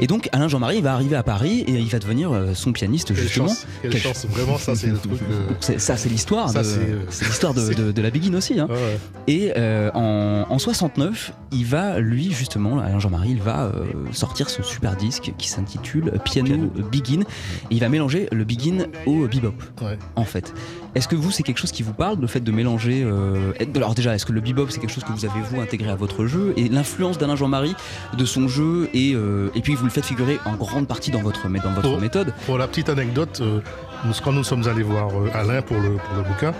Et 0.00 0.06
donc, 0.06 0.28
Alain 0.32 0.48
Jean-Marie 0.48 0.80
va 0.80 0.94
arriver 0.94 1.16
à 1.16 1.22
Paris 1.22 1.60
et 1.66 1.72
il 1.72 1.88
va 1.88 1.98
devenir 1.98 2.30
son 2.54 2.72
pianiste, 2.72 3.14
justement. 3.14 3.48
chance, 3.48 3.66
quelle 3.82 3.90
Quelle 3.92 4.00
chance. 4.00 4.26
Vraiment, 4.28 4.58
ça, 4.58 4.74
c'est 4.74 4.88
le 4.88 4.98
truc. 4.98 5.12
euh, 5.30 5.46
C'est- 5.60 5.78
Ça, 5.78 5.96
c'est 5.96 6.08
l'histoire. 6.08 6.52
De- 6.52 6.58
euh, 6.58 7.04
l'histoire 7.22 7.54
de, 7.54 7.72
de- 7.74 7.92
de 7.92 8.02
la 8.02 8.10
Béguine 8.10 8.36
aussi. 8.36 8.58
hein. 8.58 8.66
ouais. 8.70 8.98
Et 9.26 9.52
euh, 9.56 9.90
en, 9.94 10.46
en 10.48 10.58
69, 10.58 11.32
il 11.52 11.64
va, 11.66 11.98
lui, 12.00 12.32
justement, 12.32 12.78
Alain 12.78 12.98
Jean-Marie, 12.98 13.30
il 13.32 13.42
va 13.42 13.64
euh, 13.66 13.84
sortir 14.12 14.48
ce 14.50 14.62
super 14.62 14.96
disque 14.96 15.32
qui 15.38 15.48
s'intitule 15.48 16.12
Piano, 16.24 16.70
Begin. 16.92 17.20
Et 17.20 17.24
il 17.70 17.80
va 17.80 17.88
mélanger 17.88 18.28
le 18.32 18.44
Begin 18.44 18.86
au 19.06 19.26
bebop, 19.26 19.54
Ouais. 19.82 19.98
en 20.16 20.24
fait. 20.24 20.52
Est-ce 20.96 21.06
que 21.08 21.14
vous, 21.14 21.30
c'est 21.30 21.42
quelque 21.42 21.58
chose 21.58 21.72
qui 21.72 21.82
vous 21.82 21.92
parle, 21.92 22.18
le 22.20 22.26
fait 22.26 22.40
de 22.40 22.50
mélanger. 22.50 23.02
euh, 23.04 23.52
alors, 23.76 23.94
déjà, 23.94 24.14
est-ce 24.14 24.24
que 24.26 24.32
le 24.32 24.40
bebop, 24.40 24.66
c'est 24.70 24.80
quelque 24.80 24.92
chose 24.92 25.04
que 25.04 25.12
vous 25.12 25.24
avez, 25.26 25.40
vous, 25.50 25.60
intégré 25.60 25.90
à 25.90 25.94
votre 25.94 26.26
jeu 26.26 26.54
Et 26.56 26.68
l'influence 26.68 27.18
d'Alain 27.18 27.36
Jean-Marie, 27.36 27.74
de 28.16 28.24
son 28.24 28.48
jeu, 28.48 28.88
et, 28.94 29.12
euh, 29.14 29.50
et 29.54 29.60
puis 29.60 29.74
vous 29.74 29.84
le 29.84 29.90
faites 29.90 30.06
figurer 30.06 30.38
en 30.46 30.54
grande 30.54 30.88
partie 30.88 31.10
dans 31.10 31.20
votre, 31.22 31.46
dans 31.48 31.72
votre 31.72 32.00
méthode 32.00 32.32
Pour 32.46 32.56
la 32.58 32.66
petite 32.66 32.88
anecdote, 32.88 33.38
euh, 33.42 33.60
nous- 34.06 34.12
quand 34.24 34.32
nous 34.32 34.42
sommes 34.44 34.66
allés 34.66 34.82
voir 34.82 35.10
Alain 35.34 35.60
pour 35.62 35.76
le, 35.78 35.90
pour 35.96 36.16
le 36.16 36.22
bouquin, 36.22 36.52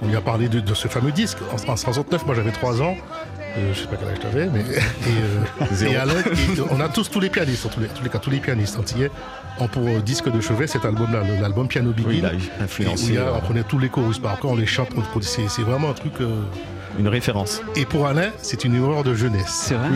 on 0.00 0.06
lui 0.08 0.16
a 0.16 0.20
parlé 0.20 0.48
de, 0.48 0.60
de 0.60 0.74
ce 0.74 0.86
fameux 0.88 1.12
disque. 1.12 1.38
En, 1.52 1.72
en 1.72 1.76
69, 1.76 2.24
moi 2.26 2.34
j'avais 2.36 2.50
3 2.52 2.80
ans. 2.82 2.94
Euh, 3.58 3.74
je 3.74 3.80
sais 3.80 3.86
pas 3.86 3.96
quel 3.96 4.08
âge 4.08 4.18
t'avais, 4.20 4.46
mais. 4.46 4.60
Et, 4.60 4.72
euh, 4.72 5.66
Zéro. 5.72 5.92
et 5.92 5.96
Alain, 5.96 6.20
et 6.20 6.60
on 6.70 6.80
a 6.80 6.88
tous, 6.88 7.10
tous 7.10 7.20
les 7.20 7.28
pianistes, 7.28 7.66
en 7.66 7.68
tous 7.68 7.80
les, 7.80 7.88
tous 7.88 8.02
les 8.02 8.08
cas, 8.08 8.18
tous 8.18 8.30
les 8.30 8.38
pianistes 8.38 8.78
antillais 8.78 9.10
ont 9.58 9.68
pour 9.68 9.86
euh, 9.86 10.00
disque 10.00 10.30
de 10.30 10.40
chevet 10.40 10.66
cet 10.66 10.84
album-là, 10.86 11.22
l'album 11.40 11.68
Piano 11.68 11.92
Begin. 11.92 12.08
Oui, 12.08 12.18
il 12.18 12.24
a 12.26 12.32
Et 12.32 12.36
où 12.36 12.62
influencé 12.64 13.06
il 13.08 13.14
y 13.14 13.18
a- 13.18 13.22
euh, 13.28 13.32
on 13.42 13.46
connaît 13.46 13.64
tous 13.64 13.78
les 13.78 13.88
chorus 13.90 14.18
par 14.18 14.38
cœur, 14.40 14.52
on 14.52 14.56
les 14.56 14.66
chante, 14.66 14.88
on- 14.96 15.20
c'est 15.20 15.48
c'est 15.48 15.62
vraiment 15.62 15.90
un 15.90 15.94
truc. 15.94 16.14
Une 16.98 17.08
référence. 17.08 17.60
Et 17.76 17.84
pour 17.84 18.06
Alain, 18.06 18.30
c'est 18.42 18.64
une 18.64 18.74
erreur 18.74 19.04
de 19.04 19.14
jeunesse. 19.14 19.48
C'est 19.48 19.74
vrai 19.74 19.88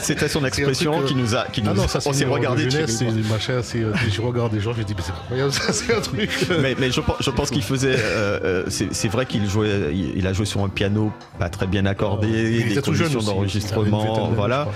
C'était- 0.00 0.28
son 0.28 0.44
expression 0.44 1.00
euh, 1.00 1.04
qui 1.06 1.14
nous 1.14 1.34
a. 1.34 1.44
Qui 1.46 1.62
Ah 1.64 1.70
nous, 1.70 1.82
non, 1.82 1.88
ça 1.88 2.00
c'est 2.00 2.08
on 2.08 2.12
une 2.12 2.18
s'est 2.18 2.24
erreur 2.24 2.34
regardé 2.36 2.70
jeunesse, 2.70 2.98
chez 2.98 3.10
c'est 3.10 3.28
machin, 3.30 3.60
c'est, 3.62 3.78
euh, 3.82 3.92
je 4.10 4.20
regarde 4.20 4.52
des 4.52 4.60
gens, 4.60 4.72
je 4.76 4.82
dis, 4.82 4.94
mais 4.96 5.02
c'est 5.04 5.12
pas 5.12 5.18
incroyable, 5.22 5.52
ça 5.52 5.72
c'est 5.72 5.94
un 5.94 6.00
truc. 6.00 6.30
euh, 6.50 6.58
mais, 6.62 6.74
mais 6.78 6.90
je, 6.90 7.00
pense- 7.00 7.16
je 7.20 7.30
pense 7.30 7.50
qu'il 7.50 7.62
faisait. 7.62 7.96
euh, 7.96 8.64
c'est 8.68 9.08
vrai 9.08 9.26
qu'il 9.26 9.48
jouait. 9.48 9.90
Il, 9.92 10.18
il 10.18 10.26
a 10.26 10.32
joué 10.32 10.46
sur 10.46 10.62
un 10.64 10.68
piano 10.68 11.12
pas 11.38 11.48
très 11.48 11.66
bien 11.66 11.86
accordé, 11.86 12.28
Il 12.28 12.64
des 12.66 12.72
était 12.72 12.82
tout 12.82 12.94
jeune 12.94 13.12
conditions 13.12 13.32
d'enregistrement, 13.34 14.04
d'années, 14.04 14.34
voilà. 14.36 14.68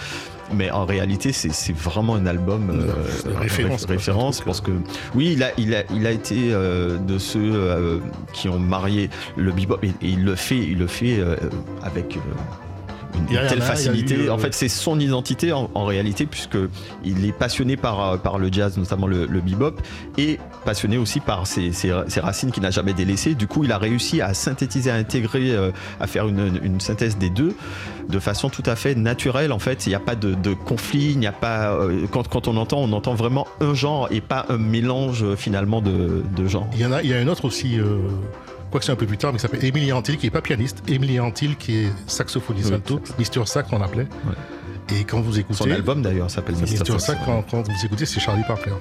Mais 0.53 0.71
en 0.71 0.85
réalité, 0.85 1.33
c'est 1.33 1.77
vraiment 1.77 2.15
un 2.15 2.27
album 2.27 2.71
euh, 2.71 3.39
référence, 3.39 4.41
parce 4.41 4.61
que 4.61 4.73
oui, 5.15 5.33
il 5.35 5.43
a, 5.43 5.51
il 5.59 5.75
a, 5.75 5.85
il 5.93 6.07
a 6.07 6.11
été 6.11 6.53
euh, 6.53 6.99
de 6.99 7.19
ceux 7.19 7.53
euh, 7.55 7.99
qui 8.33 8.49
ont 8.49 8.59
marié 8.59 9.11
le 9.37 9.53
bebop 9.53 9.79
et, 9.83 9.89
et 9.89 10.09
il 10.09 10.25
le 10.25 10.35
fait, 10.35 10.59
il 10.59 10.79
le 10.79 10.87
fait 10.87 11.21
avec. 11.83 12.19
Une, 13.31 13.37
a 13.37 13.47
telle 13.47 13.63
facilité. 13.63 14.15
eu, 14.15 14.29
euh, 14.29 14.33
En 14.35 14.39
fait, 14.39 14.55
c'est 14.55 14.69
son 14.69 14.99
identité 15.01 15.53
en, 15.53 15.71
en 15.75 15.85
réalité, 15.85 16.27
puisque 16.27 16.59
il 17.05 17.25
est 17.25 17.33
passionné 17.33 17.77
par, 17.77 18.01
euh, 18.13 18.17
par 18.17 18.39
le 18.39 18.49
jazz, 18.53 18.77
notamment 18.79 19.07
le, 19.07 19.27
le 19.27 19.41
bebop, 19.41 19.81
et 20.19 20.39
passionné 20.65 20.99
aussi 20.99 21.21
par 21.21 21.47
ses, 21.47 21.73
ses- 21.73 21.93
ses 22.09 22.21
racines 22.21 22.51
qu'il 22.51 22.63
n'a 22.63 22.71
jamais 22.71 22.93
délaissées. 22.93 23.35
Du 23.35 23.47
coup, 23.47 23.65
il 23.65 23.73
a 23.73 23.79
réussi 23.79 24.21
à 24.21 24.35
synthétiser, 24.35 24.91
à 24.91 24.95
intégrer, 24.95 25.51
euh, 25.53 25.71
à 26.01 26.07
faire 26.07 26.29
une, 26.29 26.61
une 26.63 26.81
synthèse 26.81 27.17
des 27.19 27.31
deux 27.31 27.55
de 28.09 28.19
façon 28.19 28.49
tout 28.49 28.63
à 28.67 28.75
fait 28.77 28.95
naturelle. 28.97 29.53
En 29.53 29.59
fait, 29.61 29.87
il 29.87 29.91
n'y 29.91 29.95
a 29.95 30.01
pas 30.01 30.17
de, 30.17 30.35
de 30.35 30.53
conflit, 30.53 31.13
il 31.13 31.19
n'y 31.19 31.27
a 31.29 31.33
pas. 31.33 31.79
quand, 32.11 32.27
quand 32.29 32.49
on 32.49 32.57
entend, 32.57 32.79
on 32.81 32.93
entend 32.93 33.15
vraiment 33.15 33.47
un 33.61 33.75
genre 33.75 34.09
et 34.11 34.21
pas 34.21 34.47
un 34.49 34.59
mélange 34.59 35.35
finalement 35.37 35.81
de, 35.81 36.23
de 36.37 36.47
genres. 36.49 36.69
Il 36.75 36.81
y 36.81 36.87
en 36.87 36.93
a, 36.93 37.03
il 37.03 37.09
y 37.11 37.15
a 37.15 37.19
un 37.19 37.29
autre 37.29 37.45
aussi, 37.45 37.79
euh, 37.79 37.99
quoi 38.71 38.81
que 38.81 38.87
c'est 38.87 38.93
un 38.93 38.97
peu 38.97 39.07
plus 39.07 39.19
tard, 39.19 39.33
mais 39.33 39.39
qui 39.39 39.43
s'appelle 39.43 39.65
Émilie 39.65 39.93
Antil, 39.93 40.17
qui 40.17 40.27
est 40.27 40.31
pas 40.31 40.41
pianiste. 40.41 40.83
Émilie 40.89 41.21
Antil, 41.21 41.57
qui 41.57 41.77
est 41.79 41.93
saxophoniste 42.07 42.73
alto, 42.73 43.01
Mister 43.19 43.45
Sax 43.45 43.69
qu'on 43.69 43.83
appelait. 43.83 44.07
Et 44.95 45.05
quand 45.05 45.21
vous 45.21 45.39
écoutez. 45.39 45.59
Son 45.59 45.71
album 45.71 46.03
d'ailleurs 46.03 46.31
s'appelle. 46.31 46.57
Mister 46.57 46.85
Sax. 46.85 47.05
Sax, 47.05 47.21
quand, 47.25 47.45
quand 47.51 47.63
vous 47.63 47.85
écoutez, 47.85 48.07
c'est 48.07 48.21
Charlie 48.21 48.45
Parker. 48.47 48.73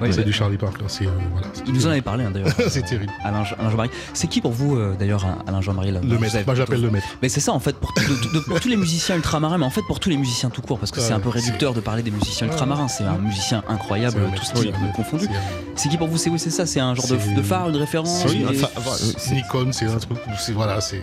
Ouais, 0.00 0.12
c'est 0.12 0.24
du 0.24 0.32
Charlie 0.32 0.56
Parker. 0.56 0.84
Euh, 0.84 1.06
voilà. 1.32 1.46
Il 1.66 1.72
nous 1.72 1.86
en 1.86 1.90
avait 1.90 2.02
parlé 2.02 2.24
hein, 2.24 2.30
d'ailleurs. 2.32 2.48
c'est 2.68 2.82
terrible. 2.82 3.12
Alain, 3.24 3.42
Alain 3.58 3.70
Jean-Marie. 3.70 3.90
C'est 4.14 4.26
qui 4.28 4.40
pour 4.40 4.52
vous 4.52 4.76
euh, 4.76 4.94
d'ailleurs 4.98 5.26
Alain 5.46 5.60
Jean-Marie 5.60 5.90
là, 5.92 6.00
Le 6.02 6.18
maître. 6.18 6.36
avez- 6.36 6.44
Moi, 6.44 6.54
j'appelle 6.54 6.80
le 6.82 6.90
maître. 6.90 7.06
Mais 7.22 7.28
c'est 7.28 7.40
ça 7.40 7.52
en 7.52 7.60
fait 7.60 7.76
pour, 7.76 7.92
de- 7.94 8.38
de- 8.38 8.44
pour 8.44 8.60
tous 8.60 8.68
les 8.68 8.76
musiciens 8.76 9.16
ultramarins, 9.16 9.58
mais 9.58 9.64
en 9.66 9.70
fait 9.70 9.82
pour 9.86 10.00
tous 10.00 10.08
les 10.10 10.16
musiciens 10.16 10.50
tout 10.50 10.62
court, 10.62 10.78
parce 10.78 10.90
que 10.92 11.00
c'est 11.00 11.12
un 11.12 11.20
peu 11.20 11.28
réducteur 11.28 11.74
de 11.74 11.80
parler 11.80 12.02
des 12.02 12.10
musiciens 12.10 12.46
ultramarins. 12.46 12.88
C'est 12.88 13.04
un 13.04 13.18
musicien 13.18 13.62
incroyable, 13.68 14.20
tout 14.36 14.44
style 14.44 14.72
confondu. 14.94 15.26
C'est 15.76 15.88
qui 15.88 15.96
pour 15.96 16.08
vous? 16.08 16.16
C'est 16.18 16.30
oui, 16.30 16.38
c'est 16.38 16.50
ça. 16.50 16.66
C'est 16.66 16.80
un 16.80 16.94
genre 16.94 17.06
de, 17.06 17.42
phare, 17.42 17.68
une 17.68 17.76
référence. 17.76 18.24
C'est 19.16 19.34
Nikon, 19.34 19.72
c'est 19.72 19.86
un 19.86 19.96
truc. 19.98 20.18
C'est 20.38 20.52
voilà, 20.52 20.80
c'est. 20.80 21.00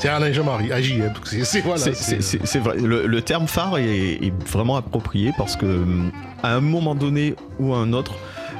C'est 0.00 0.08
Alain 0.08 0.32
Jean-Marie, 0.32 0.72
AJM. 0.72 1.12
C'est 1.24 1.44
c'est- 2.22 2.58
vrai. 2.58 2.76
Le, 2.78 3.20
terme 3.22 3.46
phare 3.46 3.78
est, 3.78 3.84
est 4.22 4.32
vraiment 4.48 4.76
approprié 4.76 5.32
parce 5.36 5.56
que 5.56 5.66
hum, 5.66 6.10
à 6.42 6.54
un 6.54 6.60
moment 6.60 6.94
donné 6.94 7.34
ou 7.58 7.74
à 7.74 7.78
un 7.82 7.92
autre, 7.92 8.14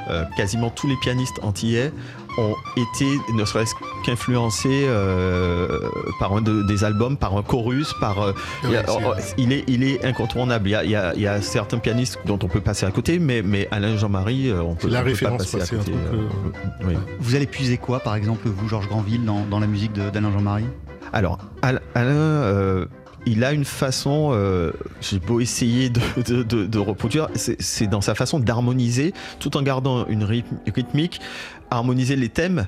euh, 0.09 0.23
quasiment 0.37 0.69
tous 0.69 0.87
les 0.87 0.97
pianistes 0.97 1.39
antillais 1.43 1.91
ont 2.37 2.55
été, 2.75 3.05
ne 3.35 3.45
serait-ce 3.45 3.73
qu'influencés 4.03 4.85
euh, 4.87 5.79
par 6.19 6.33
un 6.33 6.41
de- 6.41 6.63
des 6.63 6.83
albums, 6.83 7.15
par 7.15 7.37
un 7.37 7.43
chorus, 7.43 7.93
par. 7.99 8.21
euh, 8.23 8.33
a- 8.65 8.83
oh, 8.89 9.13
il 9.37 9.53
est, 9.53 9.63
il 9.67 9.83
est 9.83 10.03
incontournable. 10.03 10.67
Il 10.67 10.71
y, 10.71 10.75
a, 10.75 10.83
il 10.83 10.89
y 10.89 10.95
a- 10.95 11.13
il 11.15 11.21
y 11.21 11.27
a 11.27 11.41
certains 11.41 11.77
pianistes 11.77 12.17
dont 12.25 12.39
on 12.41 12.47
peut 12.47 12.59
passer 12.61 12.85
à 12.87 12.91
côté, 12.91 13.19
mais, 13.19 13.41
mais 13.43 13.67
Alain 13.71 13.95
Jean-Marie, 13.97 14.51
on 14.51 14.73
peut, 14.75 14.87
la 14.87 14.99
on 15.01 15.03
peut 15.03 15.05
pas 15.05 15.09
référence, 15.11 15.45
passer 15.45 15.61
à 15.61 15.77
côté. 15.77 15.91
truc, 15.91 15.95
euh, 16.11 16.87
oui. 16.87 16.93
Vous 17.19 17.35
allez 17.35 17.45
puiser 17.47 17.77
quoi, 17.77 17.99
par 17.99 18.15
exemple, 18.15 18.47
vous, 18.49 18.67
Georges 18.67 18.87
Granville, 18.87 19.23
dans, 19.25 19.45
dans 19.45 19.59
la 19.59 19.67
musique 19.67 19.93
d'Alain 19.93 20.31
Jean-Marie? 20.31 20.65
Alors, 21.13 21.37
Al- 21.61 21.81
Alain, 21.93 22.09
euh, 22.11 22.85
il 23.25 23.43
a 23.43 23.53
une 23.53 23.65
façon, 23.65 24.31
euh, 24.33 24.71
j'ai 25.01 25.19
beau 25.19 25.39
essayer 25.39 25.89
de, 25.89 26.77
reproduire, 26.77 27.29
c'est 27.35 27.87
dans 27.87 28.01
sa 28.01 28.15
façon 28.15 28.39
d'harmoniser, 28.39 29.13
tout 29.39 29.55
en 29.57 29.61
gardant 29.61 30.05
une 30.07 30.23
rythmique, 30.23 31.21
harmoniser 31.69 32.15
les 32.15 32.29
thèmes. 32.29 32.67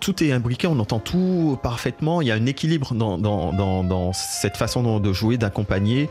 Tout, 0.00 0.24
est 0.24 0.32
imbriqué, 0.32 0.66
on 0.66 0.78
entend 0.78 0.98
tout 0.98 1.58
parfaitement. 1.62 2.20
Il 2.20 2.28
y 2.28 2.30
a 2.30 2.34
un 2.34 2.46
équilibre 2.46 2.94
dans, 2.94 4.12
cette 4.12 4.56
façon 4.56 5.00
de 5.00 5.12
jouer, 5.12 5.36
d'accompagner. 5.36 6.08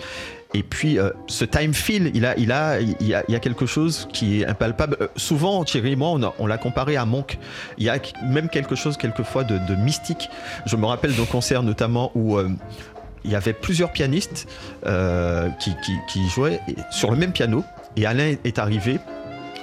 Et 0.55 0.63
puis, 0.63 0.97
euh, 0.97 1.11
ce 1.27 1.45
time 1.45 1.75
feel, 1.75 2.09
il 2.15 2.25
a, 2.25 2.35
il, 2.35 2.51
a, 2.51 2.81
il, 2.81 2.95
y 3.07 3.13
a, 3.13 3.19
a 3.19 3.39
quelque 3.39 3.67
chose 3.67 4.07
qui 4.11 4.41
est 4.41 4.47
impalpable. 4.47 4.97
Euh, 4.99 5.07
souvent, 5.15 5.63
Thierry 5.63 5.91
et 5.91 5.95
moi, 5.95 6.17
on, 6.39 6.47
l'a 6.47 6.57
comparé 6.57 6.97
à 6.97 7.05
Monk. 7.05 7.37
Il 7.77 7.83
y 7.83 7.89
a 7.89 7.99
même 8.23 8.49
quelque 8.49 8.73
chose, 8.73 8.97
quelquefois, 8.97 9.43
de, 9.43 9.75
mystique. 9.75 10.27
Je 10.65 10.75
me 10.75 10.87
rappelle 10.87 11.15
d'un 11.15 11.25
concert, 11.25 11.61
notamment, 11.61 12.11
où 12.15 12.39
il 13.23 13.31
y 13.31 13.35
avait 13.35 13.53
plusieurs 13.53 13.91
pianistes 13.91 14.47
euh, 14.85 15.49
qui, 15.59 16.29
jouaient 16.29 16.61
sur 16.91 17.11
le 17.11 17.17
même 17.17 17.31
piano. 17.31 17.63
Et. 17.95 18.05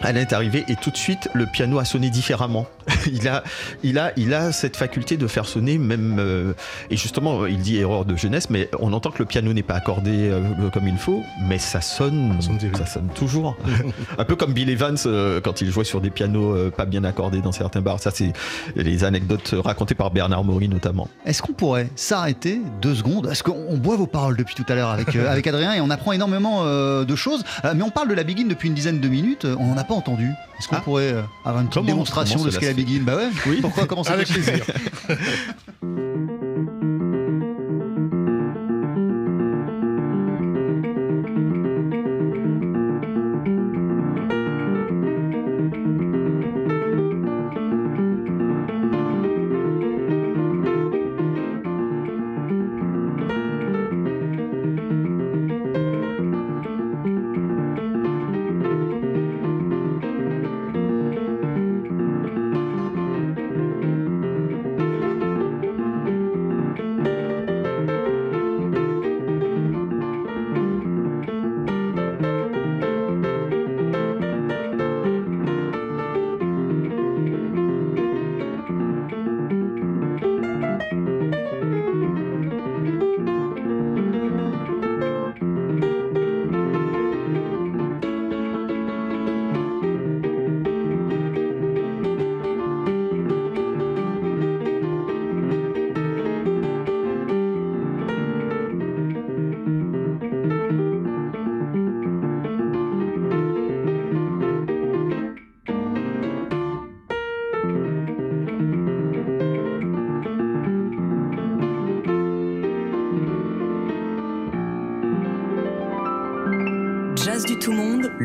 Alain 0.02 0.20
est 0.20 0.32
arrivé 0.32 0.64
et 0.68 0.76
tout 0.76 0.90
de 0.90 0.96
suite 0.96 1.28
le 1.32 1.46
piano 1.46 1.78
a 1.78 1.84
sonné 1.84 2.10
différemment. 2.10 2.66
il 3.12 3.26
a, 3.28 3.42
il 3.82 3.98
a, 3.98 4.12
il 4.16 4.32
a 4.34 4.52
cette 4.52 4.76
faculté 4.76 5.16
de 5.16 5.26
faire 5.26 5.46
sonner 5.46 5.78
même 5.78 6.16
euh, 6.18 6.52
et 6.90 6.96
justement 6.96 7.46
il 7.46 7.58
dit 7.58 7.78
erreur 7.78 8.04
de 8.04 8.16
jeunesse, 8.16 8.48
mais 8.50 8.68
on 8.80 8.92
entend 8.92 9.10
que 9.10 9.18
le 9.18 9.24
piano 9.24 9.52
n'est 9.52 9.62
pas 9.62 9.74
accordé 9.74 10.28
euh, 10.30 10.40
comme 10.72 10.86
il 10.88 10.96
faut, 10.98 11.22
mais 11.42 11.58
ça 11.58 11.80
sonne, 11.80 12.38
Ça 12.76 12.86
sonne 12.86 13.08
toujours. 13.14 13.56
Un 14.18 14.24
peu 14.24 14.36
comme 14.36 14.52
Bill 14.52 14.70
Evans 14.70 14.96
euh, 15.06 15.40
quand 15.40 15.60
il 15.60 15.70
jouait 15.70 15.84
sur 15.84 16.00
des 16.00 16.10
pianos 16.10 16.54
euh, 16.54 16.70
pas 16.70 16.84
bien 16.86 17.04
accordés 17.04 17.40
dans 17.40 17.52
certains 17.52 17.80
bars. 17.80 18.00
Ça 18.00 18.10
c'est 18.12 18.32
les 18.76 19.04
anecdotes 19.04 19.54
racontées 19.64 19.94
par 19.94 20.10
Bernard 20.10 20.44
Maury 20.44 20.68
notamment. 20.68 21.08
Est-ce 21.24 21.42
qu'on 21.42 21.52
pourrait 21.54 21.88
s'arrêter 21.96 22.60
deux 22.80 22.94
secondes? 22.94 23.26
Est-ce 23.30 23.42
qu'on 23.42 23.56
on 23.68 23.76
boit 23.78 23.96
vos 23.96 24.06
paroles 24.06 24.36
depuis 24.36 24.54
tout 24.54 24.64
à 24.68 24.74
l'heure 24.74 24.90
avec, 24.90 25.14
euh, 25.16 25.30
avec 25.30 25.46
Adrien 25.46 25.72
et 25.74 25.80
on 25.80 25.90
apprend 25.90 26.12
énormément 26.12 26.60
euh, 26.64 27.04
de 27.04 27.16
choses? 27.16 27.42
Mais 27.74 27.82
on 27.82 27.90
parle 27.90 28.08
de 28.08 28.14
la 28.14 28.22
Begin 28.24 28.46
depuis 28.46 28.68
une 28.68 28.74
dizaine 28.74 29.00
de 29.00 29.08
minutes, 29.08 29.44
on 29.58 29.66
n'en 29.66 29.76
a 29.76 29.84
pas 29.84 29.94
entendu. 29.94 30.30
Est-ce 30.58 30.68
qu'on 30.68 30.76
Ah. 30.76 30.80
pourrait 30.80 31.14
avoir 31.44 31.60
une 31.62 31.68
petite 31.68 31.74
Comment- 31.74 31.86
démonstration 31.86 32.36
comment 32.38 32.46
de 32.46 32.50
ce 32.50 32.58
qu'est 32.58 32.66
la 32.68 32.72
Begin 32.76 33.00
Bah 33.02 33.16
ouais, 33.16 33.28
Oui. 33.46 33.58
pourquoi 33.60 33.86
Comment 33.86 34.04
c'est 34.04 34.12
Avec 34.12 34.28
plaisir. 34.28 34.64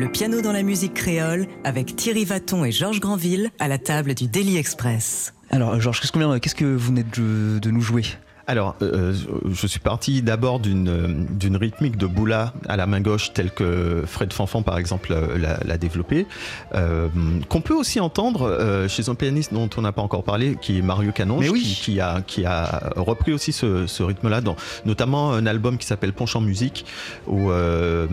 le 0.02 0.08
piano 0.08 0.40
dans 0.40 0.50
la 0.50 0.64
musique 0.64 0.94
créole 0.94 1.46
avec 1.62 1.94
Thierry 1.94 2.24
Vaton 2.24 2.64
et 2.64 2.72
Georges 2.72 2.98
Granville 2.98 3.50
à 3.60 3.68
la 3.68 3.78
table 3.78 4.14
du 4.14 4.26
Daily 4.26 4.56
Express. 4.56 5.32
Alors, 5.50 5.80
Georges, 5.80 6.00
qu'est-ce 6.00 6.54
que 6.56 6.64
vous 6.64 6.88
venez 6.88 7.04
de 7.04 7.70
nous 7.70 7.80
jouer? 7.80 8.02
Alors, 8.46 8.74
euh, 8.82 9.14
je 9.50 9.66
suis 9.66 9.78
parti 9.78 10.20
d'abord 10.20 10.58
d'une 10.58 10.88
euh, 10.88 11.08
d'une 11.30 11.56
rythmique 11.56 11.96
de 11.96 12.06
boula 12.06 12.52
à 12.68 12.76
la 12.76 12.86
main 12.86 13.00
gauche, 13.00 13.32
telle 13.32 13.52
que 13.52 14.02
Fred 14.04 14.32
Fanfan, 14.32 14.62
par 14.62 14.78
exemple, 14.78 15.12
euh, 15.12 15.38
l'a 15.38 15.58
l'a 15.64 15.78
développée, 15.78 16.26
euh, 16.74 17.08
qu'on 17.48 17.60
peut 17.60 17.74
aussi 17.74 18.00
entendre 18.00 18.42
euh, 18.48 18.88
chez 18.88 19.08
un 19.08 19.14
pianiste 19.14 19.54
dont 19.54 19.70
on 19.76 19.82
n'a 19.82 19.92
pas 19.92 20.02
encore 20.02 20.24
parlé, 20.24 20.56
qui 20.60 20.78
est 20.78 20.82
Mario 20.82 21.12
Canonge, 21.12 21.50
oui. 21.50 21.62
qui, 21.62 21.92
qui 21.92 22.00
a, 22.00 22.20
qui 22.22 22.44
a 22.44 22.90
repris 22.96 23.32
aussi 23.32 23.52
ce, 23.52 23.86
ce 23.86 24.02
rythme-là, 24.02 24.40
dans 24.40 24.56
notamment 24.86 25.32
un 25.32 25.46
album 25.46 25.78
qui 25.78 25.86
s'appelle 25.86 26.12
Ponche 26.12 26.34
en 26.34 26.40
musique, 26.40 26.84
où 27.28 27.50
euh, 27.50 28.06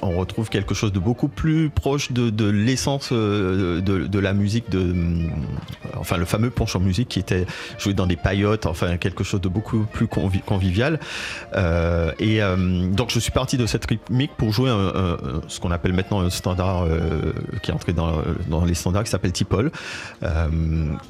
on 0.00 0.16
retrouve 0.16 0.48
quelque 0.48 0.74
chose 0.74 0.92
de 0.92 0.98
beaucoup 0.98 1.28
plus 1.28 1.68
proche 1.68 2.10
de, 2.10 2.30
de 2.30 2.46
l'essence 2.46 3.10
euh, 3.12 3.82
de, 3.82 4.06
de 4.06 4.18
la 4.18 4.32
musique, 4.32 4.70
de, 4.70 4.78
euh, 4.78 5.28
enfin 5.98 6.16
le 6.16 6.24
fameux 6.24 6.50
Ponche 6.50 6.74
en 6.74 6.80
musique 6.80 7.08
qui 7.08 7.18
était 7.18 7.44
joué 7.78 7.92
dans 7.92 8.06
des 8.06 8.16
paillotes, 8.16 8.64
enfin 8.66 8.96
quelque 8.96 9.24
chose 9.24 9.40
de 9.42 9.48
beaucoup 9.48 9.73
plus 9.82 10.06
convi- 10.06 10.42
convivial. 10.42 11.00
Euh, 11.54 12.12
et 12.18 12.42
euh, 12.42 12.88
donc 12.88 13.10
je 13.10 13.18
suis 13.18 13.30
parti 13.32 13.56
de 13.56 13.66
cette 13.66 13.86
rythmique 13.86 14.32
pour 14.36 14.52
jouer 14.52 14.70
ce 15.48 15.60
qu'on 15.60 15.70
appelle 15.70 15.92
maintenant 15.92 16.20
un 16.20 16.30
standard 16.30 16.84
euh, 16.84 17.32
qui 17.62 17.70
est 17.70 17.74
entré 17.74 17.92
dans, 17.92 18.64
les 18.64 18.74
standards 18.74 19.04
qui 19.04 19.10
s'appelle 19.10 19.32
Tipol. 19.32 19.70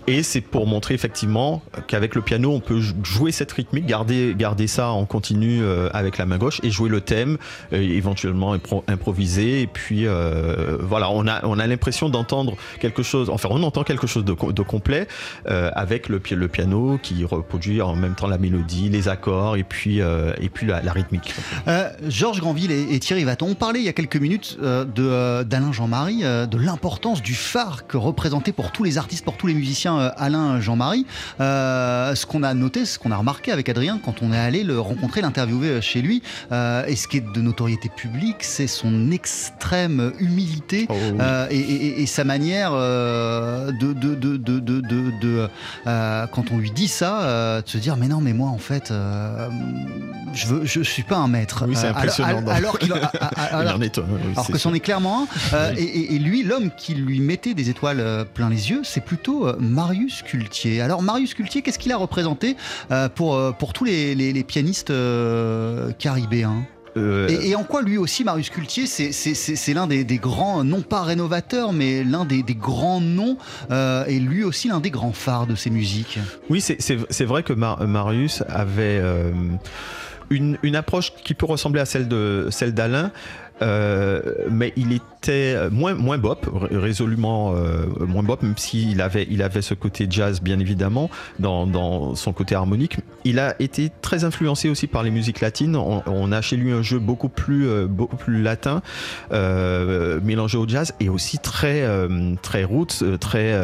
Et 0.07 0.23
c'est 0.23 0.41
pour 0.41 0.67
montrer 0.67 0.95
effectivement 0.95 1.63
qu'avec 1.87 2.15
le 2.15 2.23
piano 2.23 2.53
on 2.53 2.61
peut 2.61 2.81
jou- 2.81 2.95
jouer 3.03 3.33
cette 3.33 3.53
rythmique, 3.53 3.87
garder, 3.87 4.35
garder 4.37 4.67
ça 4.67 4.89
en 4.91 5.05
continu 5.05 5.63
avec 5.93 6.19
la 6.19 6.27
main 6.27 6.39
gauche 6.39 6.61
et 6.63 6.71
jouer 6.71 6.89
le 6.89 7.01
thème, 7.01 7.39
éventuellement 7.73 8.55
impro- 8.57 8.83
improviser. 8.89 9.63
Et 9.63 9.67
puis 9.67 10.07
voilà, 10.81 11.11
on 11.11 11.27
a, 11.27 11.45
on 11.45 11.59
a 11.59 11.67
l'impression 11.67 12.09
d'entendre 12.09 12.57
quelque 12.81 13.03
chose, 13.03 13.31
enfin 13.31 13.49
on 13.51 13.63
entend 13.63 13.85
quelque 13.85 14.07
chose 14.07 14.25
de, 14.25 14.33
co- 14.33 14.53
de 14.53 14.63
complet 14.63 15.07
avec 15.47 16.09
le 16.09 16.19
piano 16.49 16.99
qui 17.03 17.25
reproduit 17.25 17.81
en 17.83 17.95
même 17.97 18.15
temps 18.15 18.27
la 18.27 18.39
mélodie, 18.39 18.54
les 18.63 19.09
accords 19.09 19.57
et 19.57 19.65
puis, 19.65 20.01
euh, 20.01 20.33
et 20.41 20.49
puis 20.49 20.67
la, 20.67 20.83
la 20.83 20.93
rythmique. 20.93 21.35
Euh, 21.69 21.89
Georges 22.09 22.41
Granville 22.41 22.71
et, 22.71 22.95
et 22.95 22.99
Thierry 23.01 23.25
Vaton 23.25 23.49
ont 23.51 23.55
parlé 23.55 23.81
il 23.81 23.87
y 23.87 23.89
a 23.89 23.93
quelques 23.93 24.17
minutes 24.17 24.59
euh, 24.63 24.85
de, 24.85 25.43
d'Alain 25.45 25.73
Jean-Marie, 25.73 26.23
de 26.23 26.57
l'importance 26.59 27.23
du 27.23 27.35
phare 27.35 27.87
que 27.87 27.97
représentait 27.97 28.53
pour 28.53 28.73
tous 28.73 28.85
les 28.85 28.99
artistes, 28.99 29.25
pour 29.25 29.37
tous 29.37 29.47
les 29.47 29.55
musiciens 29.55 29.97
Alain 30.17 30.61
Jean-Marie. 30.61 31.07
Ce 31.39 32.27
qu'on 32.27 32.43
a 32.43 32.55
noté, 32.55 32.85
ce 32.85 32.99
qu'on 32.99 33.11
a 33.11 33.17
remarqué 33.17 33.53
avec 33.53 33.69
Adrien 33.69 33.99
quand 34.05 34.23
on 34.23 34.33
est 34.33 34.39
allé 34.39 34.65
le 34.65 34.79
rencontrer, 34.81 35.21
l'interviewer 35.21 35.81
chez 35.81 36.03
lui, 36.03 36.23
et 36.53 36.97
ce 36.97 37.09
qui 37.09 37.19
est 37.19 37.33
de 37.35 37.41
notoriété 37.41 37.89
publique, 37.95 38.37
c'est 38.41 38.67
son 38.67 39.11
extrême 39.11 40.13
humilité 40.19 40.87
Oh, 40.89 40.95
oui. 40.95 41.19
et, 41.51 41.59
et- 41.59 42.03
et 42.03 42.07
sa 42.07 42.25
manière 42.25 42.73
de, 42.73 43.93
de, 43.93 44.15
de, 44.15 44.37
de, 44.37 44.61
de- 44.61 45.49
quand 45.85 46.51
on 46.53 46.59
lui 46.59 46.71
dit 46.71 46.89
ça, 46.89 47.61
de 47.63 47.69
se 47.69 47.79
dire 47.79 47.97
mais 47.97 48.09
non 48.09 48.21
mais 48.21 48.33
moi 48.33 48.44
en 48.51 48.59
fait 48.59 48.91
euh, 48.91 49.49
je 50.33 50.47
veux 50.47 50.65
je 50.65 50.81
suis 50.83 51.03
pas 51.03 51.17
un 51.17 51.29
maître. 51.29 51.65
Oui, 51.69 51.75
c'est 51.77 51.87
Euh, 51.87 51.91
impressionnant. 51.91 52.47
Alors, 52.49 52.79
qu'il 52.79 52.93
que 54.49 54.59
c'en 54.59 54.75
est 54.75 54.81
clairement 54.81 55.23
un. 55.23 55.27
Euh, 55.57 55.73
Oui. 55.77 55.83
et, 56.11 56.19
lui, 56.19 56.43
l'homme 56.43 56.71
qui 56.77 56.95
lui 56.95 57.21
mettait 57.21 57.55
des 57.55 57.71
étoiles 57.71 58.01
euh, 58.01 58.25
plein 58.25 58.49
les 58.51 58.71
yeux, 58.71 58.81
c'est 58.85 59.01
plutôt 59.05 59.49
Marius 59.59 60.23
Cultier. 60.23 60.81
Alors 60.81 61.03
Marius 61.03 61.35
Cultier, 61.35 61.63
qu'est-ce 61.63 61.79
qu'il 61.79 61.93
a 61.93 61.97
représenté 61.97 62.57
pour, 63.15 63.55
pour 63.57 63.73
tous 63.73 63.85
les, 63.85 64.15
les- 64.15 64.33
les 64.33 64.45
pianistes 64.45 64.93
caribéens? 65.99 66.65
Euh, 66.97 67.29
et, 67.29 67.51
et 67.51 67.57
en 67.57 67.65
quoi 67.65 67.83
lui 67.83 67.97
aussi, 67.99 68.25
Marius 68.25 68.51
Cultier, 68.51 68.87
c'est- 68.87 69.75
l'un 69.75 69.87
des, 69.87 70.05
des 70.05 70.19
grands, 70.19 70.63
non 70.65 70.83
pas 70.83 71.03
rénovateurs, 71.03 71.73
mais 71.73 72.05
l'un 72.05 72.25
des, 72.25 72.43
des 72.43 72.55
grands 72.55 73.01
noms, 73.01 73.37
euh, 73.71 74.05
et 74.07 74.19
lui 74.21 74.45
aussi 74.45 74.69
l'un 74.69 74.81
des 74.81 74.91
grands 74.91 75.13
phares 75.13 75.47
de 75.47 75.55
ces 75.55 75.71
musiques? 75.71 76.19
Oui, 76.51 76.61
c'est- 76.61 77.25
vrai 77.25 77.43
que 77.43 77.53
Mar- 77.53 77.87
Marius 77.87 78.43
avait 78.49 79.01
euh, 79.03 79.33
une, 80.31 80.57
une 80.63 80.77
approche 80.77 81.13
qui 81.25 81.35
peut 81.35 81.47
ressembler 81.47 81.81
à 81.81 81.85
celle 81.85 82.09
de 82.09 82.49
celle 82.51 82.73
d'Alain. 82.75 83.11
Euh, 83.63 84.21
mais 84.51 84.73
il 84.77 84.93
était 84.93 85.71
moins 85.71 85.95
moins 85.95 86.19
bop, 86.19 86.49
résolument 86.71 87.55
euh, 87.55 87.87
moins 88.07 88.23
bop, 88.23 88.43
même 88.43 88.57
s'il 88.57 89.01
avait 89.01 89.27
il 89.31 89.43
avait 89.43 89.63
ce 89.63 89.75
côté 89.75 90.07
jazz 90.11 90.41
bien 90.41 90.59
évidemment 90.59 91.09
dans, 91.39 91.67
dans 91.67 92.15
son 92.15 92.33
côté 92.33 92.55
harmonique. 92.55 92.99
Il 93.25 93.39
a 93.39 93.55
été 93.61 93.91
très 94.03 94.25
influencé 94.25 94.69
aussi 94.69 94.87
par 94.87 95.03
les 95.03 95.11
musiques 95.11 95.41
latines. 95.41 95.77
On, 95.77 96.03
on 96.07 96.33
a 96.33 96.41
chez 96.41 96.57
lui 96.57 96.73
un 96.73 96.83
jeu 96.83 96.99
beaucoup 96.99 97.29
plus 97.29 97.69
euh, 97.69 97.87
beaucoup 97.87 98.17
plus 98.17 98.43
latin, 98.43 98.83
euh, 99.33 100.21
mélangé 100.23 100.59
au 100.59 100.69
jazz 100.69 100.93
et 101.01 101.09
aussi 101.09 101.39
très 101.39 101.83
euh, 101.83 102.35
très 102.43 102.65
roots, 102.65 103.05
très 103.21 103.55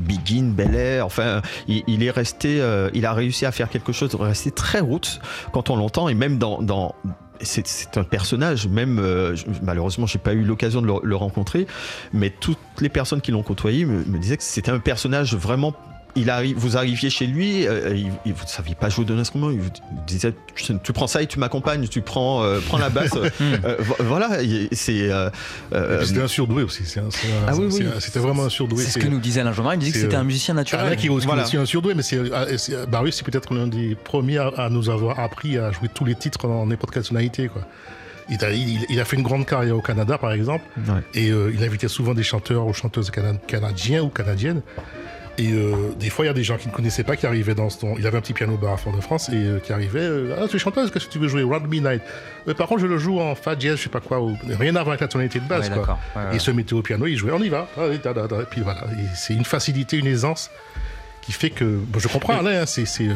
Begin, 0.00 0.52
Bel 0.56 0.74
Air. 0.74 1.06
Enfin, 1.06 1.42
il, 1.68 1.82
il 1.86 2.02
est 2.02 2.10
resté, 2.10 2.62
il 2.94 3.06
a 3.06 3.12
réussi 3.12 3.44
à 3.44 3.52
faire 3.52 3.68
quelque 3.68 3.92
chose 3.92 4.14
resté 4.14 4.50
très 4.50 4.80
roots 4.80 5.20
quand 5.52 5.70
on 5.70 5.76
l'entend 5.76 6.08
et 6.08 6.14
même 6.14 6.38
dans, 6.38 6.62
dans 6.62 6.94
c'est 7.40 7.96
un 7.96 8.04
personnage, 8.04 8.66
même 8.68 8.98
euh, 8.98 9.34
je- 9.34 9.44
malheureusement 9.62 10.06
j'ai 10.06 10.18
pas 10.18 10.32
eu 10.32 10.42
l'occasion 10.42 10.82
de 10.82 10.86
le, 10.86 10.94
le 11.02 11.16
rencontrer, 11.16 11.66
mais 12.12 12.30
toutes 12.30 12.58
les 12.80 12.88
personnes 12.88 13.20
qui 13.20 13.30
l'ont 13.32 13.42
côtoyé 13.42 13.84
me, 13.84 14.04
me 14.04 14.18
disaient 14.18 14.36
que 14.36 14.42
c'était 14.42 14.70
un 14.70 14.78
personnage 14.78 15.34
vraiment. 15.34 15.74
Il 16.16 16.30
arrive, 16.30 16.56
vous 16.56 16.76
arriviez 16.76 17.10
chez 17.10 17.26
lui, 17.26 17.66
euh, 17.66 17.92
il, 17.94 18.10
il- 18.24 18.32
vous 18.32 18.42
ne 18.44 18.48
saviez 18.48 18.74
pas 18.74 18.88
jouer 18.88 19.04
d'un 19.04 19.18
instrument, 19.18 19.50
il 19.50 19.60
vous 19.60 19.68
disait 20.06 20.32
tu, 20.54 20.72
tu 20.82 20.92
prends 20.92 21.06
ça 21.06 21.20
et 21.22 21.26
tu 21.26 21.38
m'accompagnes, 21.38 21.86
tu 21.88 22.00
prends, 22.00 22.42
euh, 22.42 22.58
prends 22.66 22.78
la 22.78 22.88
basse, 22.88 23.10
euh, 23.40 23.76
vo- 23.80 23.96
voilà, 24.00 24.42
il- 24.42 24.68
c'est. 24.72 25.10
euh, 25.10 25.28
euh, 25.74 26.02
C'était 26.04 26.22
un 26.22 26.26
surdoué 26.28 26.62
aussi. 26.62 26.84
c'est 26.86 27.00
un- 27.00 27.10
c'est 27.10 27.26
un- 27.28 27.46
Ah 27.48 27.54
oui, 27.54 27.70
c'est 27.70 27.84
oui. 27.84 27.90
C'était 28.00 28.18
vraiment 28.18 28.44
un 28.44 28.48
surdoué. 28.48 28.82
C'est 28.82 28.92
ce 28.92 28.98
que 28.98 29.08
nous 29.08 29.20
disait 29.20 29.40
Alain 29.40 29.52
Jean-Marie, 29.52 29.76
il 29.76 29.80
disait 29.80 29.92
que 29.92 29.98
c'était 30.00 30.16
euh, 30.16 30.20
un 30.20 30.24
musicien 30.24 30.54
naturel. 30.54 30.86
Alain 30.86 30.96
qui 30.96 31.06
est 31.06 31.10
aussi, 31.10 31.26
Voilà. 31.26 31.42
aussi 31.44 31.56
un 31.58 31.66
surdoué, 31.66 31.94
mais 31.94 32.02
c'est, 32.02 32.18
ah, 32.32 32.46
c'est- 32.56 32.86
Barus, 32.86 33.14
c'est 33.16 33.24
peut-être 33.24 33.52
l'un 33.54 33.66
des 33.66 33.94
premiers 33.94 34.38
à, 34.38 34.48
à 34.56 34.68
nous 34.70 34.88
avoir 34.88 35.20
appris 35.20 35.58
à 35.58 35.70
jouer 35.70 35.88
tous 35.92 36.04
les 36.06 36.14
titres 36.14 36.46
dans 36.48 36.64
n'importe 36.66 36.92
quelle 36.94 37.02
tonalité. 37.04 37.48
Quoi. 37.48 37.62
Il, 38.28 38.42
a, 38.44 38.50
il- 38.52 38.86
il 38.88 38.98
a 39.00 39.04
fait 39.04 39.16
une 39.16 39.22
grande 39.22 39.46
carrière 39.46 39.76
au 39.76 39.80
Canada, 39.82 40.18
par 40.18 40.32
exemple, 40.32 40.64
Ouais. 40.78 41.00
et 41.14 41.30
euh, 41.30 41.52
il 41.54 41.62
invitait 41.62 41.88
souvent 41.88 42.14
des 42.14 42.22
chanteurs 42.24 42.66
ou 42.66 42.72
chanteuses 42.72 43.10
cana- 43.10 43.34
canadiens 43.46 44.02
ou 44.02 44.08
canadiennes. 44.08 44.62
Et 45.38 45.52
euh, 45.52 45.92
des 46.00 46.08
fois, 46.08 46.24
il 46.24 46.28
y 46.28 46.30
a 46.30 46.34
des 46.34 46.44
gens 46.44 46.56
qui 46.56 46.68
ne 46.68 46.72
connaissaient 46.72 47.04
pas 47.04 47.14
qui 47.16 47.26
arrivaient 47.26 47.54
dans 47.54 47.68
son. 47.68 47.94
Il 47.98 48.06
avait 48.06 48.16
un 48.16 48.20
petit 48.22 48.32
piano 48.32 48.56
bar 48.56 48.72
à 48.72 48.76
Fort-de-France 48.78 49.28
et 49.28 49.32
euh, 49.34 49.58
qui 49.58 49.72
arrivaient. 49.72 50.00
euh, 50.00 50.36
ah, 50.40 50.46
tu 50.48 50.56
es 50.56 50.58
chanteuse, 50.58 50.90
qu'est-ce 50.90 51.06
que 51.06 51.12
tu 51.12 51.18
veux 51.18 51.28
jouer? 51.28 51.42
Round 51.42 51.68
Midnight. 51.68 52.00
Euh, 52.48 52.54
par 52.54 52.66
contre, 52.68 52.80
je 52.80 52.86
le 52.86 52.96
joue 52.98 53.20
en 53.20 53.34
fa 53.34 53.58
jazz, 53.58 53.76
je 53.76 53.82
sais 53.84 53.88
pas 53.90 54.00
quoi. 54.00 54.20
ou- 54.20 54.36
Rien 54.58 54.70
à 54.76 54.80
voir 54.82 54.88
avec 54.92 55.00
la 55.02 55.08
tonalité 55.08 55.38
de 55.40 55.44
base. 55.48 55.62
Ouais, 55.68 55.68
quoi. 55.68 55.76
d'accord. 55.78 55.98
Ouais, 56.16 56.22
ouais. 56.22 56.28
Et 56.32 56.34
il 56.36 56.40
se 56.40 56.50
mettait 56.50 56.72
au 56.74 56.82
piano, 56.82 57.06
il 57.06 57.16
jouait, 57.16 57.32
on 57.32 57.42
y 57.42 57.48
va. 57.50 57.68
Ah. 57.76 57.86
Et 57.92 57.98
puis 58.50 58.62
voilà. 58.62 58.84
C'est 59.14 59.34
une 59.34 59.44
facilité, 59.44 59.98
une 59.98 60.06
aisance 60.06 60.50
qui 61.22 61.32
fait 61.32 61.50
que. 61.50 61.64
bon, 61.64 61.98
je 61.98 62.08
comprends 62.08 62.38
Alain, 62.38 62.62
hein, 62.62 62.66
c'était, 62.66 63.08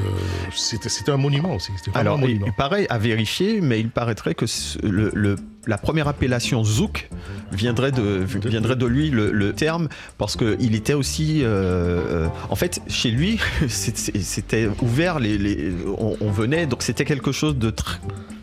un 1.13 1.17
monument 1.17 1.55
aussi. 1.55 1.73
Alors, 1.95 2.15
un 2.15 2.19
il, 2.19 2.21
monument. 2.23 2.47
il 2.49 2.53
paraît 2.53 2.87
à 2.91 2.99
vérifier, 2.99 3.61
mais 3.61 3.81
il 3.81 3.89
paraîtrait 3.89 4.35
que 4.35 4.47
ce- 4.47 4.79
le, 4.85 5.11
le- 5.15 5.37
la 5.67 5.77
première 5.79 6.09
appellation 6.09 6.65
Zouk 6.65 7.09
viendrait 7.53 7.93
de, 7.93 8.25
viendrait 8.47 8.77
de 8.77 8.87
lui, 8.87 9.11
le, 9.11 9.31
le 9.31 9.53
terme, 9.53 9.89
parce 10.19 10.37
qu'il 10.37 10.75
était 10.75 10.95
aussi. 10.95 11.43
euh, 11.43 11.47
euh, 11.47 12.29
en 12.49 12.57
fait, 12.57 12.81
chez 12.89 13.11
lui, 13.11 13.39
c'était 13.69 14.69
ouvert, 14.83 15.19
les, 15.19 15.39
les- 15.39 15.73
on, 15.99 16.17
on 16.21 16.31
venait, 16.31 16.67
donc 16.67 16.83
c'était 16.83 17.05
quelque 17.05 17.33
chose 17.33 17.57
de 17.57 17.71
tr- 17.71 17.99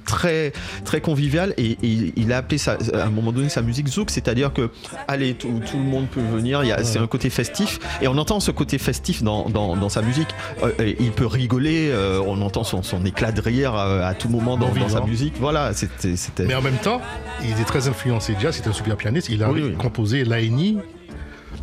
très 0.06 0.54
très 0.86 1.02
convivial 1.02 1.54
et, 1.58 1.72
et 1.84 2.14
il 2.16 2.32
a 2.32 2.38
appelé 2.38 2.58
à 2.70 2.78
un 3.06 3.10
moment 3.10 3.34
donné 3.34 3.50
sa 3.50 3.62
musique 3.62 3.90
zouk 3.90 4.10
c'est-à-dire 4.10 4.54
que 4.54 4.70
allez 5.10 5.34
tout, 5.34 5.60
tout 5.70 5.76
le 5.76 5.84
monde 5.84 6.08
peut 6.08 6.22
venir 6.22 6.62
c'est 6.84 6.98
un 6.98 7.08
côté 7.08 7.30
festif 7.30 7.78
et 8.02 8.08
on 8.08 8.18
entend 8.18 8.40
ce 8.40 8.52
côté 8.52 8.78
festif 8.78 9.22
dans, 9.22 9.50
dans, 9.50 9.76
dans 9.76 9.90
sa 9.90 10.02
musique 10.02 10.30
Euh, 10.64 10.94
il 10.98 11.12
peut 11.12 11.26
rigoler 11.26 11.90
euh, 11.92 12.22
on 12.26 12.40
entend 12.42 12.64
son, 12.64 12.84
son 12.84 13.04
éclat 13.04 13.34
de 13.34 13.42
rire 13.42 13.76
à 13.76 14.14
tout 14.14 14.30
moment 14.30 14.56
dans, 14.56 14.74
dans 14.74 14.88
sa 14.88 15.02
musique 15.02 15.34
voilà 15.42 15.74
c'était 15.74 16.46
Mais 16.46 16.56
en 16.56 16.62
même 16.62 16.78
temps, 16.78 17.02
il 17.44 17.52
est 17.60 17.66
très 17.66 17.88
influencé 17.88 18.36
jazz, 18.40 18.56
c'est 18.62 18.68
un 18.70 18.74
super 18.74 18.98
pianiste. 18.98 19.30
Il 19.30 19.44
a 19.44 19.52
Oui, 19.52 19.62
oui. 19.64 19.74
composé 19.76 20.24
l'ANI. 20.24 20.78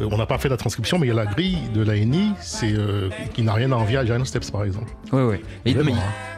Euh, 0.00 0.08
on 0.10 0.16
n'a 0.16 0.26
pas 0.26 0.38
fait 0.38 0.48
la 0.48 0.56
transcription, 0.56 0.98
mais 0.98 1.06
il 1.06 1.10
y 1.10 1.12
a 1.12 1.14
la 1.24 1.26
grille 1.26 1.58
de 1.72 1.82
l'ANI, 1.82 2.32
c'est, 2.40 2.72
euh, 2.72 3.10
qui 3.34 3.42
n'a 3.42 3.52
rien 3.52 3.70
à 3.72 3.76
envier 3.76 3.98
à 3.98 4.04
Giant 4.04 4.24
Steps, 4.24 4.50
par 4.50 4.64
exemple. 4.64 4.90
Ouais, 5.12 5.22
ouais. 5.22 5.40
Et- 5.64 5.72
Vraiment, 5.74 5.92
mais 5.92 5.98
hein. 5.98 6.33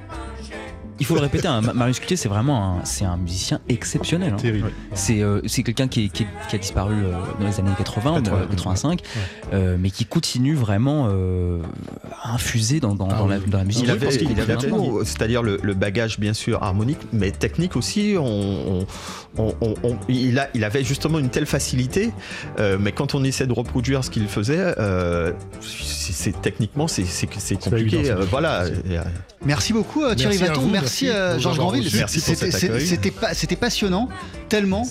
Il 0.99 1.07
faut 1.07 1.15
le 1.15 1.21
répéter, 1.21 1.47
hein, 1.49 1.61
Marius 1.75 1.99
Cultier, 1.99 2.17
c'est 2.17 2.29
vraiment 2.29 2.79
un, 2.81 2.85
c'est 2.85 3.05
un 3.05 3.17
musicien 3.17 3.61
exceptionnel. 3.69 4.33
hein. 4.35 4.37
Terrible. 4.41 4.71
C'est 4.95 5.21
euh, 5.23 5.41
c'est 5.47 5.63
quelqu'un 5.63 5.89
qui, 5.89 6.05
est- 6.05 6.09
qui 6.09 6.23
est- 6.25 6.27
qui 6.49 6.57
a 6.57 6.59
disparu 6.59 6.95
euh, 6.95 7.13
dans 7.41 7.47
les 7.47 7.59
années 7.61 7.71
80, 7.77 8.23
80, 8.23 8.37
euh, 8.43 8.47
85, 8.51 9.01
euh, 9.53 9.77
mais 9.79 9.91
qui 9.91 10.05
continue 10.07 10.55
vraiment 10.55 11.09
euh, 11.11 11.61
à 12.23 12.33
infuser 12.35 12.81
dans, 12.81 12.95
dans, 12.95 13.09
Ah 13.11 13.15
dans 13.19 13.27
la, 13.27 13.39
dans 13.39 13.59
la 13.59 13.65
musique. 13.65 13.85
Il 13.85 13.91
avait, 13.91 14.07
il 14.33 14.41
avait 14.41 14.53
tout, 14.69 15.01
c'est-à-dire 15.05 15.43
le, 15.43 15.59
le 15.63 15.75
bagage 15.75 16.19
bien 16.19 16.33
sûr 16.35 16.63
harmonique, 16.63 16.99
mais 17.13 17.31
technique 17.31 17.77
aussi. 17.77 18.15
On, 18.19 18.25
on- 18.27 18.87
on- 19.39 19.55
on- 19.61 19.75
on- 19.83 19.97
il, 20.09 20.39
a, 20.39 20.49
il 20.55 20.65
avait 20.65 20.83
justement 20.85 21.19
une 21.19 21.29
telle 21.29 21.47
facilité, 21.47 22.13
euh, 22.59 22.79
mais 22.81 22.93
quand 22.93 23.15
on 23.15 23.23
essaie 23.25 23.47
de 23.47 23.53
reproduire 23.53 24.03
ce 24.03 24.11
qu'il 24.11 24.27
faisait, 24.29 24.75
euh, 24.79 25.33
c'est, 25.61 26.13
c'est- 26.13 26.41
techniquement 26.41 26.89
c'est, 26.89 27.05
c'est, 27.05 27.27
compliqué. 27.57 28.11
euh, 28.11 28.25
voilà. 28.31 28.65
Merci 29.47 29.73
beaucoup 29.73 30.03
euh, 30.03 30.15
Thierry 30.15 30.37
Merci 30.39 30.45
à 30.45 30.49
Vaton, 30.55 30.67
merci, 30.67 31.05
merci 31.05 31.09
euh, 31.09 31.39
Georges 31.39 31.59
Granville. 31.59 31.85
reçus. 31.85 31.97
Merci 31.97 32.21
pour 32.21 32.35
C'était- 33.33 33.57
passionnant, 33.57 34.09
tellement 34.49 34.83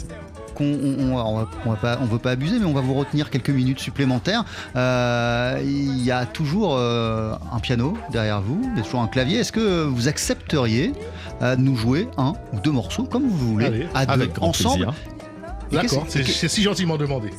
qu'on 0.55 0.63
on, 0.65 1.11
on 1.13 1.15
va, 1.37 1.49
on 1.65 1.69
va 1.71 1.75
pas, 1.75 1.99
on 2.01 2.05
veut 2.05 2.17
pas 2.17 2.31
abuser, 2.31 2.59
mais 2.59 2.65
on 2.65 2.71
va 2.73 2.79
vous 2.79 2.93
retenir 2.93 3.29
quelques 3.29 3.49
minutes 3.49 3.79
supplémentaires. 3.79 4.45
Euh, 4.77 5.59
Il 5.63 6.01
y 6.01 6.11
a 6.11 6.25
toujours 6.25 6.75
euh, 6.77 7.35
un 7.51 7.59
piano 7.59 7.97
derrière 8.11 8.41
vous, 8.41 8.61
il 8.71 8.77
y 8.77 8.79
a 8.79 8.83
toujours 8.83 9.01
un 9.01 9.07
clavier. 9.07 9.39
Est-ce 9.39 9.51
que 9.51 9.83
vous 9.83 10.07
accepteriez 10.07 10.93
euh, 11.41 11.57
de 11.57 11.61
nous 11.61 11.75
jouer 11.75 12.07
un 12.17 12.33
ou 12.53 12.59
deux 12.63 12.71
morceaux, 12.71 13.03
comme 13.03 13.27
vous 13.27 13.37
voulez, 13.53 13.65
Allez, 13.65 13.87
à 13.93 14.05
deux, 14.05 14.13
Avec 14.13 14.33
grand 14.33 14.47
ensemble 14.49 14.87
D'accord, 15.71 16.05
c'est 16.07 16.47
si 16.47 16.61
gentiment 16.63 16.95
demandé. 16.95 17.31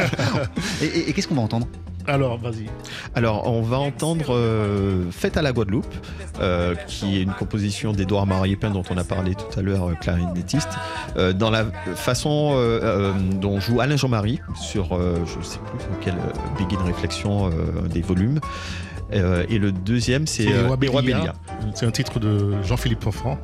Et, 0.82 0.84
et- 0.84 1.10
et 1.10 1.12
qu'est-ce 1.12 1.26
qu'on 1.26 1.34
va 1.34 1.42
entendre? 1.42 1.66
Alors, 2.08 2.38
vas-y. 2.38 2.66
Alors, 3.14 3.46
on 3.50 3.62
va 3.62 3.78
entendre 3.78 4.26
euh, 4.34 5.10
Fête 5.10 5.36
à 5.36 5.42
la 5.42 5.52
Guadeloupe, 5.52 5.86
euh, 6.40 6.74
qui 6.86 7.18
est 7.18 7.22
une 7.22 7.32
composition 7.32 7.92
d'Édouard 7.92 8.26
Mariépin 8.26 8.70
dont 8.70 8.84
on 8.90 8.96
a 8.96 9.04
parlé 9.04 9.34
tout 9.34 9.58
à 9.58 9.62
l'heure, 9.62 9.88
euh, 9.90 9.94
clarinettiste, 9.94 10.68
euh, 11.16 11.32
dans 11.32 11.50
la 11.50 11.66
façon 11.94 12.52
euh, 12.54 12.80
euh, 12.82 13.12
dont 13.40 13.58
joue 13.60 13.80
Alain 13.80 13.96
Jean-Marie 13.96 14.40
sur, 14.60 14.94
euh, 14.94 15.16
je 15.26 15.38
ne 15.38 15.42
sais 15.44 15.58
plus 15.58 15.78
quelle 16.00 16.14
euh, 16.14 16.58
Begin 16.64 16.82
Réflexion 16.84 17.46
euh, 17.48 17.88
des 17.88 18.02
volumes. 18.02 18.40
Euh, 19.12 19.44
et 19.48 19.58
le 19.58 19.70
deuxième, 19.72 20.26
c'est. 20.26 20.46
Belia. 21.02 21.34
C'est 21.74 21.86
un 21.86 21.90
titre 21.90 22.18
de 22.18 22.60
Jean-Philippe 22.64 23.06
Enfant 23.06 23.38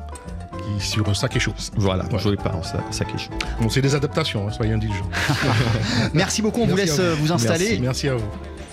qui 0.79 0.85
sur 0.85 1.15
Sac 1.15 1.35
et 1.35 1.39
Chaud. 1.39 1.53
Voilà, 1.75 2.03
Ouais. 2.05 2.35
par 2.37 2.63
ça, 2.65 2.79
ça 2.91 3.05
qui 3.05 3.15
est 3.15 3.19
chaud. 3.19 3.31
Bon, 3.61 3.69
c'est 3.69 3.81
des 3.81 3.95
adaptations, 3.95 4.47
hein, 4.47 4.51
soyez 4.51 4.73
indulgents. 4.73 5.09
Merci 6.13 6.41
beaucoup, 6.41 6.61
on 6.61 6.67
vous 6.67 6.75
laisse 6.75 6.99
euh, 6.99 7.15
vous 7.19 7.31
installer. 7.31 7.79
Merci, 7.79 7.81
merci 7.81 8.09
à 8.09 8.15
vous. 8.15 8.25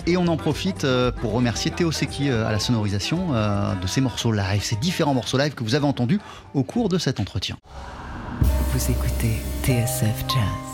Et 0.07 0.17
on 0.17 0.27
en 0.27 0.37
profite 0.37 0.83
euh, 0.83 1.11
pour 1.11 1.33
remercier 1.33 1.71
Théo 1.71 1.91
Seki 1.91 2.29
euh, 2.29 2.47
à 2.47 2.51
la 2.51 2.59
sonorisation 2.59 3.33
euh, 3.33 3.75
de 3.75 3.87
ces 3.87 4.01
morceaux 4.01 4.31
live, 4.31 4.63
ces 4.63 4.75
différents 4.75 5.13
morceaux 5.13 5.37
live 5.37 5.53
que 5.53 5.63
vous 5.63 5.75
avez 5.75 5.85
entendus 5.85 6.19
au 6.53 6.63
cours 6.63 6.89
de 6.89 6.97
cet 6.97 7.19
entretien. 7.19 7.57
Vous 8.73 8.91
écoutez 8.91 9.41
TSF 9.63 10.25
Jazz. 10.27 10.70